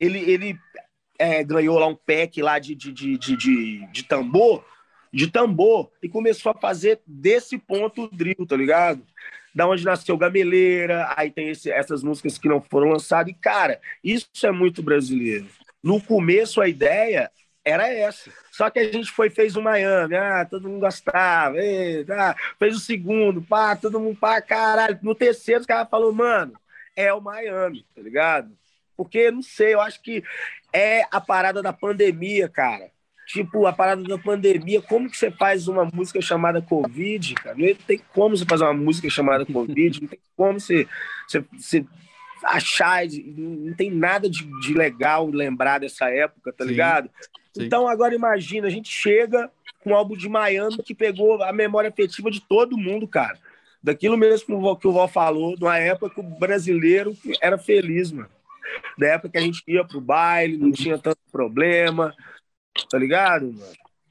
ele, 0.00 0.18
ele 0.18 0.58
é, 1.18 1.42
ganhou 1.44 1.78
lá 1.78 1.86
um 1.86 1.96
pack 1.96 2.40
lá 2.40 2.58
de, 2.58 2.74
de, 2.74 2.92
de, 2.92 3.18
de, 3.18 3.36
de, 3.36 3.86
de 3.92 4.02
tambor, 4.04 4.64
de 5.12 5.30
tambor 5.30 5.90
e 6.02 6.08
começou 6.08 6.50
a 6.50 6.54
fazer 6.58 7.00
desse 7.06 7.58
ponto 7.58 8.04
o 8.04 8.10
drill, 8.10 8.46
tá 8.46 8.56
ligado? 8.56 9.02
Da 9.54 9.66
onde 9.68 9.84
nasceu 9.84 10.16
Gameleira, 10.16 11.12
aí 11.16 11.30
tem 11.30 11.48
esse, 11.50 11.70
essas 11.70 12.02
músicas 12.02 12.38
que 12.38 12.48
não 12.48 12.60
foram 12.60 12.90
lançadas. 12.90 13.32
E, 13.32 13.34
cara, 13.34 13.80
isso 14.02 14.28
é 14.42 14.50
muito 14.50 14.82
brasileiro. 14.82 15.46
No 15.82 16.02
começo, 16.02 16.60
a 16.60 16.68
ideia 16.68 17.30
era 17.64 17.88
essa. 17.88 18.30
Só 18.50 18.68
que 18.68 18.78
a 18.78 18.92
gente 18.92 19.10
foi 19.10 19.30
fez 19.30 19.56
o 19.56 19.62
Miami, 19.62 20.16
ah, 20.16 20.44
todo 20.44 20.68
mundo 20.68 20.80
gostava, 20.80 21.56
ah, 22.10 22.34
fez 22.58 22.76
o 22.76 22.80
segundo, 22.80 23.42
pá, 23.42 23.76
todo 23.76 24.00
mundo, 24.00 24.18
pá, 24.18 24.40
caralho. 24.42 24.98
No 25.02 25.14
terceiro, 25.14 25.60
os 25.60 25.66
caras 25.66 25.88
falaram, 25.88 26.12
mano, 26.12 26.52
é 26.96 27.12
o 27.12 27.20
Miami, 27.20 27.86
tá 27.94 28.02
ligado? 28.02 28.56
Porque, 28.96 29.30
não 29.30 29.42
sei, 29.42 29.74
eu 29.74 29.80
acho 29.80 30.00
que 30.02 30.22
é 30.72 31.02
a 31.10 31.20
parada 31.20 31.62
da 31.62 31.72
pandemia, 31.72 32.48
cara 32.48 32.94
tipo, 33.26 33.66
a 33.66 33.72
parada 33.72 34.02
da 34.02 34.18
pandemia, 34.18 34.82
como 34.82 35.10
que 35.10 35.16
você 35.16 35.30
faz 35.30 35.68
uma 35.68 35.84
música 35.84 36.20
chamada 36.20 36.60
Covid, 36.60 37.34
cara? 37.34 37.56
Não 37.56 37.74
tem 37.74 38.00
como 38.12 38.36
você 38.36 38.44
fazer 38.44 38.64
uma 38.64 38.74
música 38.74 39.08
chamada 39.08 39.46
Covid, 39.46 40.02
não 40.02 40.08
tem 40.08 40.18
como 40.36 40.60
você, 40.60 40.86
você, 41.26 41.44
você 41.52 41.84
achar, 42.42 43.04
não 43.36 43.74
tem 43.74 43.90
nada 43.90 44.28
de, 44.28 44.44
de, 44.60 44.74
legal 44.74 45.26
lembrar 45.26 45.80
dessa 45.80 46.10
época, 46.10 46.52
tá 46.52 46.64
sim, 46.64 46.70
ligado? 46.70 47.10
Sim. 47.52 47.64
Então, 47.64 47.88
agora 47.88 48.14
imagina, 48.14 48.66
a 48.66 48.70
gente 48.70 48.90
chega 48.90 49.50
com 49.82 49.90
um 49.90 49.94
álbum 49.94 50.16
de 50.16 50.28
Miami 50.28 50.78
que 50.82 50.94
pegou 50.94 51.42
a 51.42 51.52
memória 51.52 51.88
afetiva 51.88 52.30
de 52.30 52.40
todo 52.40 52.76
mundo, 52.76 53.06
cara. 53.08 53.38
Daquilo 53.82 54.16
mesmo 54.16 54.76
que 54.78 54.88
o 54.88 54.92
Val 54.92 55.08
falou, 55.08 55.56
de 55.56 55.62
uma 55.62 55.78
época 55.78 56.14
que 56.14 56.20
o 56.20 56.22
brasileiro 56.22 57.16
era 57.40 57.58
feliz, 57.58 58.10
mano. 58.10 58.30
Da 58.98 59.08
época 59.08 59.30
que 59.30 59.38
a 59.38 59.42
gente 59.42 59.62
ia 59.68 59.84
pro 59.84 60.00
baile, 60.00 60.56
não 60.56 60.72
tinha 60.72 60.98
tanto 60.98 61.18
problema, 61.30 62.14
Tá 62.90 62.98
ligado? 62.98 63.54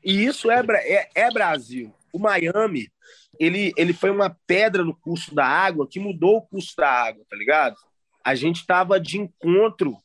E 0.03 0.25
isso 0.25 0.51
é, 0.51 0.63
é, 0.81 1.09
é 1.15 1.31
Brasil. 1.31 1.93
O 2.11 2.19
Miami, 2.19 2.89
ele, 3.39 3.73
ele 3.77 3.93
foi 3.93 4.09
uma 4.09 4.35
pedra 4.45 4.83
no 4.83 4.95
curso 4.95 5.33
da 5.33 5.45
água 5.45 5.87
que 5.87 5.99
mudou 5.99 6.37
o 6.37 6.41
curso 6.41 6.75
da 6.77 6.87
água, 6.87 7.25
tá 7.29 7.35
ligado? 7.35 7.75
A 8.23 8.35
gente 8.35 8.57
estava 8.57 8.99
de 8.99 9.19
encontro 9.19 9.97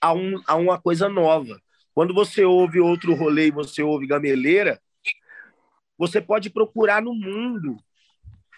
a, 0.00 0.12
um, 0.12 0.40
a 0.46 0.56
uma 0.56 0.80
coisa 0.80 1.08
nova. 1.08 1.60
Quando 1.94 2.12
você 2.12 2.44
ouve 2.44 2.80
outro 2.80 3.14
rolê 3.14 3.46
e 3.46 3.50
você 3.50 3.82
ouve 3.82 4.06
gameleira, 4.06 4.80
você 5.96 6.20
pode 6.20 6.50
procurar 6.50 7.00
no 7.00 7.14
mundo 7.14 7.78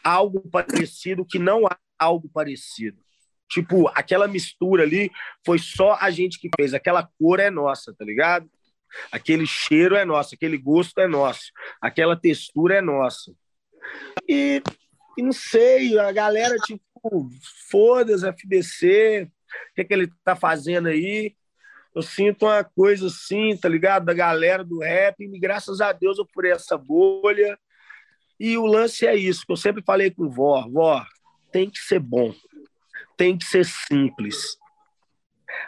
algo 0.02 0.40
parecido 0.48 1.24
que 1.24 1.38
não 1.38 1.66
há 1.66 1.76
algo 1.98 2.28
parecido. 2.28 2.98
Tipo, 3.48 3.88
aquela 3.88 4.28
mistura 4.28 4.82
ali 4.82 5.10
foi 5.44 5.58
só 5.58 5.96
a 6.00 6.10
gente 6.10 6.38
que 6.38 6.50
fez. 6.56 6.74
Aquela 6.74 7.08
cor 7.18 7.40
é 7.40 7.50
nossa, 7.50 7.94
tá 7.94 8.04
ligado? 8.04 8.50
Aquele 9.10 9.46
cheiro 9.46 9.96
é 9.96 10.04
nosso, 10.04 10.34
aquele 10.34 10.56
gosto 10.56 10.98
é 10.98 11.06
nosso, 11.06 11.50
aquela 11.80 12.16
textura 12.16 12.76
é 12.76 12.80
nossa. 12.80 13.32
E, 14.28 14.62
e 15.16 15.22
não 15.22 15.32
sei, 15.32 15.98
a 15.98 16.12
galera, 16.12 16.56
tipo, 16.56 16.82
foda-se, 17.70 18.26
FBC, 18.32 19.30
o 19.70 19.74
que, 19.74 19.80
é 19.82 19.84
que 19.84 19.94
ele 19.94 20.12
tá 20.24 20.36
fazendo 20.36 20.88
aí? 20.88 21.34
Eu 21.94 22.02
sinto 22.02 22.44
uma 22.44 22.62
coisa 22.62 23.06
assim, 23.06 23.56
tá 23.56 23.68
ligado? 23.68 24.04
Da 24.04 24.14
galera 24.14 24.62
do 24.62 24.80
rap, 24.80 25.16
e 25.20 25.38
graças 25.38 25.80
a 25.80 25.92
Deus 25.92 26.18
eu 26.18 26.26
furei 26.32 26.52
essa 26.52 26.76
bolha. 26.76 27.58
E 28.38 28.56
o 28.56 28.66
lance 28.66 29.06
é 29.06 29.16
isso, 29.16 29.44
que 29.44 29.52
eu 29.52 29.56
sempre 29.56 29.82
falei 29.82 30.10
com 30.10 30.28
vó, 30.28 30.68
vó, 30.70 31.04
tem 31.50 31.68
que 31.68 31.78
ser 31.78 31.98
bom, 31.98 32.32
tem 33.16 33.36
que 33.36 33.44
ser 33.44 33.64
simples. 33.64 34.56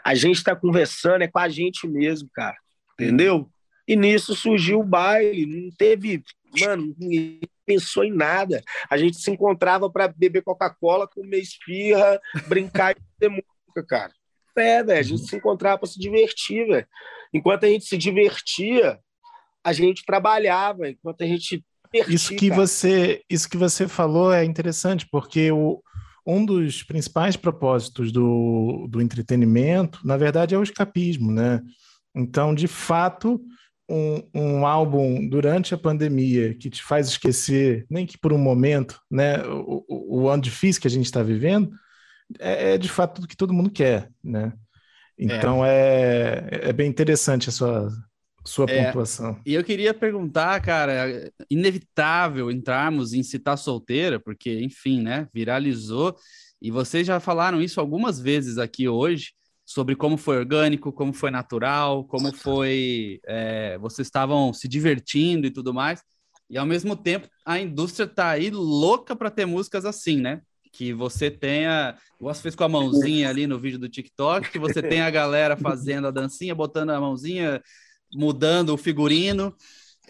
A 0.05 0.15
gente 0.15 0.37
está 0.37 0.55
conversando, 0.55 1.23
é 1.23 1.29
com 1.29 1.39
a 1.41 1.49
gente 1.49 1.89
mesmo, 1.89 2.29
cara 2.33 2.57
entendeu? 3.05 3.49
E 3.87 3.97
nisso 3.97 4.35
surgiu 4.35 4.81
o 4.81 4.85
baile, 4.85 5.47
não 5.47 5.71
teve, 5.77 6.23
mano, 6.61 6.95
ninguém 6.99 7.41
pensou 7.67 8.05
em 8.05 8.13
nada. 8.13 8.63
A 8.89 8.97
gente 8.97 9.17
se 9.17 9.31
encontrava 9.31 9.91
para 9.91 10.09
beber 10.09 10.43
Coca-Cola, 10.43 11.09
comer 11.09 11.39
esfirra, 11.39 12.21
brincar 12.47 12.93
e 12.93 13.01
ter 13.19 13.29
música, 13.29 13.85
cara. 13.87 14.13
É, 14.57 14.83
velho, 14.83 14.99
a 14.99 15.03
gente 15.03 15.23
se 15.27 15.37
encontrava 15.37 15.79
para 15.79 15.89
se 15.89 15.99
divertir, 15.99 16.67
velho. 16.67 16.87
Enquanto 17.33 17.65
a 17.65 17.69
gente 17.69 17.85
se 17.85 17.97
divertia, 17.97 18.99
a 19.65 19.73
gente 19.73 20.05
trabalhava, 20.05 20.89
enquanto 20.89 21.23
a 21.23 21.27
gente 21.27 21.65
divertia, 21.93 22.15
isso 22.15 22.35
que 22.37 22.49
cara. 22.49 22.61
você 22.61 23.23
isso 23.29 23.49
que 23.49 23.57
você 23.57 23.89
falou 23.89 24.33
é 24.33 24.45
interessante 24.45 25.07
porque 25.11 25.51
o, 25.51 25.83
um 26.27 26.45
dos 26.45 26.83
principais 26.83 27.37
propósitos 27.37 28.13
do, 28.13 28.87
do 28.89 29.01
entretenimento, 29.01 30.01
na 30.05 30.17
verdade, 30.17 30.55
é 30.55 30.59
o 30.59 30.63
escapismo, 30.63 31.33
né? 31.33 31.63
Então, 32.15 32.55
de 32.55 32.67
fato, 32.67 33.41
um, 33.89 34.23
um, 34.35 34.67
álbum 34.67 35.29
durante 35.29 35.75
a 35.75 35.79
pandemia 35.79 36.55
que 36.55 36.71
te 36.71 36.83
faz 36.83 37.09
esquecer, 37.09 37.87
nem 37.91 38.07
que 38.07 38.17
por 38.17 38.33
um 38.33 38.39
momento, 38.39 39.01
né, 39.11 39.43
o, 39.45 39.85
o, 39.89 40.23
o 40.23 40.29
ano 40.29 40.43
difícil 40.43 40.81
que 40.81 40.89
a 40.89 40.91
gente 40.91 41.07
está 41.07 41.23
vivendo, 41.23 41.71
é, 42.39 42.75
é, 42.75 42.79
de 42.79 42.89
fato 42.89 43.17
tudo 43.17 43.29
que 43.29 43.37
todo 43.37 43.53
mundo 43.53 43.71
quer, 43.71 44.09
né? 44.23 44.53
Então 45.19 45.65
é, 45.65 46.49
é, 46.51 46.69
é 46.69 46.73
bem 46.73 46.89
interessante 46.89 47.49
a 47.49 47.53
sua, 47.53 47.91
sua 48.45 48.67
é, 48.71 48.87
pontuação. 48.87 49.39
E 49.45 49.55
eu 49.55 49.63
queria 49.63 49.93
perguntar, 49.93 50.61
cara, 50.61 51.11
é 51.11 51.31
inevitável 51.51 52.51
entrarmos 52.51 53.13
em 53.13 53.23
citar 53.23 53.59
solteira, 53.59 54.19
porque, 54.19 54.61
enfim, 54.61 55.03
né, 55.03 55.29
viralizou, 55.35 56.17
e 56.63 56.71
vocês 56.71 57.07
já 57.07 57.21
falaram 57.21 57.61
isso 57.61 57.81
algumas 57.81 58.21
vezes 58.21 58.57
aqui 58.57 58.89
hoje, 58.89 59.33
sobre 59.71 59.95
como 59.95 60.17
foi 60.17 60.37
orgânico, 60.37 60.93
como 60.93 61.13
foi 61.13 61.31
natural, 61.31 62.03
como 62.03 62.35
foi. 62.35 63.21
É, 63.25 63.79
vocês 63.79 64.09
estavam 64.09 64.53
se 64.53 64.67
divertindo 64.67 65.47
e 65.47 65.51
tudo 65.51 65.73
mais. 65.73 66.03
E 66.49 66.59
ao 66.59 66.67
mesmo 66.67 66.97
tempo, 66.97 67.29
a 67.47 67.61
indústria 67.61 68.09
tá 68.09 68.31
aí 68.31 68.51
louca 68.51 69.15
para 69.15 69.31
ter 69.31 69.47
músicas 69.47 69.85
assim, 69.85 70.17
né? 70.17 70.43
Que 70.73 70.93
você 70.93 71.31
tenha. 71.31 71.97
Você 72.21 72.43
fez 72.43 72.57
com 72.57 72.65
a 72.65 72.69
mãozinha 72.69 73.29
ali 73.29 73.47
no 73.47 73.61
vídeo 73.61 73.79
do 73.79 73.89
TikTok, 73.89 74.51
que 74.51 74.59
você 74.59 74.83
tenha 74.83 75.07
a 75.07 75.11
galera 75.11 75.57
fazendo 75.57 76.09
a 76.09 76.11
dancinha, 76.11 76.53
botando 76.53 76.91
a 76.91 77.01
mãozinha, 77.01 77.63
mudando 78.13 78.71
o 78.71 78.77
figurino. 78.77 79.55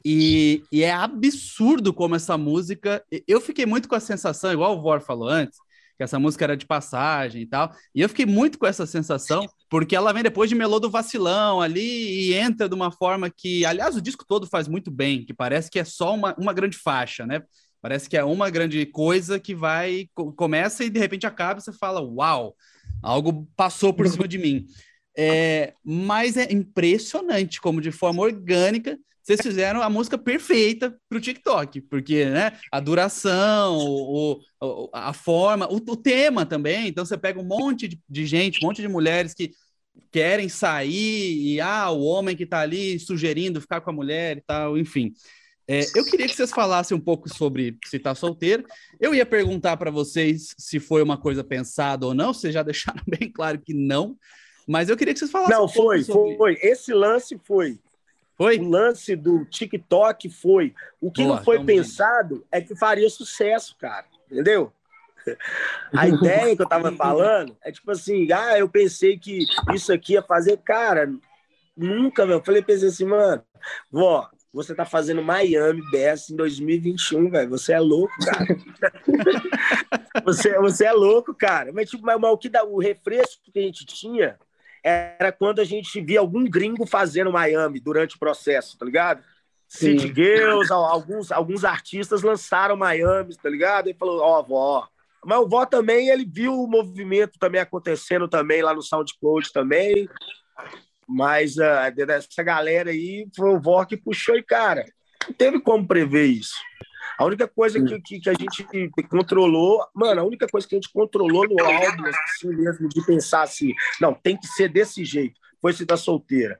E, 0.02 0.62
e 0.72 0.82
é 0.82 0.90
absurdo 0.90 1.92
como 1.92 2.16
essa 2.16 2.38
música. 2.38 3.04
Eu 3.28 3.42
fiquei 3.42 3.66
muito 3.66 3.90
com 3.90 3.94
a 3.94 4.00
sensação, 4.00 4.54
igual 4.54 4.78
o 4.78 4.80
Vor 4.80 5.02
falou 5.02 5.28
antes, 5.28 5.58
que 6.00 6.04
essa 6.04 6.18
música 6.18 6.46
era 6.46 6.56
de 6.56 6.64
passagem 6.64 7.42
e 7.42 7.46
tal. 7.46 7.70
E 7.94 8.00
eu 8.00 8.08
fiquei 8.08 8.24
muito 8.24 8.58
com 8.58 8.66
essa 8.66 8.86
sensação 8.86 9.46
porque 9.68 9.94
ela 9.94 10.14
vem 10.14 10.22
depois 10.22 10.48
de 10.48 10.56
Melô 10.56 10.80
do 10.80 10.88
Vacilão 10.88 11.60
ali 11.60 12.30
e 12.30 12.32
entra 12.32 12.66
de 12.66 12.74
uma 12.74 12.90
forma 12.90 13.28
que, 13.28 13.66
aliás, 13.66 13.94
o 13.96 14.00
disco 14.00 14.24
todo 14.26 14.46
faz 14.46 14.66
muito 14.66 14.90
bem, 14.90 15.26
que 15.26 15.34
parece 15.34 15.70
que 15.70 15.78
é 15.78 15.84
só 15.84 16.14
uma, 16.14 16.34
uma 16.38 16.54
grande 16.54 16.78
faixa, 16.78 17.26
né? 17.26 17.42
Parece 17.82 18.08
que 18.08 18.16
é 18.16 18.24
uma 18.24 18.48
grande 18.48 18.86
coisa 18.86 19.38
que 19.38 19.54
vai, 19.54 20.08
começa 20.36 20.84
e 20.84 20.88
de 20.88 20.98
repente 20.98 21.26
acaba 21.26 21.60
e 21.60 21.62
você 21.62 21.72
fala, 21.72 22.00
uau, 22.00 22.56
algo 23.02 23.46
passou 23.54 23.92
por 23.92 24.08
cima 24.08 24.26
de 24.26 24.38
mim. 24.38 24.64
É, 25.14 25.74
mas 25.84 26.38
é 26.38 26.50
impressionante 26.50 27.60
como 27.60 27.78
de 27.78 27.92
forma 27.92 28.22
orgânica 28.22 28.98
vocês 29.36 29.46
fizeram 29.46 29.80
a 29.82 29.88
música 29.88 30.18
perfeita 30.18 30.96
para 31.08 31.18
o 31.18 31.20
TikTok, 31.20 31.80
porque 31.82 32.24
né, 32.24 32.52
a 32.70 32.80
duração, 32.80 33.78
o, 33.78 34.40
o 34.60 34.90
a 34.92 35.12
forma, 35.12 35.68
o, 35.70 35.76
o, 35.76 35.96
tema 35.96 36.44
também. 36.44 36.88
Então 36.88 37.04
você 37.04 37.16
pega 37.16 37.40
um 37.40 37.44
monte 37.44 37.86
de, 37.86 38.00
de, 38.08 38.26
gente, 38.26 38.58
um 38.62 38.66
monte 38.66 38.82
de 38.82 38.88
mulheres 38.88 39.32
que 39.32 39.52
querem 40.10 40.48
sair 40.48 41.54
e 41.54 41.60
ah, 41.60 41.90
o 41.90 42.02
homem 42.02 42.36
que 42.36 42.42
está 42.42 42.60
ali 42.60 42.98
sugerindo 42.98 43.60
ficar 43.60 43.80
com 43.80 43.90
a 43.90 43.94
mulher 43.94 44.38
e 44.38 44.40
tal, 44.40 44.76
enfim. 44.76 45.12
É, 45.68 45.82
eu 45.94 46.04
queria 46.04 46.26
que 46.26 46.34
vocês 46.34 46.50
falassem 46.50 46.96
um 46.96 47.00
pouco 47.00 47.28
sobre 47.32 47.78
se 47.84 47.96
está 47.96 48.12
solteiro. 48.12 48.64
Eu 48.98 49.14
ia 49.14 49.24
perguntar 49.24 49.76
para 49.76 49.90
vocês 49.90 50.52
se 50.58 50.80
foi 50.80 51.00
uma 51.00 51.16
coisa 51.16 51.44
pensada 51.44 52.06
ou 52.06 52.14
não, 52.14 52.34
vocês 52.34 52.52
já 52.52 52.62
deixaram 52.64 53.02
bem 53.06 53.30
claro 53.30 53.60
que 53.60 53.72
não. 53.72 54.16
Mas 54.66 54.88
eu 54.88 54.96
queria 54.96 55.12
que 55.14 55.20
vocês 55.20 55.30
falassem. 55.30 55.56
Não, 55.56 55.66
um 55.66 55.68
foi, 55.68 56.02
sobre... 56.02 56.36
foi. 56.36 56.58
Esse 56.60 56.92
lance 56.92 57.38
foi. 57.44 57.78
Foi? 58.40 58.58
O 58.58 58.70
lance 58.70 59.14
do 59.14 59.44
TikTok 59.44 60.30
foi. 60.30 60.74
O 60.98 61.12
que 61.12 61.22
Boa, 61.22 61.36
não 61.36 61.44
foi 61.44 61.56
então 61.56 61.66
pensado 61.66 62.36
bem. 62.36 62.44
é 62.52 62.60
que 62.62 62.74
faria 62.74 63.10
sucesso, 63.10 63.76
cara. 63.78 64.06
Entendeu? 64.30 64.72
A 65.94 66.08
ideia 66.08 66.56
que 66.56 66.62
eu 66.62 66.66
tava 66.66 66.90
falando 66.92 67.54
é 67.62 67.70
tipo 67.70 67.90
assim, 67.90 68.32
ah, 68.32 68.58
eu 68.58 68.66
pensei 68.66 69.18
que 69.18 69.44
isso 69.74 69.92
aqui 69.92 70.14
ia 70.14 70.22
fazer, 70.22 70.56
cara, 70.56 71.12
nunca, 71.76 72.24
meu. 72.24 72.38
Eu 72.38 72.42
falei, 72.42 72.62
pensei 72.62 72.88
assim, 72.88 73.04
mano, 73.04 73.42
vó, 73.90 74.26
você 74.50 74.74
tá 74.74 74.86
fazendo 74.86 75.22
Miami 75.22 75.82
Best 75.90 76.32
em 76.32 76.36
2021, 76.36 77.28
velho. 77.28 77.50
Você 77.50 77.74
é 77.74 77.78
louco, 77.78 78.14
cara. 78.24 78.46
você, 80.24 80.58
você 80.58 80.86
é 80.86 80.92
louco, 80.92 81.34
cara. 81.34 81.74
Mas, 81.74 81.90
tipo, 81.90 82.06
mas, 82.06 82.18
mas 82.18 82.32
o 82.32 82.38
que 82.38 82.48
dá 82.48 82.64
o 82.64 82.78
refresco 82.78 83.52
que 83.52 83.58
a 83.58 83.62
gente 83.62 83.84
tinha 83.84 84.38
era 84.82 85.32
quando 85.32 85.60
a 85.60 85.64
gente 85.64 86.00
via 86.00 86.20
algum 86.20 86.44
gringo 86.44 86.86
fazendo 86.86 87.32
Miami 87.32 87.80
durante 87.80 88.16
o 88.16 88.18
processo, 88.18 88.78
tá 88.78 88.84
ligado? 88.84 89.22
City 89.68 90.12
Girls, 90.12 90.72
alguns, 90.72 91.30
alguns 91.30 91.64
artistas 91.64 92.22
lançaram 92.22 92.76
Miami, 92.76 93.36
tá 93.36 93.48
ligado? 93.48 93.88
E 93.88 93.94
falou, 93.94 94.20
ó, 94.20 94.40
oh, 94.40 94.42
vó. 94.42 94.88
Mas 95.24 95.38
o 95.38 95.48
vó 95.48 95.64
também, 95.64 96.08
ele 96.08 96.24
viu 96.24 96.54
o 96.54 96.66
movimento 96.66 97.38
também 97.38 97.60
acontecendo 97.60 98.26
também 98.26 98.62
lá 98.62 98.74
no 98.74 98.82
SoundCloud 98.82 99.52
também. 99.52 100.08
Mas 101.06 101.56
uh, 101.56 101.94
dessa 101.94 102.42
galera 102.42 102.90
aí, 102.90 103.28
foi 103.36 103.50
o 103.50 103.60
vó 103.60 103.84
que 103.84 103.96
puxou 103.96 104.36
e, 104.36 104.42
cara, 104.42 104.84
não 105.26 105.34
teve 105.34 105.60
como 105.60 105.86
prever 105.86 106.26
isso. 106.26 106.54
A 107.20 107.24
única 107.26 107.46
coisa 107.46 107.78
que, 107.84 108.00
que, 108.00 108.18
que, 108.18 108.30
a 108.30 108.32
gente 108.32 108.66
controlou, 109.10 109.86
mano, 109.94 110.22
a 110.22 110.24
única 110.24 110.46
coisa 110.48 110.66
que 110.66 110.74
a 110.74 110.78
gente 110.78 110.90
controlou 110.90 111.46
no 111.46 111.62
álbum, 111.62 112.06
assim 112.06 112.48
mesmo, 112.48 112.88
de 112.88 113.04
pensar 113.04 113.42
assim, 113.42 113.74
não, 114.00 114.14
tem 114.14 114.38
que 114.38 114.46
ser 114.46 114.70
desse 114.70 115.04
jeito, 115.04 115.38
foi 115.60 115.74
se 115.74 115.84
da 115.84 115.98
solteira. 115.98 116.58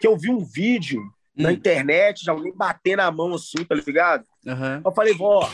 Que 0.00 0.08
eu 0.08 0.18
vi 0.18 0.28
um 0.28 0.44
vídeo 0.44 1.00
hum. 1.00 1.10
na 1.36 1.52
internet 1.52 2.24
de 2.24 2.30
alguém 2.30 2.52
bater 2.52 2.96
na 2.96 3.08
mão 3.12 3.32
assim, 3.32 3.64
tá 3.64 3.76
ligado? 3.76 4.24
Uhum. 4.44 4.82
Eu 4.84 4.92
falei, 4.92 5.14
vó, 5.14 5.48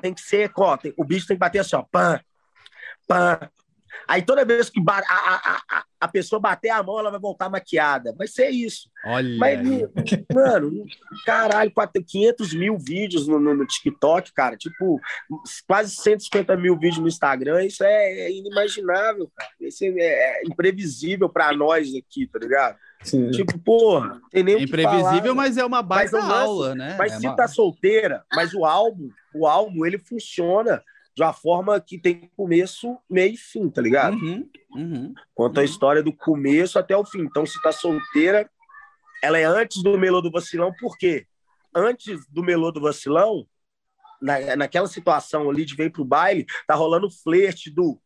tem 0.00 0.14
que 0.14 0.20
ser, 0.20 0.52
ó, 0.56 0.76
tem, 0.76 0.94
o 0.96 1.04
bicho 1.04 1.26
tem 1.26 1.34
que 1.36 1.40
bater 1.40 1.58
assim, 1.58 1.74
ó, 1.74 1.82
pã, 1.82 2.20
pã, 3.08 3.40
Aí 4.06 4.22
toda 4.22 4.44
vez 4.44 4.68
que 4.68 4.80
a, 4.86 4.92
a, 4.92 5.62
a, 5.70 5.84
a, 6.00 6.08
pessoa 6.08 6.40
bater 6.40 6.70
a 6.70 6.82
mão, 6.82 6.98
ela 6.98 7.10
vai 7.10 7.20
voltar 7.20 7.48
maquiada. 7.48 8.14
Vai 8.16 8.26
ser 8.26 8.50
isso. 8.50 8.90
Olha. 9.06 9.36
Mas, 9.38 9.60
mano, 10.32 10.84
caralho, 11.24 11.72
500 12.06 12.54
mil 12.54 12.78
vídeos 12.78 13.26
no, 13.26 13.38
no, 13.40 13.54
no, 13.54 13.66
TikTok, 13.66 14.32
cara. 14.32 14.56
Tipo, 14.56 15.00
quase 15.66 15.94
150 15.96 16.56
mil 16.56 16.78
vídeos 16.78 16.98
no 16.98 17.08
Instagram. 17.08 17.64
Isso 17.64 17.82
é, 17.84 18.20
é 18.20 18.32
inimaginável, 18.32 19.30
cara. 19.34 19.50
Isso 19.60 19.84
é, 19.84 19.98
é 19.98 20.42
imprevisível 20.44 21.28
para 21.28 21.52
nós 21.54 21.88
aqui, 21.94 22.26
tá 22.26 22.38
ligado? 22.38 22.76
Sim. 23.02 23.30
Tipo, 23.30 23.58
porra, 23.58 24.20
tem 24.30 24.42
nem 24.42 24.56
é 24.56 24.62
imprevisível, 24.62 25.34
mas 25.34 25.58
é 25.58 25.64
uma 25.64 25.82
baita 25.82 26.18
mas, 26.18 26.30
aula, 26.30 26.74
né? 26.74 26.96
Mas 26.98 27.12
é 27.12 27.18
se 27.18 27.26
uma... 27.26 27.36
tá 27.36 27.46
solteira, 27.46 28.24
mas 28.34 28.54
o 28.54 28.64
álbum, 28.64 29.10
o 29.34 29.46
álbum, 29.46 29.84
ele 29.84 29.98
funciona 29.98 30.82
de 31.14 31.22
uma 31.22 31.32
forma 31.32 31.80
que 31.80 31.98
tem 31.98 32.30
começo, 32.36 32.98
meio 33.08 33.34
e 33.34 33.36
fim, 33.36 33.70
tá 33.70 33.80
ligado? 33.80 34.16
Uhum, 34.16 34.50
uhum, 34.74 35.14
Conta 35.34 35.60
uhum. 35.60 35.62
a 35.62 35.64
história 35.64 36.02
do 36.02 36.12
começo 36.12 36.78
até 36.78 36.96
o 36.96 37.04
fim. 37.04 37.20
Então, 37.20 37.46
se 37.46 37.60
tá 37.62 37.70
solteira, 37.70 38.50
ela 39.22 39.38
é 39.38 39.44
antes 39.44 39.82
do 39.82 39.96
Melô 39.96 40.20
do 40.20 40.30
Vacilão, 40.30 40.72
por 40.78 40.98
quê? 40.98 41.26
Antes 41.74 42.26
do 42.28 42.42
Melô 42.42 42.72
do 42.72 42.80
Vacilão, 42.80 43.46
na, 44.20 44.56
naquela 44.56 44.88
situação 44.88 45.48
ali 45.48 45.64
de 45.64 45.76
vir 45.76 45.92
pro 45.92 46.04
baile, 46.04 46.46
tá 46.66 46.74
rolando 46.74 47.10
flerte 47.10 47.70
do 47.70 48.00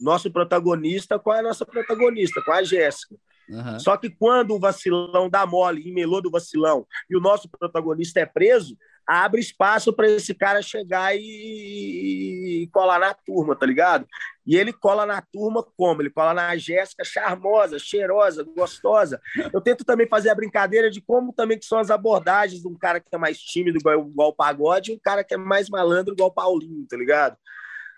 nosso 0.00 0.30
protagonista 0.30 1.18
com 1.18 1.30
a 1.30 1.42
nossa 1.42 1.64
protagonista, 1.64 2.42
com 2.42 2.52
a 2.52 2.62
Jéssica. 2.62 3.16
Uhum. 3.48 3.78
Só 3.78 3.96
que 3.96 4.10
quando 4.10 4.54
o 4.54 4.58
vacilão 4.58 5.30
dá 5.30 5.46
mole 5.46 5.88
em 5.88 5.94
Melô 5.94 6.20
do 6.20 6.30
Vacilão 6.30 6.86
e 7.08 7.16
o 7.16 7.20
nosso 7.20 7.48
protagonista 7.48 8.20
é 8.20 8.26
preso, 8.26 8.76
abre 9.06 9.40
espaço 9.40 9.92
para 9.92 10.08
esse 10.08 10.34
cara 10.34 10.60
chegar 10.60 11.16
e... 11.16 12.62
e, 12.62 12.68
colar 12.72 12.98
na 12.98 13.14
turma, 13.14 13.54
tá 13.54 13.64
ligado? 13.64 14.06
E 14.44 14.56
ele 14.56 14.72
cola 14.72 15.06
na 15.06 15.20
turma 15.20 15.64
como? 15.76 16.02
Ele 16.02 16.10
cola 16.10 16.34
na 16.34 16.56
Jéssica, 16.56 17.04
charmosa, 17.04 17.78
cheirosa, 17.78 18.44
gostosa. 18.44 19.20
Eu 19.52 19.60
tento 19.60 19.84
também 19.84 20.08
fazer 20.08 20.30
a 20.30 20.34
brincadeira 20.34 20.90
de 20.90 21.00
como 21.00 21.32
também 21.32 21.58
que 21.58 21.64
são 21.64 21.78
as 21.78 21.90
abordagens 21.90 22.62
de 22.62 22.68
um 22.68 22.76
cara 22.76 23.00
que 23.00 23.08
é 23.12 23.18
mais 23.18 23.38
tímido, 23.38 23.78
igual, 23.78 24.08
igual 24.08 24.28
o 24.30 24.34
Pagode, 24.34 24.92
e 24.92 24.94
um 24.94 25.00
cara 25.00 25.22
que 25.22 25.34
é 25.34 25.36
mais 25.36 25.68
malandro, 25.68 26.14
igual 26.14 26.30
o 26.30 26.34
Paulinho, 26.34 26.86
tá 26.88 26.96
ligado? 26.96 27.36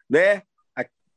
Né? 0.09 0.42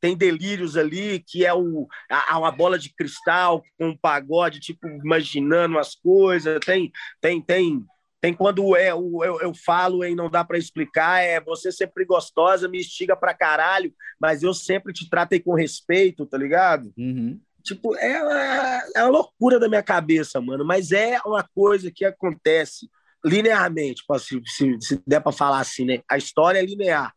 Tem 0.02 0.18
delírios 0.18 0.76
ali, 0.76 1.20
que 1.20 1.46
é 1.46 1.54
o, 1.54 1.88
a, 2.10 2.40
uma 2.40 2.52
bola 2.52 2.80
de 2.80 2.92
cristal 2.92 3.64
com 3.78 3.90
um 3.90 3.96
pagode, 3.96 4.60
tipo, 4.60 4.88
imaginando 4.88 5.78
as 5.78 5.94
coisas. 5.94 6.60
Tem, 6.66 6.92
tem, 7.22 7.40
tem 7.40 7.86
tem 8.22 8.36
quando 8.36 8.76
é, 8.76 8.92
eu, 8.92 9.20
eu, 9.24 9.42
eu 9.42 9.54
falo 9.54 10.06
e 10.06 10.14
não 10.14 10.30
dá 10.30 10.46
para 10.46 10.58
explicar, 10.58 11.24
é 11.24 11.42
você 11.42 11.72
sempre 11.72 12.06
gostosa, 12.06 12.70
me 12.70 12.80
estiga 12.80 13.16
pra 13.16 13.34
caralho, 13.34 13.92
mas 14.20 14.44
eu 14.44 14.54
sempre 14.54 14.94
te 14.94 15.10
tratei 15.10 15.40
com 15.40 15.56
respeito, 15.56 16.28
tá 16.28 16.38
ligado? 16.38 16.94
Uhum. 16.96 17.42
Tipo, 17.64 17.96
é 17.98 18.22
uma, 18.22 18.84
é 18.96 19.04
uma 19.04 19.10
loucura 19.10 19.60
da 19.60 19.68
minha 19.68 19.82
cabeça, 19.82 20.40
mano, 20.40 20.64
mas 20.64 20.92
é 20.92 21.20
uma 21.26 21.44
coisa 21.44 21.92
que 21.92 22.06
acontece 22.06 22.88
linearmente, 23.26 24.04
se, 24.20 24.42
se, 24.46 24.78
se 24.80 25.04
der 25.06 25.20
para 25.20 25.32
falar 25.32 25.60
assim, 25.60 25.86
né? 25.86 26.02
A 26.10 26.18
história 26.18 26.60
é 26.60 26.66
linear. 26.66 27.14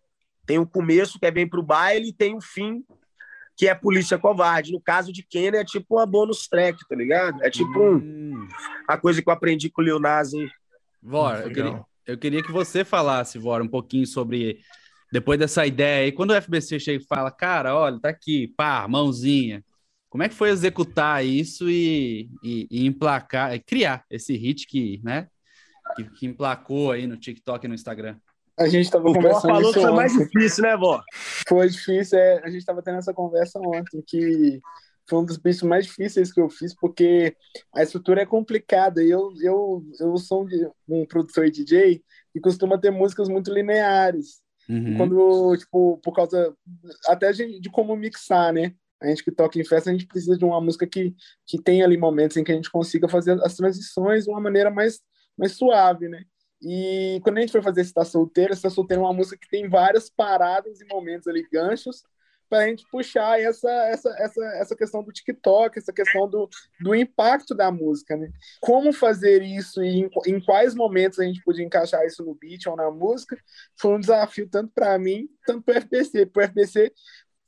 Tem 0.46 0.58
o 0.58 0.66
começo, 0.66 1.18
que 1.18 1.26
é 1.26 1.30
bem 1.30 1.48
pro 1.48 1.62
baile, 1.62 2.08
e 2.08 2.12
tem 2.12 2.34
o 2.34 2.40
fim, 2.40 2.82
que 3.56 3.68
é 3.68 3.74
Polícia 3.74 4.18
Covarde. 4.18 4.72
No 4.72 4.80
caso 4.80 5.12
de 5.12 5.22
Kenner, 5.22 5.60
é 5.60 5.64
tipo 5.64 5.96
uma 5.96 6.06
bonus 6.06 6.48
track, 6.48 6.78
tá 6.88 6.94
ligado? 6.94 7.42
É 7.42 7.50
tipo 7.50 7.78
um, 7.78 7.96
hum. 7.96 8.48
a 8.88 8.96
coisa 8.98 9.22
que 9.22 9.28
eu 9.28 9.32
aprendi 9.32 9.70
com 9.70 9.82
o 9.82 9.98
Nas 9.98 10.32
Vor, 11.04 11.34
eu 11.36 11.52
queria, 11.52 11.84
eu 12.06 12.18
queria 12.18 12.42
que 12.42 12.50
você 12.50 12.82
falasse, 12.82 13.38
Vor, 13.38 13.60
um 13.60 13.68
pouquinho 13.68 14.06
sobre 14.06 14.58
depois 15.12 15.38
dessa 15.38 15.66
ideia. 15.66 16.08
E 16.08 16.12
quando 16.12 16.30
o 16.30 16.34
FBC 16.40 16.80
chega 16.80 17.02
e 17.02 17.06
fala, 17.06 17.30
cara, 17.30 17.76
olha, 17.76 18.00
tá 18.00 18.08
aqui, 18.08 18.48
pá, 18.56 18.88
mãozinha. 18.88 19.62
Como 20.08 20.22
é 20.22 20.28
que 20.28 20.34
foi 20.34 20.48
executar 20.48 21.24
isso 21.24 21.68
e, 21.68 22.30
e, 22.42 22.66
e 22.70 22.86
emplacar, 22.86 23.52
criar 23.66 24.04
esse 24.08 24.34
hit 24.34 24.66
que, 24.66 25.00
né, 25.04 25.28
que, 25.94 26.04
que, 26.04 26.26
emplacou 26.26 26.92
aí 26.92 27.06
no 27.06 27.16
TikTok 27.16 27.64
e 27.64 27.68
no 27.68 27.74
Instagram? 27.74 28.16
A 28.56 28.68
gente 28.68 28.90
tava 28.90 29.08
o 29.10 29.12
conversando. 29.12 29.52
falou 29.52 29.72
que 29.72 29.80
foi 29.80 29.92
mais 29.92 30.12
difícil, 30.12 30.62
né, 30.62 30.76
vó? 30.76 31.02
Foi 31.48 31.68
difícil, 31.68 32.18
é. 32.18 32.40
A 32.44 32.48
gente 32.48 32.64
tava 32.64 32.80
tendo 32.80 32.98
essa 32.98 33.12
conversa 33.12 33.58
ontem, 33.58 34.02
que 34.06 34.60
foi 35.08 35.18
um 35.18 35.24
dos 35.24 35.36
beats 35.36 35.62
mais 35.62 35.86
difíceis 35.86 36.32
que 36.32 36.40
eu 36.40 36.48
fiz, 36.48 36.74
porque 36.74 37.36
a 37.74 37.82
estrutura 37.82 38.22
é 38.22 38.26
complicada. 38.26 39.02
E 39.02 39.10
eu, 39.10 39.32
eu, 39.42 39.84
eu 40.00 40.16
sou 40.16 40.46
um 40.88 41.06
produtor 41.06 41.50
DJ 41.50 42.02
e 42.34 42.40
costuma 42.40 42.78
ter 42.78 42.90
músicas 42.90 43.28
muito 43.28 43.52
lineares. 43.52 44.42
Uhum. 44.68 44.96
Quando, 44.96 45.56
tipo, 45.58 45.98
por 45.98 46.12
causa 46.12 46.54
até 47.06 47.32
de, 47.32 47.60
de, 47.60 47.70
como 47.70 47.94
mixar, 47.96 48.52
né? 48.52 48.74
A 49.00 49.08
gente 49.08 49.22
que 49.22 49.30
toca 49.30 49.58
em 49.58 49.64
festa, 49.64 49.90
a 49.90 49.92
gente 49.92 50.06
precisa 50.06 50.38
de 50.38 50.44
uma 50.44 50.60
música 50.60 50.86
que, 50.86 51.14
que 51.46 51.60
tenha 51.60 51.84
ali 51.84 51.98
momentos 51.98 52.36
em 52.38 52.44
que 52.44 52.52
a 52.52 52.54
gente 52.54 52.70
consiga 52.70 53.06
fazer 53.06 53.38
as 53.42 53.54
transições 53.54 54.24
de 54.24 54.30
uma 54.30 54.40
maneira 54.40 54.70
mais, 54.70 55.00
mais 55.36 55.52
suave, 55.52 56.08
né? 56.08 56.24
E 56.62 57.20
quando 57.22 57.36
a 57.36 57.40
gente 57.42 57.52
foi 57.52 57.60
fazer 57.60 57.82
Está 57.82 58.04
Solteira, 58.06 58.54
Está 58.54 58.70
Solteira 58.70 59.02
é 59.02 59.04
uma 59.04 59.12
música 59.12 59.36
que 59.36 59.50
tem 59.50 59.68
várias 59.68 60.08
paradas 60.08 60.80
e 60.80 60.86
momentos 60.86 61.26
ali, 61.26 61.46
ganchos, 61.52 62.02
para 62.48 62.64
a 62.64 62.68
gente 62.68 62.84
puxar 62.90 63.40
essa, 63.40 63.70
essa, 63.88 64.08
essa, 64.18 64.44
essa 64.56 64.76
questão 64.76 65.02
do 65.02 65.12
TikTok, 65.12 65.78
essa 65.78 65.92
questão 65.92 66.28
do, 66.28 66.48
do 66.80 66.94
impacto 66.94 67.54
da 67.54 67.70
música, 67.70 68.16
né? 68.16 68.30
Como 68.60 68.92
fazer 68.92 69.42
isso 69.42 69.82
e 69.82 70.00
em, 70.00 70.10
em 70.26 70.40
quais 70.40 70.74
momentos 70.74 71.18
a 71.18 71.24
gente 71.24 71.42
podia 71.42 71.64
encaixar 71.64 72.04
isso 72.04 72.24
no 72.24 72.34
beat 72.34 72.66
ou 72.66 72.76
na 72.76 72.90
música 72.90 73.36
foi 73.76 73.94
um 73.94 74.00
desafio 74.00 74.48
tanto 74.48 74.72
para 74.74 74.98
mim, 74.98 75.28
tanto 75.46 75.62
para 75.62 75.78
o 75.78 75.82
FBC. 75.82 76.26
Para 76.26 76.44
o 76.44 76.48
FBC 76.48 76.92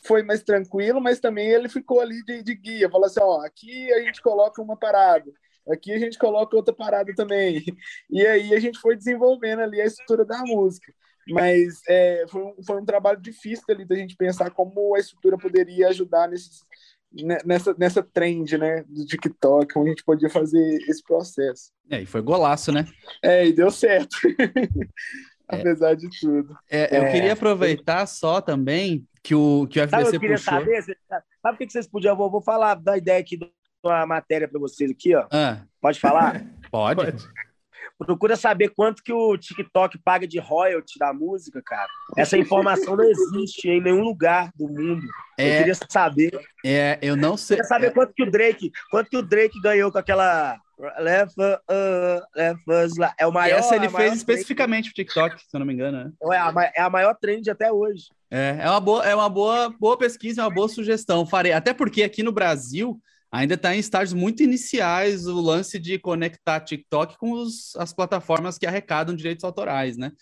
foi 0.07 0.23
mais 0.23 0.43
tranquilo, 0.43 1.01
mas 1.01 1.21
também 1.21 1.49
ele 1.49 1.69
ficou 1.69 2.01
ali 2.01 2.23
de, 2.25 2.43
de 2.43 2.55
guia, 2.55 2.91
falou 2.91 3.07
assim, 3.07 3.21
ó, 3.21 3.45
aqui 3.45 3.93
a 3.93 4.01
gente 4.01 4.23
coloca 4.23 4.63
uma 4.63 4.77
parada, 4.77 5.31
aqui 5.69 5.93
a 5.93 5.99
gente 5.99 6.19
coloca 6.19 6.57
outra 6.57 6.75
parada 6.75 7.13
também. 7.15 7.65
E 8.11 8.27
aí 8.27 8.55
a 8.55 8.61
gente 8.61 8.79
foi 8.79 8.97
desenvolvendo 8.97 9.61
ali 9.61 9.81
a 9.81 9.85
estrutura 9.85 10.25
da 10.25 10.39
música. 10.45 10.93
Mas 11.29 11.81
é, 11.89 12.25
foi, 12.29 12.43
um, 12.43 12.55
foi 12.65 12.81
um 12.81 12.85
trabalho 12.85 13.21
difícil 13.21 13.65
ali 13.69 13.85
da 13.85 13.97
gente 13.97 14.17
pensar 14.17 14.51
como 14.51 14.95
a 14.95 14.99
estrutura 14.99 15.37
poderia 15.37 15.89
ajudar 15.89 16.29
nesses, 16.29 16.61
nessa, 17.45 17.75
nessa 17.79 18.03
trend, 18.03 18.57
né, 18.57 18.85
do 18.89 19.05
TikTok, 19.05 19.73
como 19.73 19.87
a 19.87 19.89
gente 19.89 20.05
podia 20.05 20.31
fazer 20.31 20.79
esse 20.89 21.03
processo. 21.03 21.73
É, 21.91 22.03
e 22.03 22.07
foi 22.07 22.23
golaço, 22.23 22.71
né? 22.73 22.87
É, 23.23 23.47
e 23.47 23.53
deu 23.53 23.71
certo. 23.71 24.17
É. 25.49 25.61
Apesar 25.61 25.95
de 25.95 26.09
tudo. 26.21 26.59
É, 26.69 26.99
eu 26.99 27.05
é. 27.05 27.13
queria 27.13 27.33
aproveitar 27.35 28.05
só 28.07 28.41
também 28.41 29.07
que 29.23 29.33
o, 29.33 29.69
que 29.69 29.79
o 29.79 29.83
FBC 29.85 30.05
sabe, 30.05 30.17
eu 30.17 30.21
queria 30.21 30.37
puxou... 30.37 30.55
Saber, 30.55 30.83
sabe 30.83 31.55
o 31.55 31.57
que 31.57 31.71
vocês 31.71 31.87
podiam... 31.87 32.17
Vou, 32.17 32.29
vou 32.29 32.43
falar 32.43 32.75
da 32.75 32.99
ideia 32.99 33.21
aqui 33.21 33.37
de 33.37 33.49
uma 33.85 34.05
matéria 34.07 34.49
para 34.49 34.59
vocês 34.59 34.91
aqui, 34.91 35.15
ó. 35.15 35.25
Ah. 35.31 35.63
Pode 35.81 36.01
falar? 36.01 36.45
Pode. 36.69 37.01
Pode. 37.01 37.29
Procura 37.99 38.37
saber 38.37 38.69
quanto 38.71 39.03
que 39.03 39.13
o 39.13 39.37
TikTok 39.39 39.99
paga 39.99 40.27
de 40.27 40.39
royalty 40.39 40.99
da 40.99 41.15
música, 41.15 41.63
cara. 41.65 41.89
Essa 42.17 42.37
informação 42.37 42.95
não 42.95 43.05
existe 43.05 43.69
em 43.69 43.81
nenhum 43.81 44.03
lugar 44.03 44.51
do 44.55 44.69
mundo. 44.69 45.07
É, 45.39 45.55
eu 45.55 45.59
queria 45.59 45.75
saber. 45.89 46.39
É, 46.65 46.99
eu 47.01 47.17
não 47.17 47.37
sei. 47.37 47.55
Eu 47.55 47.63
queria 47.63 47.69
saber 47.69 47.87
é, 47.87 47.91
quanto 47.91 48.13
que 48.13 48.23
o 48.23 48.31
Drake, 48.31 48.71
quanto 48.91 49.09
que 49.09 49.17
o 49.17 49.23
Drake 49.23 49.59
ganhou 49.63 49.91
com 49.91 49.97
aquela 49.97 50.61
uh, 50.79 50.91
lá. 52.99 53.15
É 53.19 53.27
o 53.27 53.33
maior. 53.33 53.59
Essa 53.59 53.77
ele 53.77 53.89
fez 53.89 54.15
especificamente 54.15 54.91
pro 54.91 54.95
TikTok, 54.97 55.41
se 55.41 55.47
eu 55.55 55.59
não 55.59 55.67
me 55.67 55.73
engano. 55.73 56.05
Né? 56.05 56.13
É 56.33 56.39
a, 56.39 56.73
é 56.77 56.83
a 56.83 56.91
maior 56.91 57.15
trend 57.15 57.49
até 57.51 57.73
hoje. 57.73 58.11
É, 58.31 58.59
é 58.61 58.71
uma 58.71 58.81
boa, 58.81 59.07
é 59.07 59.15
uma 59.15 59.29
boa, 59.29 59.71
boa 59.71 59.97
pesquisa, 59.97 60.43
é 60.43 60.45
uma 60.45 60.55
boa 60.55 60.69
sugestão. 60.69 61.25
Farei, 61.25 61.53
até 61.53 61.73
porque 61.73 62.03
aqui 62.03 62.23
no 62.23 62.33
Brasil 62.33 63.01
ainda 63.37 63.55
está 63.55 63.75
em 63.75 63.79
estágios 63.79 64.15
muito 64.15 64.43
iniciais 64.43 65.27
o 65.27 65.41
lance 65.41 65.79
de 65.79 65.99
conectar 65.99 66.61
TikTok 66.61 67.19
com 67.19 67.33
os, 67.33 67.77
as 67.77 67.93
plataformas 67.93 68.59
que 68.59 68.67
arrecadam 68.67 69.15
direitos 69.15 69.45
autorais, 69.45 69.97
né? 69.97 70.13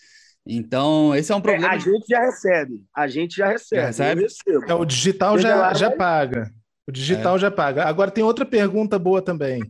Então, 0.47 1.15
esse 1.15 1.33
é 1.33 1.35
um 1.35 1.41
problema. 1.41 1.73
É, 1.73 1.77
a 1.77 1.79
gente 1.79 2.05
já 2.07 2.21
recebe. 2.21 2.85
A 2.95 3.09
gente 3.09 3.37
já 3.37 3.49
recebe. 3.49 3.81
Já 3.81 3.87
recebe? 3.87 4.27
É, 4.69 4.75
o 4.75 4.85
digital 4.85 5.39
já, 5.39 5.73
já 5.73 5.91
paga. 5.91 6.53
O 6.87 6.93
digital 6.93 7.37
é. 7.37 7.39
já 7.39 7.51
paga. 7.51 7.85
Agora 7.85 8.11
tem 8.11 8.23
outra 8.23 8.45
pergunta 8.45 8.99
boa 8.99 9.23
também. 9.23 9.63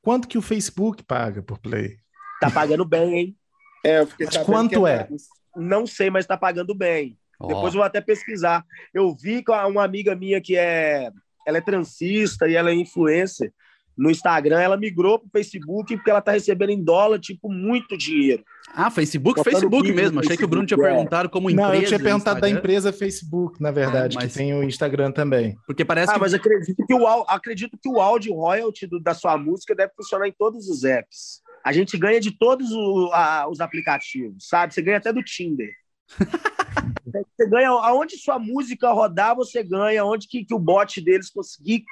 Quanto 0.00 0.28
que 0.28 0.38
o 0.38 0.42
Facebook 0.42 1.02
paga 1.02 1.42
por 1.42 1.58
play? 1.58 1.98
Tá 2.40 2.50
pagando 2.50 2.84
bem, 2.84 3.18
hein? 3.18 3.36
É, 3.84 4.00
eu 4.00 4.06
fiquei 4.06 4.26
mas 4.26 4.38
quanto 4.38 4.86
é? 4.86 5.08
Não 5.54 5.86
sei, 5.86 6.08
mas 6.08 6.26
tá 6.26 6.36
pagando 6.36 6.74
bem. 6.74 7.18
Oh. 7.38 7.48
Depois 7.48 7.74
eu 7.74 7.78
vou 7.78 7.82
até 7.82 8.00
pesquisar. 8.00 8.64
Eu 8.94 9.14
vi 9.14 9.42
com 9.42 9.52
uma 9.52 9.84
amiga 9.84 10.14
minha 10.14 10.40
que 10.40 10.56
é 10.56 11.10
ela 11.46 11.58
é 11.58 11.60
transista 11.60 12.48
e 12.48 12.54
ela 12.54 12.70
é 12.70 12.74
influencer 12.74 13.52
no 13.96 14.10
Instagram, 14.10 14.60
ela 14.60 14.76
migrou 14.76 15.18
para 15.18 15.26
o 15.26 15.30
Facebook 15.30 15.96
porque 15.96 16.10
ela 16.10 16.18
está 16.18 16.32
recebendo 16.32 16.70
em 16.70 16.82
dólar, 16.82 17.18
tipo, 17.18 17.50
muito 17.50 17.96
dinheiro. 17.96 18.44
Ah, 18.74 18.90
Facebook? 18.90 19.38
Botando 19.38 19.52
Facebook 19.52 19.92
mesmo. 19.92 20.18
Achei 20.18 20.30
Facebook, 20.30 20.38
que 20.38 20.44
o 20.44 20.48
Bruno 20.48 20.66
tinha 20.66 20.78
é. 20.78 20.82
perguntado 20.82 21.28
como 21.30 21.48
empresa. 21.48 21.68
Não, 21.68 21.74
eu 21.74 21.86
tinha 21.86 22.00
perguntado 22.00 22.40
da 22.40 22.48
empresa 22.48 22.92
Facebook, 22.92 23.62
na 23.62 23.70
verdade, 23.70 24.16
ah, 24.16 24.22
mas... 24.22 24.32
que 24.32 24.38
tem 24.38 24.52
o 24.52 24.62
Instagram 24.64 25.12
também. 25.12 25.56
Porque 25.66 25.84
parece 25.84 26.10
ah, 26.10 26.14
que... 26.14 26.20
mas 26.20 26.34
acredito 26.34 26.84
que 26.86 26.94
o, 26.94 27.06
acredito 27.28 27.78
que 27.80 27.88
o 27.88 28.00
áudio 28.00 28.34
royalty 28.34 28.86
do, 28.86 28.98
da 28.98 29.14
sua 29.14 29.38
música 29.38 29.74
deve 29.74 29.92
funcionar 29.96 30.26
em 30.26 30.34
todos 30.36 30.68
os 30.68 30.82
apps. 30.84 31.40
A 31.64 31.72
gente 31.72 31.96
ganha 31.96 32.20
de 32.20 32.36
todos 32.36 32.70
o, 32.72 33.10
a, 33.12 33.48
os 33.48 33.60
aplicativos, 33.60 34.48
sabe? 34.48 34.74
Você 34.74 34.82
ganha 34.82 34.98
até 34.98 35.12
do 35.12 35.22
Tinder. 35.22 35.70
Você 37.36 37.48
ganha 37.48 37.68
aonde 37.68 38.16
sua 38.16 38.38
música 38.38 38.90
rodar, 38.92 39.36
você 39.36 39.62
ganha, 39.62 40.04
onde 40.04 40.26
que, 40.26 40.44
que 40.44 40.54
o 40.54 40.58
bot 40.58 41.00
deles 41.00 41.30
conseguir 41.30 41.84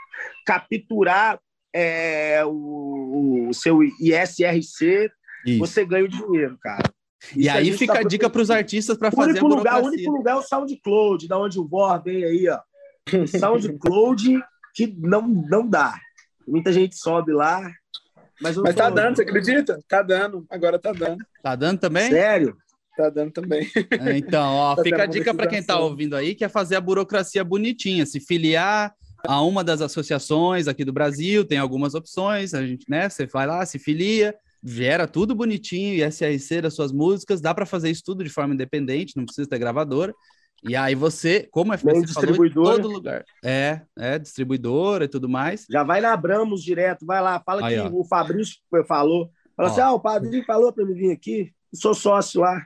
capturar 0.47 1.39
é, 1.73 2.45
o, 2.45 3.49
o, 3.49 3.55
seu 3.55 3.83
ISRC, 3.83 5.11
Isso. 5.47 5.59
você 5.59 5.85
ganha 5.85 6.05
o 6.05 6.09
dinheiro, 6.09 6.59
cara. 6.61 6.83
e 7.35 7.49
aí 7.49 7.73
fica 7.73 7.95
tá 7.95 8.01
a 8.01 8.03
dica 8.03 8.29
para 8.29 8.43
os 8.43 8.51
artistas 8.51 8.97
para 8.97 9.11
fazer 9.11 9.39
a 9.39 9.43
lugar, 9.43 9.83
O 9.83 9.87
único 9.87 10.11
lugar 10.11 10.33
é 10.33 10.39
o 10.39 10.43
SoundCloud, 10.43 11.29
da 11.29 11.39
onde 11.39 11.59
o 11.59 11.67
Vor 11.67 12.03
vem 12.03 12.25
aí, 12.25 12.49
ó. 12.49 12.59
SoundCloud 13.27 14.43
que 14.75 14.87
não, 14.99 15.23
não 15.23 15.69
dá. 15.69 15.99
Muita 16.47 16.73
gente 16.73 16.97
sobe 16.97 17.33
lá. 17.33 17.71
Mas, 18.41 18.57
mas 18.57 18.75
tá 18.75 18.91
dando, 18.91 19.17
você 19.17 19.23
acredita? 19.23 19.79
Tá 19.89 20.03
dando, 20.03 20.45
agora 20.51 20.79
tá 20.79 20.93
dando. 20.93 21.25
Tá 21.43 21.55
dando 21.55 21.79
também? 21.79 22.09
Sério? 22.11 22.57
Tá 22.97 23.09
dando 23.09 23.33
também. 23.33 23.71
É, 23.91 24.17
então, 24.17 24.55
ó, 24.55 24.75
tá 24.77 24.83
fica 24.83 25.03
a 25.03 25.07
dica 25.07 25.35
para 25.35 25.47
quem 25.47 25.59
está 25.59 25.79
ouvindo 25.79 26.15
aí, 26.15 26.35
que 26.35 26.45
é 26.45 26.49
fazer 26.49 26.77
a 26.77 26.81
burocracia 26.81 27.43
bonitinha, 27.43 28.05
se 28.05 28.21
filiar 28.21 28.95
a 29.27 29.41
uma 29.43 29.63
das 29.63 29.81
associações 29.81 30.67
aqui 30.69 30.85
do 30.85 30.93
Brasil, 30.93 31.45
tem 31.45 31.59
algumas 31.59 31.95
opções, 31.95 32.55
a 32.55 32.67
gente, 32.67 32.85
né, 32.89 33.09
você 33.09 33.27
vai 33.27 33.47
lá, 33.47 33.65
se 33.65 33.79
filia, 33.79 34.35
gera 34.63 35.07
tudo 35.07 35.35
bonitinho, 35.35 36.05
SRC 36.11 36.63
das 36.63 36.75
suas 36.75 36.93
músicas, 36.93 37.41
dá 37.41 37.55
para 37.55 37.67
fazer 37.67 37.91
isso 37.91 38.03
tudo 38.05 38.25
de 38.25 38.31
forma 38.31 38.55
independente, 38.55 39.17
não 39.17 39.25
precisa 39.25 39.49
ter 39.49 39.59
gravadora. 39.59 40.13
E 40.65 40.77
aí 40.77 40.95
você, 40.95 41.49
como 41.51 41.77
FBC 41.77 42.13
falou, 42.15 42.47
em 42.47 42.53
todo 42.53 42.89
lugar. 42.89 43.25
É, 43.45 43.81
é, 43.99 44.17
distribuidora 44.17 45.05
e 45.05 45.09
tudo 45.09 45.29
mais. 45.29 45.67
Já 45.69 45.83
vai 45.83 46.01
na 46.01 46.13
Abramos 46.13 46.63
direto, 46.63 47.05
vai 47.05 47.21
lá, 47.21 47.41
fala 47.45 47.67
aí, 47.67 47.75
que 47.75 47.81
ó. 47.81 47.91
o 47.93 48.05
Fabrício 48.05 48.59
falou. 48.87 49.29
Fala 49.57 49.69
ó. 49.69 49.73
assim, 49.73 49.81
ah, 49.81 49.93
o 49.93 50.01
padrinho 50.01 50.45
falou 50.45 50.73
para 50.73 50.85
me 50.85 50.95
vir 50.95 51.11
aqui, 51.11 51.53
sou 51.75 51.95
sócio 51.95 52.41
lá. 52.41 52.65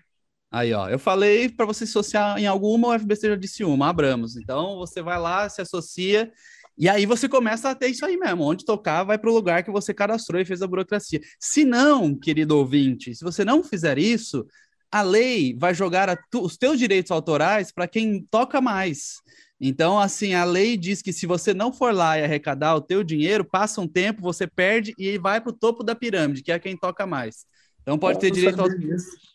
Aí, 0.50 0.72
ó, 0.72 0.88
eu 0.88 0.98
falei 0.98 1.48
para 1.48 1.66
você 1.66 1.84
se 1.84 1.90
associar 1.90 2.38
em 2.38 2.46
alguma, 2.46 2.88
o 2.88 2.98
FBC 2.98 3.28
já 3.28 3.36
disse 3.36 3.64
uma, 3.64 3.88
Abramos. 3.88 4.36
Então 4.36 4.76
você 4.76 5.02
vai 5.02 5.18
lá, 5.18 5.48
se 5.48 5.60
associa, 5.60 6.32
e 6.78 6.88
aí 6.88 7.06
você 7.06 7.28
começa 7.28 7.70
a 7.70 7.74
ter 7.74 7.88
isso 7.88 8.04
aí 8.04 8.16
mesmo. 8.16 8.44
Onde 8.44 8.64
tocar, 8.64 9.02
vai 9.02 9.18
para 9.18 9.30
o 9.30 9.34
lugar 9.34 9.62
que 9.64 9.70
você 9.70 9.94
cadastrou 9.94 10.40
e 10.40 10.44
fez 10.44 10.62
a 10.62 10.66
burocracia. 10.66 11.20
Se 11.40 11.64
não, 11.64 12.14
querido 12.14 12.56
ouvinte, 12.56 13.14
se 13.14 13.24
você 13.24 13.44
não 13.44 13.62
fizer 13.62 13.98
isso, 13.98 14.46
a 14.90 15.02
lei 15.02 15.56
vai 15.58 15.74
jogar 15.74 16.16
tu, 16.30 16.42
os 16.42 16.56
teus 16.56 16.78
direitos 16.78 17.10
autorais 17.10 17.72
para 17.72 17.88
quem 17.88 18.26
toca 18.30 18.60
mais. 18.60 19.16
Então, 19.58 19.98
assim, 19.98 20.34
a 20.34 20.44
lei 20.44 20.76
diz 20.76 21.00
que 21.00 21.12
se 21.12 21.26
você 21.26 21.54
não 21.54 21.72
for 21.72 21.94
lá 21.94 22.18
e 22.18 22.24
arrecadar 22.24 22.74
o 22.74 22.80
teu 22.80 23.02
dinheiro, 23.02 23.42
passa 23.44 23.80
um 23.80 23.88
tempo, 23.88 24.20
você 24.20 24.46
perde 24.46 24.94
e 24.98 25.16
vai 25.16 25.40
para 25.40 25.50
o 25.50 25.56
topo 25.56 25.82
da 25.82 25.94
pirâmide, 25.94 26.42
que 26.42 26.52
é 26.52 26.58
quem 26.58 26.76
toca 26.76 27.06
mais. 27.06 27.46
Então 27.86 27.96
pode 27.96 28.18
ter 28.18 28.32
direito 28.32 28.60
ao. 28.60 28.66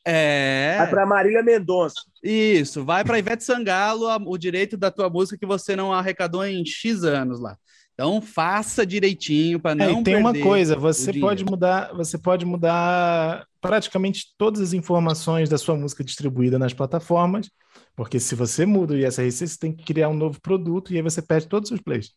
É. 0.05 0.75
Vai 0.79 0.89
para 0.89 1.05
Marília 1.05 1.41
Mendonça. 1.41 2.01
Isso, 2.21 2.83
vai 2.83 3.01
para 3.01 3.17
Ivete 3.17 3.45
Sangalo 3.45 4.09
o 4.27 4.37
direito 4.37 4.75
da 4.75 4.91
tua 4.91 5.09
música 5.09 5.37
que 5.37 5.45
você 5.45 5.73
não 5.73 5.93
arrecadou 5.93 6.45
em 6.45 6.65
X 6.65 7.05
anos 7.05 7.39
lá. 7.39 7.57
Então 7.93 8.21
faça 8.21 8.85
direitinho 8.85 9.57
para 9.57 9.73
não 9.73 9.99
é, 9.99 10.03
tem 10.03 10.15
uma 10.15 10.37
coisa, 10.37 10.75
você 10.75 11.13
pode 11.13 11.45
mudar, 11.45 11.93
você 11.93 12.17
pode 12.17 12.45
mudar 12.45 13.45
praticamente 13.61 14.33
todas 14.37 14.59
as 14.59 14.73
informações 14.73 15.47
da 15.47 15.57
sua 15.57 15.75
música 15.75 16.03
distribuída 16.03 16.59
nas 16.59 16.73
plataformas, 16.73 17.49
porque 17.95 18.19
se 18.19 18.35
você 18.35 18.65
muda 18.65 18.95
o 18.95 18.97
ISRC, 18.97 19.31
você 19.47 19.57
tem 19.57 19.73
que 19.73 19.85
criar 19.85 20.09
um 20.09 20.15
novo 20.15 20.41
produto 20.41 20.91
e 20.91 20.97
aí 20.97 21.01
você 21.01 21.21
perde 21.21 21.47
todos 21.47 21.71
os 21.71 21.79
plays. 21.79 22.11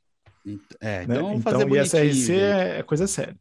É, 0.81 1.05
então, 1.05 1.29
né? 1.29 1.35
então 1.37 1.69
o 1.69 1.77
ISRC 1.77 2.33
é 2.33 2.83
coisa 2.83 3.07
séria. 3.07 3.37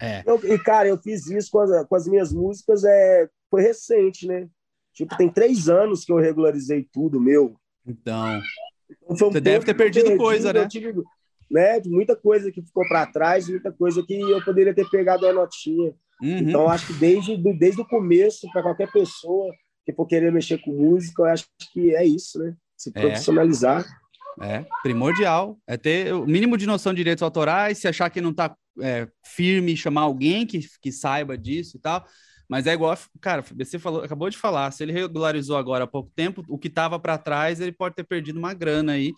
É. 0.00 0.22
Eu, 0.26 0.38
e, 0.44 0.58
cara, 0.58 0.88
eu 0.88 0.98
fiz 0.98 1.26
isso 1.26 1.50
com 1.50 1.60
as, 1.60 1.86
com 1.86 1.96
as 1.96 2.06
minhas 2.06 2.32
músicas, 2.32 2.84
é, 2.84 3.28
foi 3.50 3.62
recente, 3.62 4.26
né? 4.26 4.48
Tipo, 4.94 5.16
tem 5.16 5.28
três 5.28 5.68
anos 5.68 6.04
que 6.04 6.12
eu 6.12 6.16
regularizei 6.16 6.86
tudo, 6.92 7.20
meu. 7.20 7.54
Então. 7.86 8.40
então 9.10 9.28
um 9.28 9.32
você 9.32 9.40
deve 9.40 9.64
ter 9.64 9.74
perdido, 9.74 10.04
perdido 10.04 10.22
coisa, 10.22 10.52
né? 10.52 10.66
Tive, 10.66 10.94
né? 11.50 11.80
Muita 11.86 12.16
coisa 12.16 12.50
que 12.50 12.62
ficou 12.62 12.86
para 12.88 13.06
trás, 13.06 13.48
muita 13.48 13.70
coisa 13.70 14.02
que 14.02 14.18
eu 14.18 14.42
poderia 14.44 14.74
ter 14.74 14.88
pegado 14.90 15.26
a 15.26 15.32
notinha. 15.32 15.94
Uhum. 16.22 16.38
Então, 16.38 16.68
acho 16.68 16.86
que 16.86 16.94
desde, 16.94 17.36
desde 17.58 17.80
o 17.80 17.86
começo, 17.86 18.50
para 18.52 18.62
qualquer 18.62 18.90
pessoa 18.90 19.52
que 19.84 19.92
for 19.92 20.06
querer 20.06 20.32
mexer 20.32 20.58
com 20.58 20.72
música, 20.72 21.22
eu 21.22 21.26
acho 21.26 21.46
que 21.72 21.94
é 21.94 22.04
isso, 22.04 22.38
né? 22.38 22.54
Se 22.76 22.90
é. 22.94 23.00
profissionalizar. 23.00 23.84
É, 24.40 24.56
é 24.56 24.66
primordial. 24.82 25.58
É 25.66 25.76
ter 25.76 26.12
o 26.12 26.26
mínimo 26.26 26.56
de 26.56 26.66
noção 26.66 26.92
de 26.92 26.98
direitos 26.98 27.22
autorais, 27.22 27.78
se 27.78 27.86
achar 27.86 28.10
que 28.10 28.20
não 28.20 28.30
está 28.30 28.56
é, 28.80 29.08
firme 29.24 29.76
chamar 29.76 30.02
alguém 30.02 30.46
que, 30.46 30.60
que 30.80 30.92
saiba 30.92 31.36
disso 31.36 31.76
e 31.76 31.80
tal. 31.80 32.04
Mas 32.48 32.66
é 32.66 32.72
igual, 32.72 32.96
cara, 33.20 33.42
você 33.56 33.78
falou, 33.78 34.04
acabou 34.04 34.30
de 34.30 34.38
falar, 34.38 34.70
se 34.70 34.82
ele 34.82 34.92
regularizou 34.92 35.56
agora 35.56 35.84
há 35.84 35.86
pouco 35.86 36.12
tempo, 36.14 36.44
o 36.48 36.56
que 36.58 36.68
estava 36.68 36.98
para 36.98 37.18
trás, 37.18 37.60
ele 37.60 37.72
pode 37.72 37.96
ter 37.96 38.04
perdido 38.04 38.38
uma 38.38 38.54
grana 38.54 38.92
aí. 38.92 39.12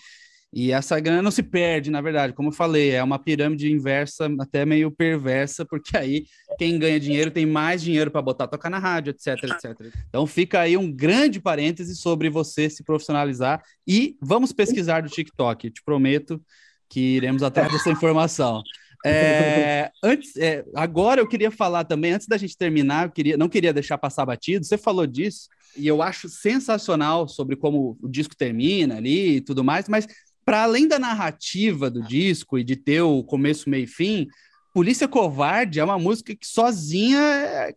E 0.51 0.73
essa 0.73 0.99
grana 0.99 1.21
não 1.21 1.31
se 1.31 1.43
perde, 1.43 1.91
na 1.91 2.01
verdade, 2.01 2.33
como 2.33 2.49
eu 2.49 2.53
falei, 2.53 2.93
é 2.93 3.03
uma 3.03 3.19
pirâmide 3.19 3.71
inversa, 3.71 4.31
até 4.41 4.65
meio 4.65 4.91
perversa, 4.91 5.67
porque 5.67 5.95
aí 5.95 6.25
quem 6.59 6.79
ganha 6.79 6.99
dinheiro 6.99 7.31
tem 7.31 7.45
mais 7.45 7.83
dinheiro 7.83 8.11
para 8.11 8.23
botar 8.23 8.47
tocar 8.47 8.71
na 8.71 8.79
rádio, 8.79 9.11
etc, 9.11 9.45
etc. 9.45 9.93
Então 10.09 10.27
fica 10.27 10.61
aí 10.61 10.75
um 10.75 10.91
grande 10.91 11.39
parêntese 11.39 11.95
sobre 11.95 12.31
você 12.31 12.71
se 12.71 12.83
profissionalizar 12.83 13.63
e 13.87 14.17
vamos 14.23 14.51
pesquisar 14.51 15.03
do 15.03 15.11
TikTok, 15.11 15.71
te 15.71 15.83
prometo 15.85 16.43
que 16.89 17.17
iremos 17.17 17.43
atrás 17.43 17.71
dessa 17.71 17.91
informação. 17.91 18.63
É, 19.05 19.91
antes, 20.03 20.37
é, 20.37 20.65
agora 20.75 21.21
eu 21.21 21.29
queria 21.29 21.51
falar 21.51 21.85
também, 21.85 22.13
antes 22.13 22.27
da 22.27 22.37
gente 22.37 22.57
terminar, 22.57 23.07
eu 23.07 23.11
queria, 23.11 23.37
não 23.37 23.49
queria 23.49 23.73
deixar 23.73 23.99
passar 23.99 24.27
batido. 24.27 24.65
Você 24.65 24.77
falou 24.77 25.07
disso, 25.07 25.49
e 25.77 25.87
eu 25.87 26.03
acho 26.03 26.29
sensacional 26.29 27.29
sobre 27.29 27.57
como 27.57 27.97
o 28.03 28.09
disco 28.09 28.37
termina 28.37 28.97
ali 28.97 29.37
e 29.37 29.41
tudo 29.41 29.63
mais, 29.63 29.89
mas 29.89 30.07
para 30.45 30.63
além 30.63 30.89
da 30.89 30.99
narrativa 30.99 31.91
do 31.91 32.03
disco 32.03 32.59
e 32.59 32.65
de 32.65 32.75
ter 32.75 33.03
o 33.03 33.23
começo, 33.23 33.69
meio 33.69 33.85
e 33.85 33.87
fim, 33.87 34.27
Polícia 34.73 35.09
Covarde 35.09 35.81
é 35.81 35.85
uma 35.85 35.99
música 35.99 36.35
que 36.35 36.47
sozinha, 36.47 37.21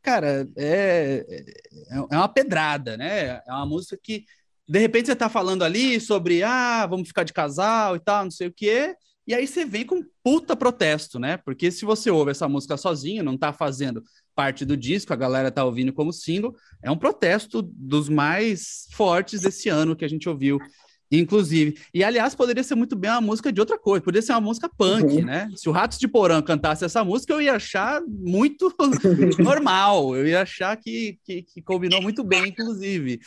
cara, 0.02 0.48
é, 0.56 1.26
é, 1.28 1.98
é 1.98 2.18
uma 2.18 2.30
pedrada, 2.30 2.96
né? 2.96 3.42
É 3.48 3.52
uma 3.52 3.66
música 3.66 3.98
que, 4.02 4.24
de 4.68 4.80
repente, 4.80 5.08
você 5.08 5.16
tá 5.16 5.28
falando 5.28 5.64
ali 5.64 6.00
sobre, 6.00 6.44
ah, 6.44 6.86
vamos 6.86 7.08
ficar 7.08 7.24
de 7.24 7.34
casal 7.34 7.96
e 7.96 8.00
tal, 8.00 8.26
não 8.26 8.32
sei 8.32 8.48
o 8.48 8.54
quê, 8.54 8.96
e 9.28 9.34
aí 9.34 9.48
você 9.48 9.66
vem 9.66 9.86
com 9.86 10.04
puta 10.24 10.56
protesto, 10.56 11.20
né? 11.20 11.38
Porque 11.38 11.72
se 11.72 11.86
você 11.86 12.10
ouve 12.10 12.32
essa 12.32 12.48
música 12.48 12.76
sozinho, 12.78 13.24
não 13.24 13.38
tá 13.38 13.54
fazendo 13.54 14.04
parte 14.36 14.66
do 14.66 14.76
disco, 14.76 15.14
a 15.14 15.18
galera 15.18 15.52
tá 15.52 15.64
ouvindo 15.64 15.94
como 15.94 16.12
single, 16.12 16.56
é 16.84 16.90
um 16.90 16.98
protesto 16.98 17.62
dos 17.62 18.10
mais 18.10 18.88
fortes 18.94 19.42
desse 19.42 19.70
ano 19.70 19.96
que 19.96 20.06
a 20.06 20.10
gente 20.10 20.28
ouviu 20.28 20.60
Inclusive. 21.12 21.78
E, 21.94 22.04
aliás, 22.04 22.34
poderia 22.34 22.64
ser 22.64 22.76
muito 22.76 22.96
bem 22.96 23.12
uma 23.12 23.20
música 23.20 23.52
de 23.52 23.60
outra 23.60 23.78
coisa, 23.78 24.04
poderia 24.04 24.26
ser 24.26 24.32
uma 24.32 24.42
música 24.42 24.70
punk, 24.70 25.16
uhum. 25.16 25.26
né? 25.26 25.50
Se 25.58 25.68
o 25.68 25.72
Ratos 25.72 26.00
de 26.00 26.08
Porã 26.08 26.42
cantasse 26.42 26.86
essa 26.86 27.04
música, 27.04 27.34
eu 27.34 27.42
ia 27.42 27.56
achar 27.56 28.02
muito 28.08 28.74
normal, 29.38 30.16
eu 30.16 30.26
ia 30.26 30.42
achar 30.42 30.76
que, 30.78 31.20
que, 31.26 31.44
que 31.44 31.62
combinou 31.62 32.02
muito 32.02 32.24
bem, 32.24 32.48
inclusive. 32.48 33.20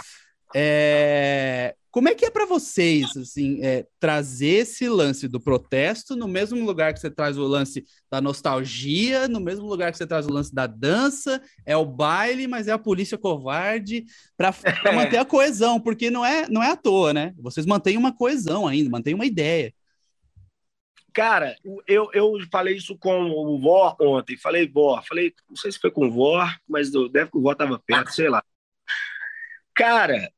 É... 0.55 1.75
Como 1.95 2.09
é 2.09 2.15
que 2.17 2.27
é 2.27 2.31
para 2.31 2.45
vocês 2.45 3.17
assim, 3.17 3.65
é, 3.65 3.87
trazer 4.01 4.63
esse 4.63 4.89
lance 4.89 5.29
do 5.29 5.39
protesto 5.39 6.17
no 6.17 6.27
mesmo 6.27 6.59
lugar 6.67 6.93
que 6.93 6.99
você 6.99 7.09
traz 7.09 7.39
o 7.39 7.47
lance 7.47 7.85
da 8.11 8.21
nostalgia, 8.21 9.29
no 9.29 9.39
mesmo 9.39 9.65
lugar 9.65 9.93
que 9.93 9.99
você 9.99 10.05
traz 10.05 10.27
o 10.27 10.33
lance 10.33 10.53
da 10.53 10.67
dança, 10.67 11.41
é 11.65 11.77
o 11.77 11.85
baile, 11.85 12.49
mas 12.49 12.67
é 12.67 12.73
a 12.73 12.79
polícia 12.79 13.17
covarde 13.17 14.07
para 14.37 14.53
manter 14.93 15.19
a 15.19 15.25
coesão, 15.25 15.79
porque 15.79 16.11
não 16.11 16.27
é, 16.27 16.49
não 16.49 16.61
é 16.61 16.73
à 16.73 16.77
toa, 16.77 17.13
né? 17.13 17.33
Vocês 17.39 17.65
mantêm 17.65 17.97
uma 17.97 18.13
coesão 18.13 18.67
ainda, 18.67 18.91
mantêm 18.91 19.15
uma 19.15 19.25
ideia. 19.25 19.73
Cara, 21.13 21.55
eu, 21.87 22.11
eu 22.13 22.33
falei 22.51 22.75
isso 22.75 22.99
com 22.99 23.31
o 23.31 23.61
Vó 23.61 23.97
ontem. 24.01 24.37
Falei, 24.37 24.67
Vó, 24.67 25.01
falei, 25.07 25.33
não 25.49 25.55
sei 25.55 25.71
se 25.71 25.79
foi 25.79 25.93
com 25.93 26.09
o 26.09 26.11
Vó, 26.11 26.45
mas 26.69 26.91
deve 26.91 27.31
que 27.31 27.39
o 27.39 27.41
Vó 27.41 27.53
estava 27.53 27.79
perto, 27.79 28.11
sei 28.11 28.29
lá. 28.29 28.43
Cara, 29.77 30.29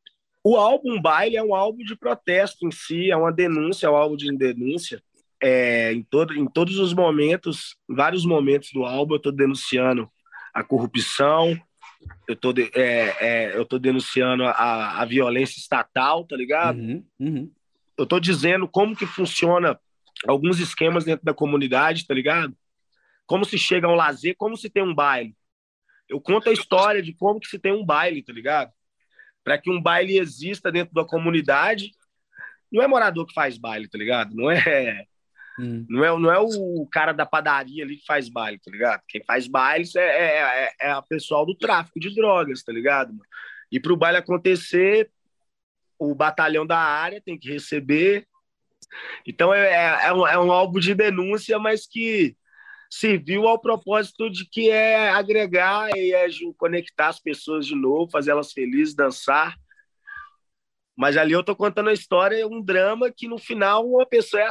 o 0.48 0.56
álbum 0.56 1.02
Baile 1.02 1.36
é 1.36 1.42
um 1.42 1.56
álbum 1.56 1.82
de 1.82 1.96
protesto 1.96 2.64
em 2.64 2.70
si, 2.70 3.10
é 3.10 3.16
uma 3.16 3.32
denúncia, 3.32 3.88
é 3.88 3.90
um 3.90 3.96
álbum 3.96 4.16
de 4.16 4.30
denúncia. 4.36 5.02
É, 5.42 5.92
em, 5.92 6.04
todo, 6.04 6.32
em 6.34 6.46
todos 6.46 6.78
os 6.78 6.94
momentos, 6.94 7.76
em 7.90 7.96
vários 7.96 8.24
momentos 8.24 8.70
do 8.72 8.84
álbum, 8.84 9.14
eu 9.14 9.16
estou 9.16 9.32
denunciando 9.32 10.08
a 10.54 10.62
corrupção, 10.62 11.60
eu 12.28 12.34
estou 12.34 12.54
é, 12.76 13.16
é, 13.18 13.56
eu 13.56 13.64
tô 13.64 13.76
denunciando 13.76 14.44
a, 14.44 15.02
a 15.02 15.04
violência 15.04 15.58
estatal, 15.58 16.24
tá 16.24 16.36
ligado? 16.36 16.78
Uhum, 16.78 17.04
uhum. 17.18 17.50
Eu 17.98 18.04
estou 18.04 18.20
dizendo 18.20 18.68
como 18.68 18.94
que 18.94 19.04
funciona 19.04 19.76
alguns 20.28 20.60
esquemas 20.60 21.04
dentro 21.04 21.24
da 21.24 21.34
comunidade, 21.34 22.06
tá 22.06 22.14
ligado? 22.14 22.56
Como 23.26 23.44
se 23.44 23.58
chega 23.58 23.88
a 23.88 23.90
um 23.90 23.96
lazer, 23.96 24.36
como 24.38 24.56
se 24.56 24.70
tem 24.70 24.84
um 24.84 24.94
baile. 24.94 25.34
Eu 26.08 26.20
conto 26.20 26.50
a 26.50 26.52
história 26.52 27.02
de 27.02 27.12
como 27.12 27.40
que 27.40 27.48
se 27.48 27.58
tem 27.58 27.72
um 27.72 27.84
baile, 27.84 28.22
tá 28.22 28.32
ligado? 28.32 28.70
Para 29.46 29.58
que 29.58 29.70
um 29.70 29.80
baile 29.80 30.18
exista 30.18 30.72
dentro 30.72 30.92
da 30.92 31.04
comunidade. 31.04 31.92
Não 32.70 32.82
é 32.82 32.88
morador 32.88 33.24
que 33.24 33.32
faz 33.32 33.56
baile, 33.56 33.88
tá 33.88 33.96
ligado? 33.96 34.34
Não 34.34 34.50
é, 34.50 35.04
hum. 35.56 35.86
não 35.88 36.04
é, 36.04 36.08
não 36.18 36.32
é 36.32 36.38
o 36.40 36.84
cara 36.90 37.12
da 37.12 37.24
padaria 37.24 37.84
ali 37.84 37.96
que 37.96 38.04
faz 38.04 38.28
baile, 38.28 38.58
tá 38.58 38.72
ligado? 38.72 39.02
Quem 39.06 39.22
faz 39.22 39.46
baile 39.46 39.88
é, 39.96 40.00
é, 40.00 40.64
é, 40.64 40.72
é 40.80 40.90
a 40.90 41.00
pessoal 41.00 41.46
do 41.46 41.54
tráfico 41.54 42.00
de 42.00 42.12
drogas, 42.12 42.64
tá 42.64 42.72
ligado? 42.72 43.14
E 43.70 43.78
para 43.78 43.92
o 43.92 43.96
baile 43.96 44.18
acontecer, 44.18 45.08
o 45.96 46.12
batalhão 46.12 46.66
da 46.66 46.78
área 46.78 47.22
tem 47.24 47.38
que 47.38 47.48
receber. 47.48 48.26
Então 49.24 49.54
é, 49.54 49.68
é, 49.68 50.06
é, 50.08 50.12
um, 50.12 50.26
é 50.26 50.38
um 50.40 50.50
álbum 50.50 50.80
de 50.80 50.92
denúncia, 50.92 51.56
mas 51.56 51.86
que 51.86 52.36
serviu 52.90 53.46
ao 53.46 53.58
propósito 53.58 54.30
de 54.30 54.48
que 54.48 54.70
é 54.70 55.10
agregar 55.10 55.90
e 55.96 56.12
é 56.12 56.26
conectar 56.56 57.08
as 57.08 57.20
pessoas 57.20 57.66
de 57.66 57.74
novo, 57.74 58.10
fazer 58.10 58.30
elas 58.30 58.52
felizes, 58.52 58.94
dançar. 58.94 59.56
Mas 60.96 61.16
ali 61.16 61.32
eu 61.32 61.44
tô 61.44 61.54
contando 61.54 61.90
a 61.90 61.92
história, 61.92 62.46
um 62.46 62.62
drama 62.62 63.12
que 63.14 63.28
no 63.28 63.38
final 63.38 63.86
uma 63.86 64.06
pessoa 64.06 64.42
é, 64.42 64.48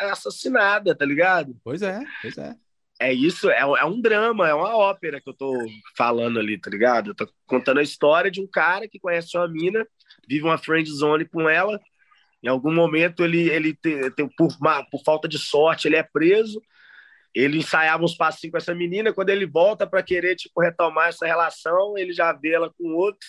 é 0.00 0.10
assassinada, 0.10 0.94
tá 0.94 1.04
ligado? 1.04 1.54
Pois 1.62 1.82
é, 1.82 2.00
pois 2.22 2.38
é. 2.38 2.56
É 3.00 3.12
isso, 3.12 3.50
é, 3.50 3.58
é 3.58 3.84
um 3.84 4.00
drama, 4.00 4.48
é 4.48 4.54
uma 4.54 4.76
ópera 4.76 5.20
que 5.20 5.28
eu 5.28 5.34
tô 5.34 5.52
falando 5.96 6.38
ali, 6.38 6.56
tá 6.56 6.70
ligado? 6.70 7.10
Eu 7.10 7.14
tô 7.14 7.28
contando 7.46 7.78
a 7.78 7.82
história 7.82 8.30
de 8.30 8.40
um 8.40 8.46
cara 8.46 8.88
que 8.88 9.00
conhece 9.00 9.36
uma 9.36 9.48
mina, 9.48 9.84
vive 10.28 10.44
uma 10.44 10.56
friend 10.56 10.88
zone 10.88 11.24
com 11.24 11.48
ela, 11.48 11.80
em 12.42 12.48
algum 12.48 12.72
momento 12.72 13.24
ele, 13.24 13.50
ele 13.50 13.74
tem, 13.74 14.10
tem 14.12 14.28
por, 14.28 14.56
por 14.90 15.02
falta 15.04 15.28
de 15.28 15.38
sorte, 15.38 15.88
ele 15.88 15.96
é 15.96 16.02
preso, 16.02 16.62
ele 17.34 17.58
ensaiava 17.58 18.04
uns 18.04 18.16
passinhos 18.16 18.52
com 18.52 18.58
essa 18.58 18.74
menina, 18.74 19.12
quando 19.12 19.30
ele 19.30 19.46
volta 19.46 19.86
para 19.86 20.02
querer 20.02 20.36
tipo 20.36 20.60
retomar 20.60 21.08
essa 21.08 21.26
relação, 21.26 21.96
ele 21.96 22.12
já 22.12 22.32
vê 22.32 22.52
ela 22.52 22.70
com 22.70 22.94
outro, 22.94 23.26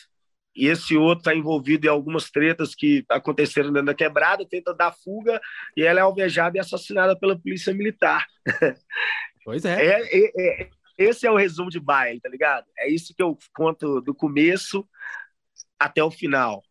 e 0.55 0.67
esse 0.67 0.95
outro 0.95 1.19
está 1.19 1.35
envolvido 1.35 1.87
em 1.87 1.89
algumas 1.89 2.29
tretas 2.29 2.75
que 2.75 3.03
aconteceram 3.09 3.71
dentro 3.71 3.87
da 3.87 3.93
quebrada, 3.93 4.47
tenta 4.47 4.73
dar 4.73 4.93
fuga, 5.03 5.41
e 5.75 5.83
ela 5.83 5.99
é 5.99 6.03
alvejada 6.03 6.57
e 6.57 6.59
assassinada 6.59 7.17
pela 7.17 7.39
polícia 7.39 7.73
militar. 7.73 8.25
Pois 9.45 9.65
é. 9.65 9.73
é, 9.73 10.01
é, 10.09 10.61
é 10.61 10.69
esse 10.97 11.25
é 11.25 11.31
o 11.31 11.35
resumo 11.35 11.69
de 11.69 11.79
baile, 11.79 12.21
tá 12.21 12.29
ligado? 12.29 12.65
É 12.77 12.89
isso 12.89 13.13
que 13.13 13.21
eu 13.21 13.37
conto 13.53 13.99
do 13.99 14.13
começo 14.13 14.87
até 15.79 16.03
o 16.03 16.11
final. 16.11 16.63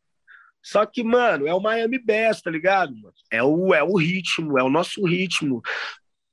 Só 0.62 0.86
que, 0.86 1.02
mano, 1.02 1.46
é 1.46 1.52
o 1.52 1.60
Miami 1.60 1.98
Bass, 1.98 2.40
tá 2.40 2.50
ligado? 2.50 2.94
É 3.30 3.42
o, 3.42 3.74
é 3.74 3.82
o 3.82 3.96
ritmo, 3.96 4.58
é 4.58 4.62
o 4.62 4.70
nosso 4.70 5.04
ritmo. 5.04 5.60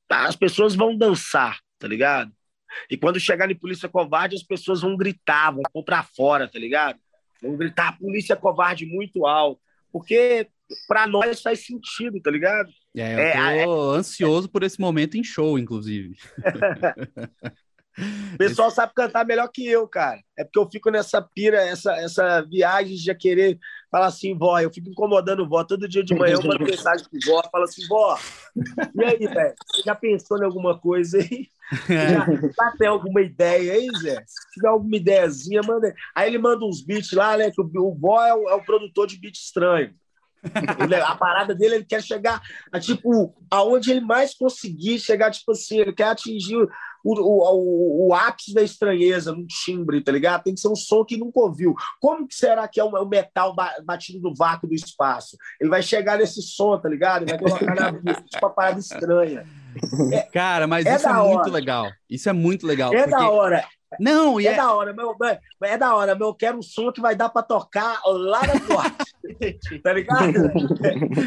Tá? 0.10 0.26
As 0.26 0.36
pessoas 0.36 0.76
vão 0.76 0.98
dançar, 0.98 1.60
tá 1.78 1.88
ligado? 1.88 2.32
E 2.90 2.98
quando 2.98 3.20
chegar 3.20 3.50
em 3.50 3.56
polícia 3.56 3.88
covarde, 3.88 4.36
as 4.36 4.44
pessoas 4.44 4.82
vão 4.82 4.98
gritar, 4.98 5.52
vão 5.52 5.62
pôr 5.72 5.84
pra 5.84 6.02
fora, 6.04 6.48
tá 6.48 6.58
ligado? 6.58 7.00
Vão 7.42 7.56
gritar 7.56 7.98
polícia 7.98 8.36
covarde 8.36 8.88
muito 8.88 9.28
alto. 9.28 9.62
Porque 9.92 10.48
para 10.88 11.06
nós 11.06 11.42
faz 11.42 11.64
sentido, 11.66 12.20
tá 12.22 12.32
ligado? 12.32 12.70
É, 12.96 13.14
eu 13.14 13.20
é, 13.20 13.64
tô 13.66 13.96
é, 13.96 13.98
ansioso 13.98 14.48
é... 14.48 14.52
por 14.52 14.64
esse 14.64 14.82
momento 14.82 15.16
em 15.16 15.24
show, 15.24 15.58
inclusive. 15.60 16.18
O 18.34 18.38
pessoal 18.38 18.72
sabe 18.72 18.94
cantar 18.94 19.26
melhor 19.26 19.50
que 19.50 19.68
eu, 19.68 19.86
cara. 19.88 20.22
É 20.38 20.44
porque 20.44 20.60
eu 20.60 20.70
fico 20.72 20.90
nessa 20.90 21.22
pira, 21.22 21.62
essa, 21.62 21.94
essa 21.98 22.42
viagem 22.42 22.96
de 22.96 23.14
querer 23.16 23.60
falar 23.92 24.06
assim, 24.06 24.38
vó, 24.38 24.58
eu 24.60 24.72
fico 24.72 24.90
incomodando 24.90 25.48
vó. 25.48 25.64
Todo 25.64 25.90
dia 25.90 26.04
de 26.04 26.16
manhã 26.16 26.36
eu 26.36 26.44
mando 26.44 26.64
mensagem 26.64 27.06
pro 27.10 27.20
vó, 27.26 27.42
falo 27.52 27.66
assim, 27.66 27.86
vó, 27.88 28.18
e 28.96 29.04
aí, 29.04 29.18
velho? 29.18 29.54
Você 29.68 29.82
já 29.84 29.96
pensou 29.96 30.38
em 30.38 30.46
alguma 30.46 30.80
coisa 30.80 31.18
aí? 31.18 31.48
Já, 31.88 32.26
já 32.26 32.78
tem 32.78 32.88
alguma 32.88 33.22
ideia 33.22 33.74
aí, 33.74 33.88
Zé? 34.02 34.24
Se 34.26 34.52
tiver 34.54 34.70
alguma 34.70 34.96
ideiazinha, 34.96 35.62
manda. 35.62 35.94
Aí 36.16 36.30
ele 36.30 36.38
manda 36.38 36.66
uns 36.66 36.82
beats 36.82 37.12
lá, 37.12 37.38
né? 37.38 37.52
Que 37.52 37.62
o, 37.62 37.70
o 37.76 37.96
vó 37.96 38.24
é 38.26 38.34
o, 38.34 38.50
é 38.50 38.56
o 38.56 38.64
produtor 38.64 39.08
de 39.08 39.20
beat 39.20 39.36
estranho. 39.36 39.94
Ele, 40.82 40.96
a 40.96 41.16
parada 41.16 41.54
dele, 41.54 41.76
ele 41.76 41.86
quer 41.86 42.02
chegar 42.02 42.42
a, 42.72 42.80
tipo, 42.80 43.36
aonde 43.52 43.92
ele 43.92 44.00
mais 44.02 44.34
conseguir 44.34 45.00
chegar, 45.00 45.32
tipo 45.32 45.52
assim, 45.52 45.80
ele 45.80 45.94
quer 45.94 46.06
atingir 46.06 46.68
o, 47.04 47.14
o, 47.14 48.08
o, 48.08 48.14
ápice 48.14 48.54
da 48.54 48.62
estranheza 48.62 49.32
num 49.32 49.46
timbre, 49.46 50.02
tá 50.02 50.12
ligado? 50.12 50.44
Tem 50.44 50.54
que 50.54 50.60
ser 50.60 50.68
um 50.68 50.76
som 50.76 51.04
que 51.06 51.18
nunca 51.18 51.40
ouviu. 51.40 51.76
Como 52.00 52.28
que 52.28 52.36
será 52.36 52.68
que 52.68 52.80
é 52.80 52.84
o, 52.84 52.90
o 52.90 53.08
metal 53.08 53.56
batido 53.84 54.20
no 54.20 54.36
vácuo 54.36 54.68
do 54.68 54.76
espaço? 54.76 55.38
Ele 55.60 55.70
vai 55.70 55.82
chegar 55.82 56.18
nesse 56.18 56.42
som, 56.42 56.78
tá 56.78 56.90
ligado? 56.90 57.24
Ele 57.24 57.32
vai 57.32 57.40
colocar 57.40 57.76
na 57.76 57.92
tipo 58.24 58.46
uma 58.46 58.50
parada 58.50 58.80
estranha. 58.80 59.46
É, 60.12 60.22
Cara, 60.32 60.68
mas 60.68 60.86
é 60.86 60.96
isso 60.96 61.08
é 61.08 61.14
muito 61.14 61.50
legal. 61.50 61.92
Isso 62.10 62.30
é 62.30 62.34
muito 62.34 62.68
legal. 62.68 62.94
É 62.94 63.04
porque... 63.04 63.12
da 63.12 63.30
hora. 63.30 63.66
Não, 64.00 64.40
é, 64.40 64.46
é 64.46 64.56
da 64.56 64.72
hora, 64.72 64.94
meu, 64.94 65.16
é 65.64 65.78
da 65.78 65.96
hora, 65.96 66.14
meu. 66.14 66.28
Eu 66.28 66.36
quero 66.36 66.60
um 66.60 66.62
som 66.62 66.92
que 66.92 67.02
vai 67.02 67.16
dar 67.16 67.30
para 67.30 67.42
tocar 67.42 68.00
lá 68.06 68.42
na 68.46 68.60
boate. 68.60 69.82
tá 69.82 69.94
ligado? 69.94 70.52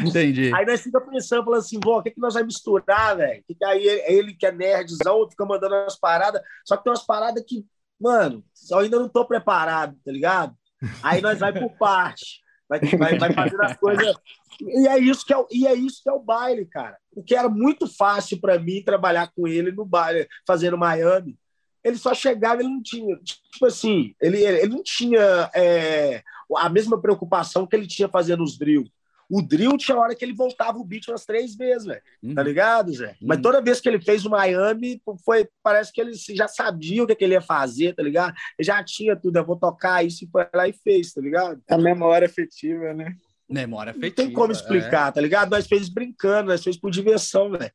Entendi. 0.07 0.53
Aí 0.53 0.65
nós 0.65 0.81
fica 0.81 1.01
pensando, 1.01 1.43
falando 1.43 1.59
assim, 1.59 1.79
vó, 1.83 1.99
o 1.99 2.03
que, 2.03 2.11
que 2.11 2.21
nós 2.21 2.33
vamos 2.33 2.53
misturar, 2.53 3.17
velho? 3.17 3.43
Que 3.45 3.65
aí 3.65 3.85
ele, 3.85 4.03
ele 4.07 4.33
que 4.33 4.45
é 4.45 4.51
nerdzão, 4.51 5.29
fica 5.29 5.45
mandando 5.45 5.75
umas 5.75 5.99
paradas. 5.99 6.41
Só 6.65 6.77
que 6.77 6.83
tem 6.83 6.91
umas 6.91 7.05
paradas 7.05 7.43
que, 7.45 7.65
mano, 7.99 8.43
eu 8.71 8.77
ainda 8.77 8.97
não 8.97 9.09
tô 9.09 9.25
preparado, 9.25 9.97
tá 10.05 10.11
ligado? 10.11 10.55
Aí 11.01 11.21
nós 11.21 11.39
vai 11.39 11.51
por 11.51 11.71
parte. 11.77 12.42
Vai, 12.79 12.97
vai, 12.97 13.17
vai 13.17 13.33
fazendo 13.33 13.61
as 13.61 13.77
coisas. 13.77 14.15
E 14.61 14.87
é, 14.87 14.97
isso 14.99 15.25
que 15.25 15.33
é, 15.33 15.37
o, 15.37 15.47
e 15.51 15.67
é 15.67 15.73
isso 15.73 16.01
que 16.03 16.09
é 16.09 16.13
o 16.13 16.19
baile, 16.19 16.65
cara. 16.65 16.97
O 17.15 17.23
que 17.23 17.35
era 17.35 17.49
muito 17.49 17.87
fácil 17.87 18.39
para 18.39 18.59
mim 18.59 18.83
trabalhar 18.83 19.31
com 19.35 19.47
ele 19.47 19.71
no 19.71 19.85
baile, 19.85 20.27
fazendo 20.45 20.77
Miami 20.77 21.37
ele 21.83 21.97
só 21.97 22.13
chegava, 22.13 22.61
ele 22.61 22.69
não 22.69 22.81
tinha, 22.81 23.17
tipo 23.17 23.65
assim, 23.65 24.15
ele, 24.21 24.41
ele 24.41 24.73
não 24.73 24.81
tinha 24.81 25.51
é, 25.53 26.23
a 26.55 26.69
mesma 26.69 26.99
preocupação 26.99 27.67
que 27.67 27.75
ele 27.75 27.85
tinha 27.85 28.07
fazendo 28.07 28.43
os 28.43 28.57
drill. 28.57 28.85
O 29.29 29.41
drill 29.41 29.77
tinha 29.77 29.97
hora 29.97 30.15
que 30.15 30.23
ele 30.23 30.33
voltava 30.33 30.77
o 30.77 30.83
beat 30.83 31.07
umas 31.07 31.25
três 31.25 31.55
vezes, 31.55 31.85
velho. 31.85 32.01
Tá 32.01 32.07
uhum. 32.23 32.35
Tá 32.35 32.43
ligado, 32.43 32.93
Zé? 32.93 33.07
Uhum. 33.07 33.27
Mas 33.27 33.41
toda 33.41 33.61
vez 33.61 33.79
que 33.79 33.89
ele 33.89 34.01
fez 34.01 34.25
o 34.25 34.29
Miami, 34.29 35.01
foi, 35.25 35.47
parece 35.61 35.91
que 35.91 36.01
ele 36.01 36.13
já 36.13 36.47
sabia 36.47 37.03
o 37.03 37.07
que, 37.07 37.15
que 37.15 37.23
ele 37.23 37.33
ia 37.33 37.41
fazer, 37.41 37.95
tá 37.95 38.03
ligado? 38.03 38.33
Ele 38.57 38.65
já 38.65 38.83
tinha 38.83 39.15
tudo, 39.15 39.37
eu 39.37 39.45
vou 39.45 39.55
tocar 39.55 40.05
isso 40.05 40.25
e 40.25 40.29
foi 40.29 40.45
lá 40.53 40.67
e 40.67 40.73
fez, 40.73 41.13
tá 41.13 41.21
ligado? 41.21 41.61
A 41.69 41.77
memória 41.77 42.25
afetiva, 42.25 42.93
né? 42.93 43.15
Memória 43.49 43.91
afetiva. 43.91 44.07
Não 44.07 44.15
tem 44.15 44.33
como 44.33 44.51
explicar, 44.51 45.09
é. 45.09 45.11
tá 45.11 45.21
ligado? 45.21 45.51
Nós 45.51 45.67
fez 45.67 45.89
brincando, 45.89 46.49
nós 46.49 46.63
fez 46.63 46.77
por 46.77 46.91
diversão, 46.91 47.51
velho. 47.51 47.71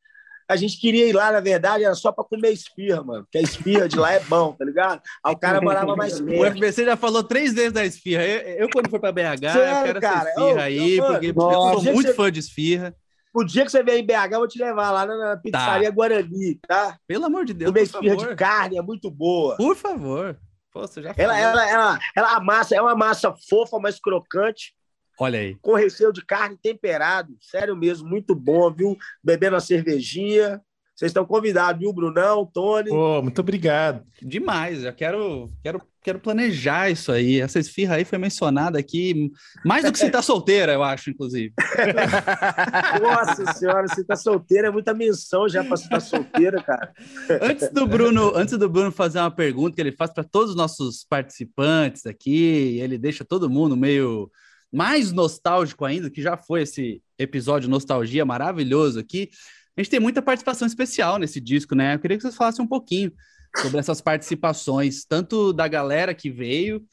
A 0.49 0.55
gente 0.55 0.79
queria 0.79 1.05
ir 1.05 1.13
lá, 1.13 1.31
na 1.31 1.39
verdade, 1.39 1.83
era 1.83 1.93
só 1.93 2.11
para 2.11 2.23
comer 2.23 2.51
esfirra, 2.51 3.03
mano. 3.03 3.23
Porque 3.23 3.37
a 3.37 3.41
esfirra 3.41 3.87
de 3.87 3.95
lá 3.95 4.13
é 4.13 4.19
bom, 4.21 4.51
tá 4.53 4.65
ligado? 4.65 4.99
Aí 5.23 5.33
o 5.33 5.37
cara 5.37 5.61
morava 5.61 5.95
mais 5.95 6.17
perto. 6.19 6.41
O 6.41 6.45
FBC 6.45 6.85
já 6.85 6.97
falou 6.97 7.23
três 7.23 7.53
vezes 7.53 7.71
da 7.71 7.85
esfirra. 7.85 8.25
Eu, 8.25 8.63
eu 8.63 8.69
quando 8.73 8.89
for 8.89 8.99
para 8.99 9.11
BH, 9.11 9.51
Sério, 9.51 9.77
eu 9.77 9.83
quero 9.83 10.01
cara? 10.01 10.29
esfirra 10.29 10.63
aí, 10.63 10.97
eu, 10.97 11.05
porque 11.05 11.33
nossa, 11.33 11.75
eu 11.75 11.81
sou 11.81 11.93
muito 11.93 12.07
você... 12.07 12.13
fã 12.15 12.31
de 12.31 12.39
esfirra. 12.39 12.95
O 13.31 13.43
dia 13.43 13.63
que 13.63 13.71
você 13.71 13.83
vier 13.83 13.99
em 13.99 14.05
BH, 14.05 14.31
eu 14.31 14.39
vou 14.39 14.47
te 14.47 14.57
levar 14.57 14.89
lá 14.89 15.05
na 15.05 15.37
pizzaria 15.37 15.89
tá. 15.89 15.95
Guarani, 15.95 16.55
tá? 16.67 16.97
Pelo 17.05 17.25
amor 17.25 17.45
de 17.45 17.53
Deus. 17.53 17.69
Comer 17.69 17.83
esfirra 17.83 18.17
de 18.17 18.35
carne 18.35 18.77
é 18.79 18.81
muito 18.81 19.11
boa. 19.11 19.55
Por 19.55 19.75
favor. 19.75 20.35
Pô, 20.71 20.81
você 20.81 21.01
já 21.01 21.13
ela, 21.15 21.37
ela, 21.37 21.69
ela, 21.69 21.99
ela, 22.15 22.35
a 22.35 22.39
massa 22.39 22.75
é 22.75 22.81
uma 22.81 22.95
massa 22.95 23.33
fofa, 23.47 23.77
mas 23.79 23.99
crocante. 23.99 24.73
Olha 25.19 25.39
aí. 25.39 25.55
Com 25.61 25.73
recheio 25.73 26.13
de 26.13 26.25
carne 26.25 26.57
temperado. 26.57 27.35
Sério 27.41 27.75
mesmo, 27.75 28.07
muito 28.07 28.33
bom, 28.33 28.71
viu? 28.71 28.97
Bebendo 29.23 29.57
a 29.57 29.59
cervejinha. 29.59 30.61
Vocês 30.99 31.11
estão 31.11 31.25
convidados, 31.25 31.79
viu, 31.79 31.93
Brunão, 31.93 32.45
Tony? 32.45 32.89
Oh, 32.91 33.21
muito 33.21 33.39
obrigado. 33.39 34.03
Demais, 34.21 34.81
já 34.81 34.91
quero, 34.91 35.49
quero, 35.63 35.81
quero 36.03 36.19
planejar 36.19 36.89
isso 36.89 37.09
aí. 37.09 37.39
Essa 37.39 37.57
esfirra 37.57 37.95
aí 37.95 38.03
foi 38.03 38.17
mencionada 38.17 38.77
aqui, 38.77 39.31
mais 39.63 39.85
do 39.85 39.93
que 39.93 39.97
se 39.97 40.09
tá 40.09 40.21
solteira, 40.21 40.73
eu 40.73 40.83
acho, 40.83 41.09
inclusive. 41.09 41.53
Nossa 43.01 43.53
senhora, 43.53 43.87
se 43.87 44.03
tá 44.03 44.17
solteira 44.17 44.67
é 44.67 44.71
muita 44.71 44.93
menção 44.93 45.47
já 45.47 45.63
para 45.63 45.77
se 45.77 45.87
tá 45.87 46.01
solteira, 46.01 46.61
cara. 46.61 46.93
Antes 47.41 47.71
do 47.71 47.87
Bruno, 47.87 48.35
antes 48.35 48.57
do 48.57 48.67
Bruno 48.67 48.91
fazer 48.91 49.19
uma 49.19 49.31
pergunta 49.31 49.75
que 49.75 49.81
ele 49.81 49.93
faz 49.93 50.11
para 50.11 50.25
todos 50.25 50.49
os 50.49 50.57
nossos 50.57 51.05
participantes 51.09 52.05
aqui, 52.05 52.77
ele 52.81 52.97
deixa 52.97 53.23
todo 53.23 53.49
mundo 53.49 53.77
meio 53.77 54.29
mais 54.71 55.11
nostálgico 55.11 55.85
ainda, 55.85 56.09
que 56.09 56.21
já 56.21 56.37
foi 56.37 56.63
esse 56.63 57.01
episódio 57.17 57.69
nostalgia 57.69 58.25
maravilhoso 58.25 58.99
aqui. 58.99 59.29
A 59.75 59.81
gente 59.81 59.91
tem 59.91 59.99
muita 59.99 60.21
participação 60.21 60.67
especial 60.67 61.17
nesse 61.17 61.39
disco, 61.39 61.73
né? 61.75 61.95
Eu 61.95 61.99
queria 61.99 62.17
que 62.17 62.23
vocês 62.23 62.35
falassem 62.35 62.63
um 62.63 62.67
pouquinho 62.67 63.11
sobre 63.57 63.79
essas 63.79 64.01
participações, 64.01 65.05
tanto 65.05 65.51
da 65.51 65.67
galera 65.67 66.13
que 66.13 66.29
veio, 66.29 66.85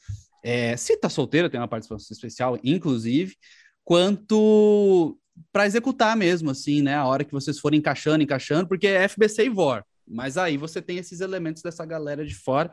é, 0.43 0.75
se 0.77 0.97
tá 0.97 1.09
solteira, 1.09 1.49
tem 1.49 1.59
uma 1.59 1.67
participação 1.67 2.13
especial, 2.13 2.59
inclusive, 2.63 3.35
quanto 3.83 5.17
para 5.51 5.67
executar 5.67 6.15
mesmo, 6.15 6.49
assim, 6.49 6.81
né? 6.81 6.95
A 6.95 7.05
hora 7.05 7.23
que 7.23 7.31
vocês 7.31 7.59
forem 7.59 7.79
encaixando, 7.79 8.23
encaixando, 8.23 8.67
porque 8.67 8.87
é 8.87 9.07
FBC 9.07 9.45
e 9.45 9.49
VOR, 9.49 9.83
mas 10.07 10.37
aí 10.37 10.57
você 10.57 10.81
tem 10.81 10.97
esses 10.97 11.19
elementos 11.19 11.61
dessa 11.61 11.85
galera 11.85 12.25
de 12.25 12.33
fora. 12.33 12.71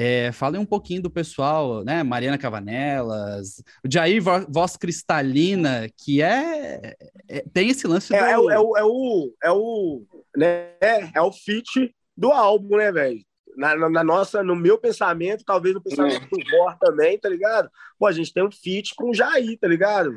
É, 0.00 0.30
falem 0.30 0.60
um 0.60 0.64
pouquinho 0.64 1.02
do 1.02 1.10
pessoal, 1.10 1.82
né? 1.82 2.04
Mariana 2.04 2.38
Cavanelas, 2.38 3.60
o 3.84 3.92
Jair 3.92 4.22
Voz 4.48 4.76
Cristalina, 4.76 5.88
que 5.96 6.22
é, 6.22 6.94
é 7.28 7.44
tem 7.52 7.70
esse 7.70 7.84
lance. 7.84 8.14
É, 8.14 8.36
do... 8.36 8.48
é, 8.48 8.60
o, 8.60 8.76
é, 8.76 8.84
o, 8.84 9.34
é 9.42 9.50
o, 9.50 10.04
né? 10.36 10.68
É 11.12 11.20
o 11.20 11.32
fit 11.32 11.92
do 12.16 12.30
álbum, 12.30 12.76
né, 12.76 12.92
velho? 12.92 13.18
Na, 13.56 13.74
na, 13.90 14.04
nossa, 14.04 14.40
no 14.40 14.54
meu 14.54 14.78
pensamento, 14.78 15.42
talvez 15.44 15.74
no 15.74 15.82
pensamento 15.82 16.26
é. 16.26 16.28
do 16.28 16.48
Vor 16.48 16.78
também, 16.78 17.18
tá 17.18 17.28
ligado? 17.28 17.68
Pô, 17.98 18.06
a 18.06 18.12
gente 18.12 18.32
tem 18.32 18.44
um 18.44 18.52
feat 18.52 18.94
com 18.94 19.10
o 19.10 19.14
Jair, 19.14 19.58
tá 19.58 19.66
ligado? 19.66 20.16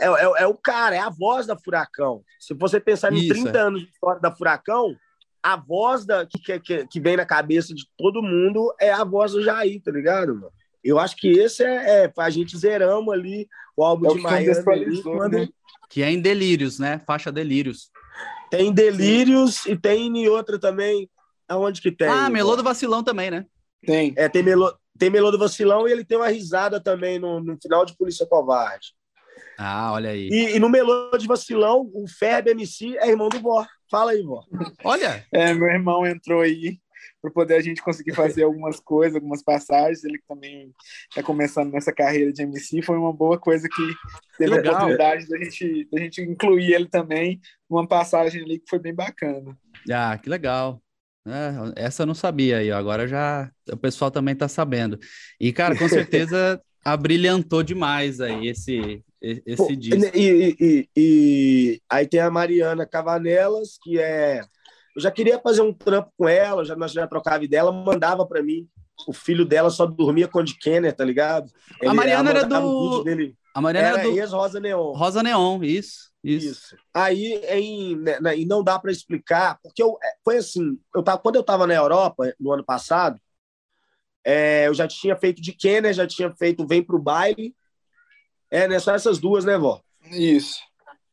É, 0.00 0.06
é, 0.06 0.42
é, 0.42 0.46
o 0.46 0.54
cara, 0.54 0.96
é 0.96 0.98
a 0.98 1.08
voz 1.08 1.46
da 1.46 1.56
Furacão. 1.56 2.22
Se 2.38 2.52
você 2.52 2.78
pensar 2.78 3.10
em 3.10 3.26
30 3.26 3.56
é. 3.56 3.58
anos 3.58 3.80
de 3.80 3.88
história 3.88 4.20
da 4.20 4.30
Furacão, 4.30 4.94
a 5.42 5.56
voz 5.56 6.04
da, 6.06 6.24
que, 6.24 6.60
que, 6.60 6.86
que 6.86 7.00
vem 7.00 7.16
na 7.16 7.26
cabeça 7.26 7.74
de 7.74 7.84
todo 7.96 8.22
mundo 8.22 8.72
é 8.80 8.92
a 8.92 9.04
voz 9.04 9.32
do 9.32 9.42
Jair, 9.42 9.82
tá 9.82 9.90
ligado, 9.90 10.34
mano? 10.34 10.52
Eu 10.84 10.98
acho 10.98 11.16
que 11.16 11.28
esse 11.28 11.64
é, 11.64 12.04
é 12.04 12.12
a 12.16 12.30
gente 12.30 12.58
zeramos 12.58 13.12
ali 13.12 13.48
o 13.76 13.84
álbum 13.84 14.10
é 14.10 14.14
de 14.14 14.20
Miami 14.20 15.02
quando... 15.02 15.38
né? 15.38 15.48
que 15.88 16.02
é 16.02 16.10
em 16.10 16.20
Delírios, 16.20 16.78
né? 16.78 16.98
Faixa 17.06 17.30
Delírios. 17.30 17.90
Tem 18.50 18.72
Delírios 18.72 19.66
e 19.66 19.76
tem 19.76 20.06
em 20.06 20.28
outra 20.28 20.58
também. 20.58 21.08
Aonde 21.48 21.82
que 21.82 21.92
tem? 21.92 22.08
Ah, 22.08 22.30
Melô 22.30 22.56
do 22.56 22.62
Vacilão 22.62 23.02
também, 23.02 23.30
né? 23.30 23.46
Tem. 23.84 24.14
É, 24.16 24.28
tem 24.28 24.42
Melô, 24.42 24.74
tem 24.98 25.10
Melô 25.10 25.30
do 25.30 25.38
Vacilão 25.38 25.86
e 25.86 25.92
ele 25.92 26.04
tem 26.04 26.16
uma 26.16 26.28
risada 26.28 26.80
também 26.80 27.18
no, 27.18 27.40
no 27.40 27.58
final 27.60 27.84
de 27.84 27.96
Polícia 27.96 28.26
Covarde. 28.26 28.94
Ah, 29.58 29.92
olha 29.92 30.10
aí. 30.10 30.28
E, 30.30 30.56
e 30.56 30.58
no 30.58 30.68
Melô 30.68 31.16
de 31.16 31.26
Vacilão, 31.26 31.90
o 31.94 32.06
Ferb 32.08 32.48
MC 32.50 32.96
é 32.98 33.08
irmão 33.08 33.28
do 33.28 33.40
Vó. 33.40 33.66
Fala 33.90 34.12
aí, 34.12 34.22
vó. 34.22 34.42
Olha. 34.84 35.24
É, 35.30 35.52
meu 35.52 35.68
irmão 35.68 36.06
entrou 36.06 36.40
aí 36.40 36.78
para 37.20 37.30
poder 37.30 37.54
a 37.54 37.60
gente 37.60 37.82
conseguir 37.82 38.14
fazer 38.14 38.42
algumas 38.42 38.80
coisas, 38.80 39.14
algumas 39.14 39.42
passagens. 39.42 40.02
Ele 40.02 40.18
também 40.26 40.72
está 41.08 41.22
começando 41.22 41.70
nessa 41.72 41.92
carreira 41.92 42.32
de 42.32 42.42
MC. 42.42 42.82
Foi 42.82 42.96
uma 42.96 43.12
boa 43.12 43.38
coisa 43.38 43.68
que 43.68 43.94
teve 44.38 44.56
a 44.56 44.60
oportunidade 44.60 45.28
da 45.28 45.38
gente, 45.38 45.88
da 45.92 46.00
gente 46.00 46.22
incluir 46.22 46.72
ele 46.72 46.88
também 46.88 47.40
numa 47.70 47.86
passagem 47.86 48.42
ali 48.42 48.58
que 48.58 48.68
foi 48.68 48.78
bem 48.78 48.94
bacana. 48.94 49.56
Ah, 49.90 50.18
que 50.18 50.28
legal. 50.28 50.82
É, 51.26 51.84
essa 51.84 52.02
eu 52.02 52.06
não 52.06 52.14
sabia 52.14 52.58
aí, 52.58 52.72
agora 52.72 53.06
já 53.06 53.48
o 53.70 53.76
pessoal 53.76 54.10
também 54.10 54.32
está 54.32 54.48
sabendo. 54.48 54.98
E, 55.38 55.52
cara, 55.52 55.76
com 55.76 55.86
certeza 55.88 56.60
abrilhantou 56.84 57.62
demais 57.62 58.20
aí 58.20 58.48
esse, 58.48 59.04
esse 59.22 59.56
Pô, 59.56 59.68
disco. 59.74 60.16
E, 60.16 60.56
e, 60.60 60.88
e, 60.96 61.82
aí 61.88 62.06
tem 62.08 62.20
a 62.20 62.30
Mariana 62.30 62.84
Cavanelas, 62.84 63.78
que 63.80 64.00
é. 64.00 64.40
Eu 64.94 65.00
já 65.00 65.10
queria 65.10 65.38
fazer 65.38 65.62
um 65.62 65.72
trampo 65.72 66.12
com 66.18 66.28
ela, 66.28 66.64
já, 66.64 66.76
nós 66.76 66.92
já 66.92 67.06
trocava 67.06 67.44
ideia, 67.44 67.60
ela 67.60 67.72
mandava 67.72 68.26
para 68.26 68.42
mim. 68.42 68.68
O 69.06 69.12
filho 69.12 69.44
dela 69.44 69.70
só 69.70 69.86
dormia 69.86 70.28
com 70.28 70.40
o 70.40 70.44
de 70.44 70.58
Kenner, 70.58 70.94
tá 70.94 71.04
ligado? 71.04 71.50
Ele, 71.80 71.90
a 71.90 71.94
Mariana 71.94 72.30
era 72.30 72.44
do. 72.44 73.02
Dele. 73.04 73.36
A 73.54 73.60
Mariana 73.60 73.88
era, 73.88 74.00
era 74.00 74.10
do. 74.10 74.18
Ex-Rosa 74.18 74.60
Neon. 74.60 74.92
Rosa 74.92 75.22
Neon, 75.22 75.62
isso. 75.62 76.12
Isso. 76.22 76.46
isso. 76.46 76.76
Aí, 76.92 77.34
em, 77.48 77.96
né, 77.96 78.20
né, 78.20 78.36
e 78.36 78.44
não 78.44 78.62
dá 78.62 78.78
para 78.78 78.92
explicar, 78.92 79.58
porque 79.62 79.82
eu, 79.82 79.98
é, 80.02 80.14
foi 80.24 80.36
assim, 80.36 80.78
eu 80.94 81.02
tava, 81.02 81.18
quando 81.18 81.36
eu 81.36 81.40
estava 81.40 81.66
na 81.66 81.74
Europa, 81.74 82.32
no 82.38 82.52
ano 82.52 82.64
passado, 82.64 83.20
é, 84.24 84.68
eu 84.68 84.74
já 84.74 84.86
tinha 84.86 85.16
feito 85.16 85.42
de 85.42 85.52
Kenner, 85.52 85.92
já 85.92 86.06
tinha 86.06 86.30
feito 86.30 86.66
Vem 86.66 86.82
Pro 86.82 86.98
Baile, 86.98 87.54
é, 88.52 88.68
né? 88.68 88.78
Só 88.78 88.94
essas 88.94 89.18
duas, 89.18 89.46
né, 89.46 89.56
vó? 89.56 89.80
Isso. 90.10 90.58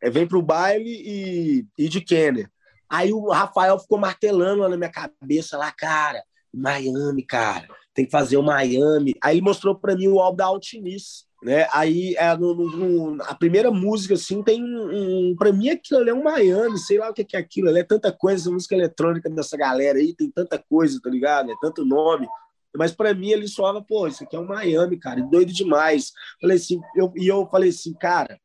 É, 0.02 0.10
vem 0.10 0.28
pro 0.28 0.42
baile 0.42 0.90
e, 0.90 1.66
e 1.78 1.88
de 1.88 2.02
Kenner. 2.02 2.50
Aí 2.90 3.14
o 3.14 3.30
Rafael 3.30 3.80
ficou 3.80 3.98
martelando 3.98 4.62
lá 4.62 4.70
na 4.70 4.76
minha 4.76 4.92
cabeça, 4.92 5.58
lá, 5.58 5.72
cara, 5.72 6.22
Miami, 6.54 7.24
cara, 7.24 7.68
tem 7.94 8.04
que 8.04 8.12
fazer 8.12 8.36
o 8.36 8.44
Miami. 8.44 9.16
Aí 9.24 9.36
ele 9.36 9.42
mostrou 9.42 9.74
para 9.74 9.96
mim 9.96 10.10
o 10.10 10.20
álbum 10.20 10.36
da 10.36 10.46
Altinis, 10.46 11.26
né? 11.42 11.66
Aí 11.72 12.14
é, 12.18 12.36
no, 12.36 12.54
no, 12.54 13.24
a 13.24 13.34
primeira 13.36 13.72
música, 13.72 14.16
assim, 14.16 14.44
tem 14.44 14.62
um. 14.62 15.30
um 15.32 15.36
para 15.38 15.54
mim 15.54 15.70
aquilo 15.70 16.02
ali 16.02 16.10
é 16.10 16.14
um 16.14 16.24
Miami, 16.24 16.78
sei 16.78 16.98
lá 16.98 17.10
o 17.10 17.14
que 17.14 17.26
é 17.34 17.40
aquilo, 17.40 17.70
é 17.70 17.84
tanta 17.84 18.12
coisa, 18.12 18.44
essa 18.44 18.52
música 18.52 18.76
eletrônica 18.76 19.30
dessa 19.30 19.56
galera 19.56 19.98
aí, 19.98 20.14
tem 20.14 20.30
tanta 20.30 20.58
coisa, 20.58 21.00
tá 21.02 21.10
ligado? 21.10 21.50
É 21.50 21.56
tanto 21.62 21.86
nome. 21.86 22.28
Mas 22.76 22.92
para 22.92 23.14
mim 23.14 23.30
ele 23.30 23.48
soava, 23.48 23.82
pô, 23.82 24.08
isso 24.08 24.24
aqui 24.24 24.36
é 24.36 24.40
um 24.40 24.46
Miami, 24.46 24.98
cara, 24.98 25.22
doido 25.22 25.52
demais. 25.52 26.12
Falei 26.40 26.58
assim, 26.58 26.80
eu, 26.96 27.12
e 27.16 27.28
eu 27.28 27.48
falei 27.48 27.70
assim, 27.70 27.94
cara, 27.94 28.40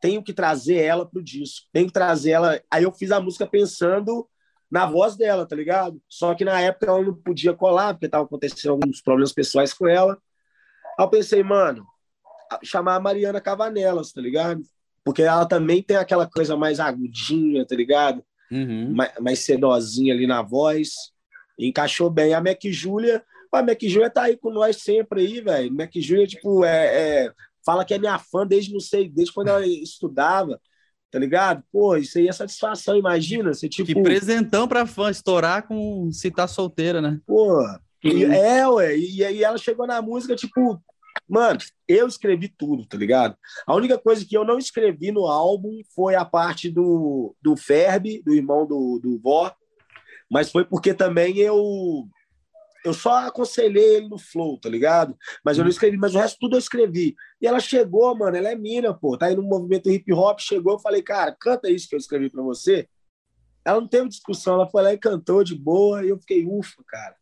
tenho 0.00 0.22
que 0.22 0.32
trazer 0.32 0.76
ela 0.76 1.06
pro 1.06 1.22
disco, 1.22 1.66
tenho 1.72 1.86
que 1.86 1.92
trazer 1.92 2.30
ela. 2.30 2.60
Aí 2.70 2.82
eu 2.82 2.92
fiz 2.92 3.10
a 3.12 3.20
música 3.20 3.46
pensando 3.46 4.28
na 4.70 4.86
voz 4.86 5.16
dela, 5.16 5.46
tá 5.46 5.54
ligado? 5.54 6.00
Só 6.08 6.34
que 6.34 6.44
na 6.44 6.60
época 6.60 6.86
ela 6.86 7.02
não 7.02 7.14
podia 7.14 7.54
colar, 7.54 7.94
porque 7.94 8.08
tava 8.08 8.24
acontecendo 8.24 8.72
alguns 8.72 9.00
problemas 9.00 9.32
pessoais 9.32 9.72
com 9.72 9.86
ela. 9.86 10.18
Aí 10.98 11.04
eu 11.04 11.10
pensei, 11.10 11.42
mano, 11.42 11.84
chamar 12.62 12.96
a 12.96 13.00
Mariana 13.00 13.40
Cavanelas, 13.40 14.12
tá 14.12 14.20
ligado? 14.20 14.62
Porque 15.04 15.22
ela 15.22 15.46
também 15.46 15.82
tem 15.82 15.96
aquela 15.96 16.28
coisa 16.28 16.56
mais 16.56 16.80
agudinha, 16.80 17.64
tá 17.66 17.74
ligado? 17.74 18.24
Uhum. 18.50 18.92
Mais, 18.94 19.12
mais 19.20 19.38
sedosinha 19.40 20.12
ali 20.12 20.26
na 20.26 20.42
voz 20.42 21.12
encaixou 21.68 22.10
bem. 22.10 22.34
A 22.34 22.40
Mac 22.40 22.60
Júlia, 22.64 23.22
a 23.52 23.62
Mac 23.62 23.80
Júlia 23.82 24.10
tá 24.10 24.22
aí 24.22 24.36
com 24.36 24.50
nós 24.50 24.76
sempre 24.76 25.22
aí, 25.22 25.40
velho. 25.40 25.74
Mac 25.74 25.92
Júlia, 25.96 26.26
tipo, 26.26 26.64
é, 26.64 27.26
é, 27.26 27.32
fala 27.64 27.84
que 27.84 27.94
é 27.94 27.98
minha 27.98 28.18
fã 28.18 28.46
desde, 28.46 28.72
não 28.72 28.80
sei, 28.80 29.08
desde 29.08 29.32
quando 29.32 29.48
ela 29.48 29.66
estudava, 29.66 30.60
tá 31.10 31.18
ligado? 31.18 31.62
Pô, 31.72 31.96
isso 31.96 32.18
aí 32.18 32.28
é 32.28 32.32
satisfação, 32.32 32.96
imagina. 32.96 33.52
Você, 33.52 33.68
tipo... 33.68 33.86
Que 33.86 34.02
presentão 34.02 34.68
pra 34.68 34.86
fã, 34.86 35.10
estourar 35.10 35.66
com 35.66 36.10
se 36.12 36.30
tá 36.30 36.46
solteira, 36.46 37.00
né? 37.00 37.20
Pô, 37.26 37.62
e, 38.02 38.24
é, 38.24 38.66
ué, 38.66 38.96
e 38.96 39.24
aí 39.24 39.44
ela 39.44 39.58
chegou 39.58 39.86
na 39.86 40.00
música, 40.00 40.34
tipo, 40.34 40.80
mano, 41.28 41.58
eu 41.86 42.06
escrevi 42.06 42.48
tudo, 42.48 42.86
tá 42.86 42.96
ligado? 42.96 43.36
A 43.66 43.74
única 43.74 43.98
coisa 43.98 44.24
que 44.24 44.36
eu 44.36 44.44
não 44.44 44.58
escrevi 44.58 45.10
no 45.10 45.26
álbum 45.26 45.80
foi 45.94 46.14
a 46.14 46.24
parte 46.24 46.70
do, 46.70 47.34
do 47.42 47.56
Ferb, 47.56 48.22
do 48.24 48.34
irmão 48.34 48.66
do, 48.66 48.98
do 49.02 49.18
Vó, 49.18 49.52
mas 50.30 50.50
foi 50.50 50.64
porque 50.64 50.94
também 50.94 51.38
eu 51.38 52.08
eu 52.84 52.94
só 52.94 53.26
aconselhei 53.26 53.96
ele 53.96 54.08
no 54.08 54.18
flow, 54.18 54.58
tá 54.58 54.68
ligado? 54.68 55.16
Mas 55.44 55.58
eu 55.58 55.64
não 55.64 55.70
escrevi, 55.70 55.96
mas 55.96 56.14
o 56.14 56.18
resto 56.18 56.38
tudo 56.40 56.56
eu 56.56 56.58
escrevi. 56.58 57.14
E 57.40 57.46
ela 57.46 57.60
chegou, 57.60 58.16
mano, 58.16 58.36
ela 58.36 58.48
é 58.48 58.54
mina, 58.54 58.94
pô, 58.94 59.16
tá 59.16 59.26
aí 59.26 59.36
no 59.36 59.42
movimento 59.42 59.90
hip 59.90 60.10
hop, 60.12 60.38
chegou, 60.40 60.74
eu 60.74 60.78
falei, 60.78 61.02
cara, 61.02 61.36
canta 61.38 61.70
isso 61.70 61.88
que 61.88 61.94
eu 61.94 61.98
escrevi 61.98 62.30
para 62.30 62.42
você. 62.42 62.88
Ela 63.64 63.80
não 63.80 63.88
teve 63.88 64.08
discussão, 64.08 64.54
ela 64.54 64.68
foi 64.68 64.82
lá 64.82 64.92
e 64.92 64.98
cantou 64.98 65.44
de 65.44 65.54
boa, 65.54 66.04
e 66.04 66.08
eu 66.08 66.18
fiquei, 66.18 66.46
ufa, 66.46 66.82
cara. 66.86 67.14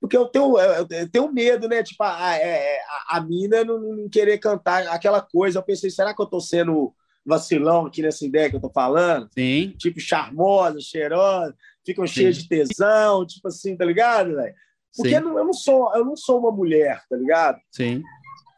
porque 0.00 0.16
eu 0.16 0.26
tenho, 0.26 0.58
eu 0.58 1.10
tenho 1.10 1.32
medo, 1.32 1.68
né? 1.68 1.82
Tipo, 1.82 2.02
a, 2.02 2.26
a, 2.26 2.36
é, 2.36 2.78
a, 2.80 3.16
a 3.16 3.20
mina 3.22 3.64
não, 3.64 3.80
não, 3.80 4.08
querer 4.08 4.38
cantar 4.38 4.86
aquela 4.88 5.22
coisa. 5.22 5.58
Eu 5.58 5.62
pensei, 5.62 5.90
será 5.90 6.14
que 6.14 6.20
eu 6.20 6.26
tô 6.26 6.40
sendo 6.40 6.94
vacilão 7.24 7.86
aqui 7.86 8.02
nessa 8.02 8.24
ideia 8.26 8.50
que 8.50 8.56
eu 8.56 8.60
tô 8.60 8.70
falando? 8.70 9.30
Sim. 9.32 9.74
Tipo, 9.78 10.00
charmosa, 10.00 10.80
cheirosa, 10.80 11.56
ficam 11.88 12.06
cheias 12.06 12.36
de 12.36 12.46
tesão, 12.46 13.26
tipo 13.26 13.48
assim, 13.48 13.74
tá 13.74 13.84
ligado, 13.84 14.34
velho? 14.34 14.54
Porque 14.94 15.14
eu 15.14 15.20
não, 15.22 15.38
eu 15.38 15.44
não, 15.44 15.52
sou, 15.54 15.94
eu 15.94 16.04
não 16.04 16.16
sou 16.16 16.38
uma 16.38 16.52
mulher, 16.52 17.02
tá 17.08 17.16
ligado? 17.16 17.58
Sim. 17.70 18.02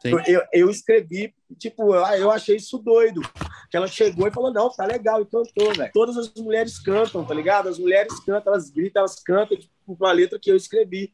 Sim. 0.01 0.11
Eu, 0.27 0.41
eu 0.51 0.69
escrevi, 0.69 1.33
tipo, 1.57 1.95
eu 1.95 2.31
achei 2.31 2.57
isso 2.57 2.77
doido. 2.79 3.21
Que 3.69 3.77
ela 3.77 3.87
chegou 3.87 4.27
e 4.27 4.31
falou: 4.31 4.51
não, 4.51 4.69
tá 4.69 4.85
legal, 4.85 5.21
e 5.21 5.25
cantou, 5.25 5.73
velho. 5.73 5.91
Todas 5.93 6.17
as 6.17 6.33
mulheres 6.33 6.79
cantam, 6.79 7.23
tá 7.23 7.33
ligado? 7.33 7.69
As 7.69 7.79
mulheres 7.79 8.19
cantam, 8.25 8.51
elas 8.51 8.69
gritam, 8.69 9.01
elas 9.01 9.15
cantam, 9.23 9.57
tipo, 9.57 9.71
uma 9.87 10.11
letra 10.11 10.39
que 10.41 10.51
eu 10.51 10.57
escrevi. 10.57 11.13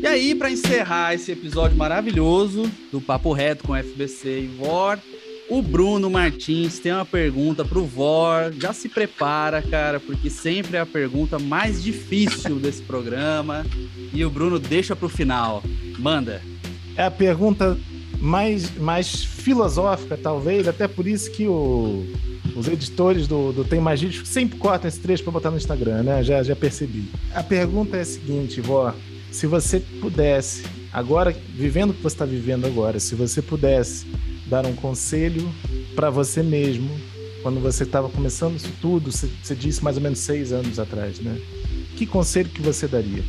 E 0.00 0.06
aí, 0.06 0.34
para 0.34 0.50
encerrar 0.50 1.14
esse 1.14 1.32
episódio 1.32 1.76
maravilhoso 1.76 2.70
do 2.92 3.00
Papo 3.00 3.32
Reto 3.32 3.64
com 3.64 3.76
FBC 3.76 4.42
e 4.42 4.46
VOR, 4.46 4.98
o 5.48 5.62
Bruno 5.62 6.10
Martins 6.10 6.78
tem 6.78 6.92
uma 6.92 7.04
pergunta 7.04 7.64
pro 7.64 7.84
VOR. 7.84 8.52
Já 8.58 8.72
se 8.72 8.88
prepara, 8.88 9.62
cara, 9.62 10.00
porque 10.00 10.28
sempre 10.28 10.76
é 10.76 10.80
a 10.80 10.86
pergunta 10.86 11.38
mais 11.38 11.82
difícil 11.82 12.56
desse 12.56 12.82
programa. 12.82 13.64
E 14.12 14.24
o 14.24 14.30
Bruno 14.30 14.58
deixa 14.58 14.96
pro 14.96 15.08
final. 15.08 15.62
Manda. 15.98 16.42
É 16.96 17.04
a 17.04 17.10
pergunta 17.10 17.78
mais, 18.20 18.74
mais 18.76 19.24
filosófica, 19.24 20.16
talvez, 20.16 20.66
até 20.66 20.88
por 20.88 21.06
isso 21.06 21.30
que 21.30 21.46
o, 21.46 22.06
os 22.56 22.66
editores 22.66 23.28
do, 23.28 23.52
do 23.52 23.64
Tem 23.64 23.80
Mais 23.80 24.00
sempre 24.24 24.58
cortam 24.58 24.88
esse 24.88 24.98
trecho 24.98 25.22
para 25.22 25.32
botar 25.32 25.50
no 25.50 25.56
Instagram, 25.56 26.02
né? 26.02 26.22
Já, 26.22 26.42
já 26.42 26.56
percebi. 26.56 27.04
A 27.34 27.42
pergunta 27.42 27.96
é 27.96 28.00
a 28.00 28.04
seguinte, 28.04 28.60
vó. 28.60 28.94
Se 29.30 29.46
você 29.46 29.80
pudesse, 30.00 30.64
agora, 30.92 31.36
vivendo 31.54 31.90
o 31.90 31.94
que 31.94 32.02
você 32.02 32.14
está 32.14 32.24
vivendo 32.24 32.66
agora, 32.66 32.98
se 32.98 33.14
você 33.14 33.42
pudesse 33.42 34.06
dar 34.46 34.66
um 34.66 34.74
conselho 34.74 35.48
para 35.94 36.10
você 36.10 36.42
mesmo, 36.42 36.90
quando 37.42 37.60
você 37.60 37.84
estava 37.84 38.08
começando 38.08 38.56
isso 38.56 38.72
tudo, 38.80 39.12
você, 39.12 39.28
você 39.42 39.54
disse 39.54 39.82
mais 39.82 39.96
ou 39.96 40.02
menos 40.02 40.18
seis 40.18 40.52
anos 40.52 40.78
atrás, 40.78 41.20
né? 41.20 41.38
Que 41.96 42.06
conselho 42.06 42.48
que 42.48 42.60
você 42.60 42.86
daria? 42.86 43.22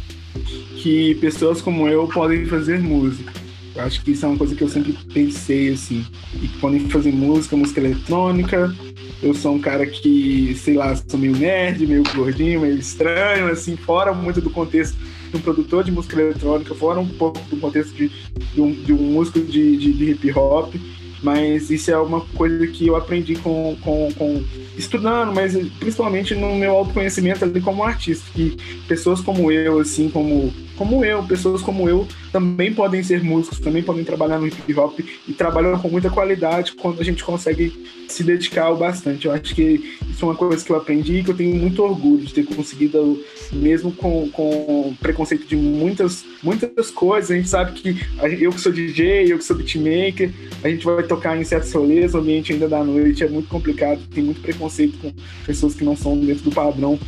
Que 0.81 1.15
pessoas 1.15 1.61
como 1.61 1.87
eu 1.87 2.07
podem 2.07 2.45
fazer 2.45 2.79
música 2.79 3.31
eu 3.77 3.83
acho 3.83 4.01
que 4.01 4.11
isso 4.11 4.25
é 4.25 4.29
uma 4.29 4.37
coisa 4.37 4.55
que 4.55 4.63
eu 4.63 4.69
sempre 4.69 4.91
pensei, 5.13 5.71
assim. 5.71 6.03
E 6.41 6.47
podem 6.59 6.79
fazer 6.89 7.11
música, 7.11 7.55
música 7.55 7.79
eletrônica. 7.79 8.75
Eu 9.21 9.35
sou 9.35 9.53
um 9.53 9.59
cara 9.59 9.85
que, 9.85 10.55
sei 10.55 10.73
lá, 10.73 10.95
sou 10.95 11.19
meio 11.19 11.37
nerd, 11.37 11.85
meio 11.85 12.03
gordinho, 12.15 12.61
meio 12.61 12.75
estranho, 12.75 13.47
assim, 13.51 13.77
fora 13.77 14.13
muito 14.13 14.41
do 14.41 14.49
contexto 14.49 14.97
de 15.29 15.37
um 15.37 15.41
produtor 15.41 15.83
de 15.83 15.91
música 15.91 16.19
eletrônica, 16.19 16.73
fora 16.73 16.99
um 16.99 17.07
pouco 17.07 17.39
do 17.51 17.57
contexto 17.57 17.93
de, 17.93 18.09
de, 18.53 18.61
um, 18.61 18.71
de 18.71 18.93
um, 18.93 18.97
músico 18.97 19.39
de, 19.39 19.77
de, 19.77 19.93
de 19.93 20.11
hip 20.11 20.31
hop 20.31 20.73
mas 21.21 21.69
isso 21.69 21.91
é 21.91 21.97
uma 21.97 22.21
coisa 22.21 22.67
que 22.67 22.87
eu 22.87 22.95
aprendi 22.95 23.35
com, 23.35 23.75
com, 23.81 24.09
com, 24.13 24.43
estudando, 24.77 25.33
mas 25.33 25.55
principalmente 25.79 26.35
no 26.35 26.55
meu 26.55 26.71
autoconhecimento 26.71 27.43
ali 27.43 27.61
como 27.61 27.83
artista, 27.83 28.25
que 28.33 28.55
pessoas 28.87 29.21
como 29.21 29.51
eu, 29.51 29.79
assim, 29.79 30.09
como, 30.09 30.53
como 30.77 31.03
eu, 31.03 31.23
pessoas 31.23 31.61
como 31.61 31.89
eu, 31.89 32.07
também 32.31 32.73
podem 32.73 33.01
ser 33.01 33.23
músicos, 33.23 33.59
também 33.59 33.81
podem 33.81 34.03
trabalhar 34.03 34.37
no 34.37 34.47
hip 34.47 34.73
hop 34.75 34.99
e 35.27 35.33
trabalham 35.33 35.77
com 35.79 35.89
muita 35.89 36.09
qualidade 36.09 36.73
quando 36.73 37.01
a 37.01 37.03
gente 37.03 37.23
consegue 37.23 37.73
se 38.07 38.23
dedicar 38.23 38.73
bastante. 38.75 39.25
Eu 39.25 39.33
acho 39.33 39.55
que 39.55 39.97
isso 40.09 40.23
é 40.23 40.25
uma 40.25 40.35
coisa 40.35 40.63
que 40.63 40.71
eu 40.71 40.75
aprendi 40.75 41.17
e 41.17 41.23
que 41.23 41.31
eu 41.31 41.35
tenho 41.35 41.55
muito 41.55 41.83
orgulho 41.83 42.23
de 42.23 42.33
ter 42.33 42.45
conseguido, 42.45 43.19
mesmo 43.51 43.91
com, 43.91 44.29
com 44.29 44.95
preconceito 44.99 45.47
de 45.47 45.55
muitas, 45.55 46.23
muitas 46.43 46.91
coisas. 46.91 47.31
A 47.31 47.35
gente 47.35 47.49
sabe 47.49 47.71
que 47.73 47.99
eu 48.39 48.51
que 48.51 48.61
sou 48.61 48.71
DJ, 48.71 49.31
eu 49.31 49.37
que 49.37 49.43
sou 49.43 49.55
beatmaker, 49.55 50.31
a 50.63 50.69
gente 50.69 50.85
vai 50.85 51.03
tocar 51.03 51.37
em 51.37 51.43
certos 51.43 51.71
rolês, 51.73 52.13
o 52.13 52.19
ambiente 52.19 52.53
ainda 52.53 52.67
da 52.67 52.83
noite 52.83 53.23
é 53.23 53.27
muito 53.27 53.49
complicado, 53.49 53.99
tem 54.13 54.23
muito 54.23 54.41
preconceito 54.41 54.97
com 54.99 55.11
pessoas 55.45 55.73
que 55.73 55.83
não 55.83 55.95
são 55.95 56.17
dentro 56.17 56.43
do 56.43 56.51
padrão 56.51 56.99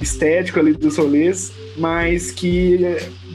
estético 0.00 0.58
ali 0.58 0.72
dos 0.72 0.96
rolês, 0.96 1.52
mas 1.76 2.30
que 2.30 2.78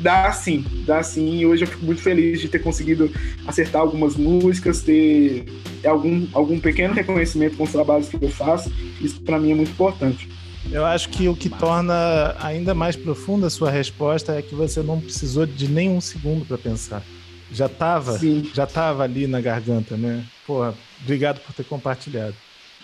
dá 0.02 0.32
sim, 0.32 0.66
dá 0.86 1.02
sim. 1.04 1.40
E 1.40 1.46
hoje 1.46 1.64
eu 1.64 1.68
fico 1.68 1.86
muito 1.86 2.02
feliz 2.02 2.40
de 2.42 2.48
ter 2.48 2.60
conseguido 2.60 3.12
acertar 3.48 3.82
algumas 3.82 4.16
músicas, 4.16 4.82
ter 4.82 5.46
algum, 5.86 6.28
algum 6.34 6.60
pequeno 6.60 6.94
reconhecimento 6.94 7.58
com 7.58 7.64
os 7.64 7.72
trabalhos 7.72 8.10
que 8.10 8.18
eu 8.22 8.30
faço. 8.30 8.72
Isso 9.00 9.22
para 9.22 9.40
mim 9.40 9.52
é 9.52 9.56
muito 9.56 9.72
importante. 9.72 10.30
Eu 10.72 10.86
acho 10.86 11.10
que 11.10 11.28
o 11.28 11.36
que 11.36 11.50
torna 11.50 12.36
ainda 12.40 12.74
mais 12.74 12.96
profunda 12.96 13.48
a 13.48 13.50
sua 13.50 13.72
resposta 13.72 14.34
é 14.34 14.42
que 14.42 14.54
você 14.54 14.82
não 14.82 15.02
precisou 15.02 15.46
de 15.46 15.68
nenhum 15.68 16.00
segundo 16.00 16.46
para 16.46 16.58
pensar. 16.58 17.04
Já 17.52 17.66
estava, 17.66 18.18
já 18.54 18.66
tava 18.66 19.04
ali 19.04 19.28
na 19.28 19.42
garganta, 19.42 19.98
né? 19.98 20.24
Porra, 20.48 20.74
obrigado 21.02 21.42
por 21.42 21.54
ter 21.54 21.66
compartilhado. 21.66 22.36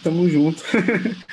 Tamo 0.04 0.28
junto. 0.30 0.64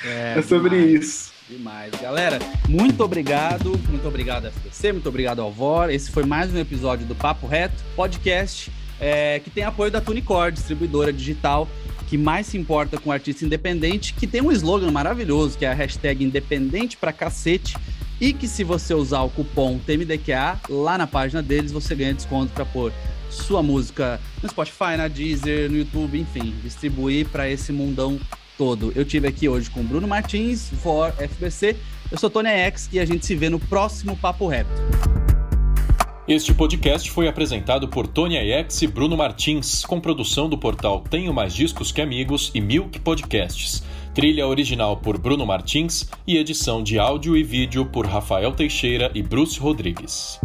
É, 0.05 0.35
é 0.37 0.41
sobre 0.41 0.77
demais, 0.77 1.03
isso. 1.03 1.34
Demais. 1.49 1.91
Galera, 2.01 2.39
muito 2.67 3.03
obrigado. 3.03 3.79
Muito 3.89 4.07
obrigado, 4.07 4.51
FTC. 4.51 4.93
Muito 4.93 5.09
obrigado 5.09 5.41
ao 5.41 5.51
VOR. 5.51 5.89
Esse 5.89 6.11
foi 6.11 6.25
mais 6.25 6.53
um 6.53 6.57
episódio 6.57 7.05
do 7.05 7.15
Papo 7.15 7.45
Reto, 7.47 7.83
podcast 7.95 8.71
é, 8.99 9.39
que 9.39 9.49
tem 9.49 9.63
apoio 9.63 9.91
da 9.91 10.01
Tunicor, 10.01 10.51
distribuidora 10.51 11.11
digital 11.11 11.67
que 12.07 12.17
mais 12.17 12.47
se 12.47 12.57
importa 12.57 12.97
com 12.97 13.11
artista 13.11 13.45
independente, 13.45 14.13
que 14.13 14.27
tem 14.27 14.41
um 14.41 14.51
slogan 14.51 14.91
maravilhoso, 14.91 15.57
que 15.57 15.65
é 15.65 15.71
a 15.71 15.73
hashtag 15.73 16.23
independente 16.23 16.95
pra 16.97 17.11
cacete, 17.11 17.75
e 18.21 18.31
que 18.31 18.47
se 18.47 18.63
você 18.63 18.93
usar 18.93 19.21
o 19.21 19.29
cupom 19.29 19.77
TMDQA, 19.79 20.59
lá 20.69 20.97
na 20.97 21.07
página 21.07 21.41
deles 21.41 21.71
você 21.71 21.95
ganha 21.95 22.13
desconto 22.13 22.53
para 22.53 22.63
pôr 22.63 22.93
sua 23.29 23.61
música 23.61 24.21
no 24.41 24.47
Spotify, 24.47 24.95
na 24.97 25.07
Deezer, 25.07 25.69
no 25.69 25.77
YouTube, 25.77 26.19
enfim, 26.19 26.53
distribuir 26.63 27.27
para 27.27 27.49
esse 27.49 27.73
mundão 27.73 28.19
todo. 28.57 28.91
Eu 28.95 29.05
tive 29.05 29.27
aqui 29.27 29.47
hoje 29.47 29.69
com 29.69 29.83
Bruno 29.83 30.07
Martins, 30.07 30.69
for 30.81 31.11
FBC. 31.13 31.75
Eu 32.11 32.17
sou 32.17 32.29
Tony 32.29 32.49
X 32.49 32.89
e 32.91 32.99
a 32.99 33.05
gente 33.05 33.25
se 33.25 33.35
vê 33.35 33.49
no 33.49 33.59
próximo 33.59 34.15
Papo 34.15 34.47
Reto. 34.47 34.69
Este 36.27 36.55
podcast 36.55 37.11
foi 37.11 37.27
apresentado 37.27 37.87
por 37.87 38.07
Tony 38.07 38.35
X 38.35 38.81
e 38.81 38.87
Bruno 38.87 39.15
Martins, 39.15 39.85
com 39.85 40.01
produção 40.01 40.49
do 40.49 40.57
portal 40.57 41.01
Tenho 41.01 41.31
Mais 41.31 41.53
Discos 41.53 41.91
Que 41.91 42.01
Amigos 42.01 42.51
e 42.55 42.59
Milk 42.59 42.99
Podcasts. 43.01 43.83
Trilha 44.11 44.47
original 44.47 44.97
por 44.97 45.19
Bruno 45.19 45.45
Martins 45.45 46.09
e 46.25 46.37
edição 46.37 46.81
de 46.81 46.97
áudio 46.97 47.37
e 47.37 47.43
vídeo 47.43 47.85
por 47.85 48.07
Rafael 48.07 48.53
Teixeira 48.53 49.11
e 49.13 49.21
Bruce 49.21 49.59
Rodrigues. 49.59 50.39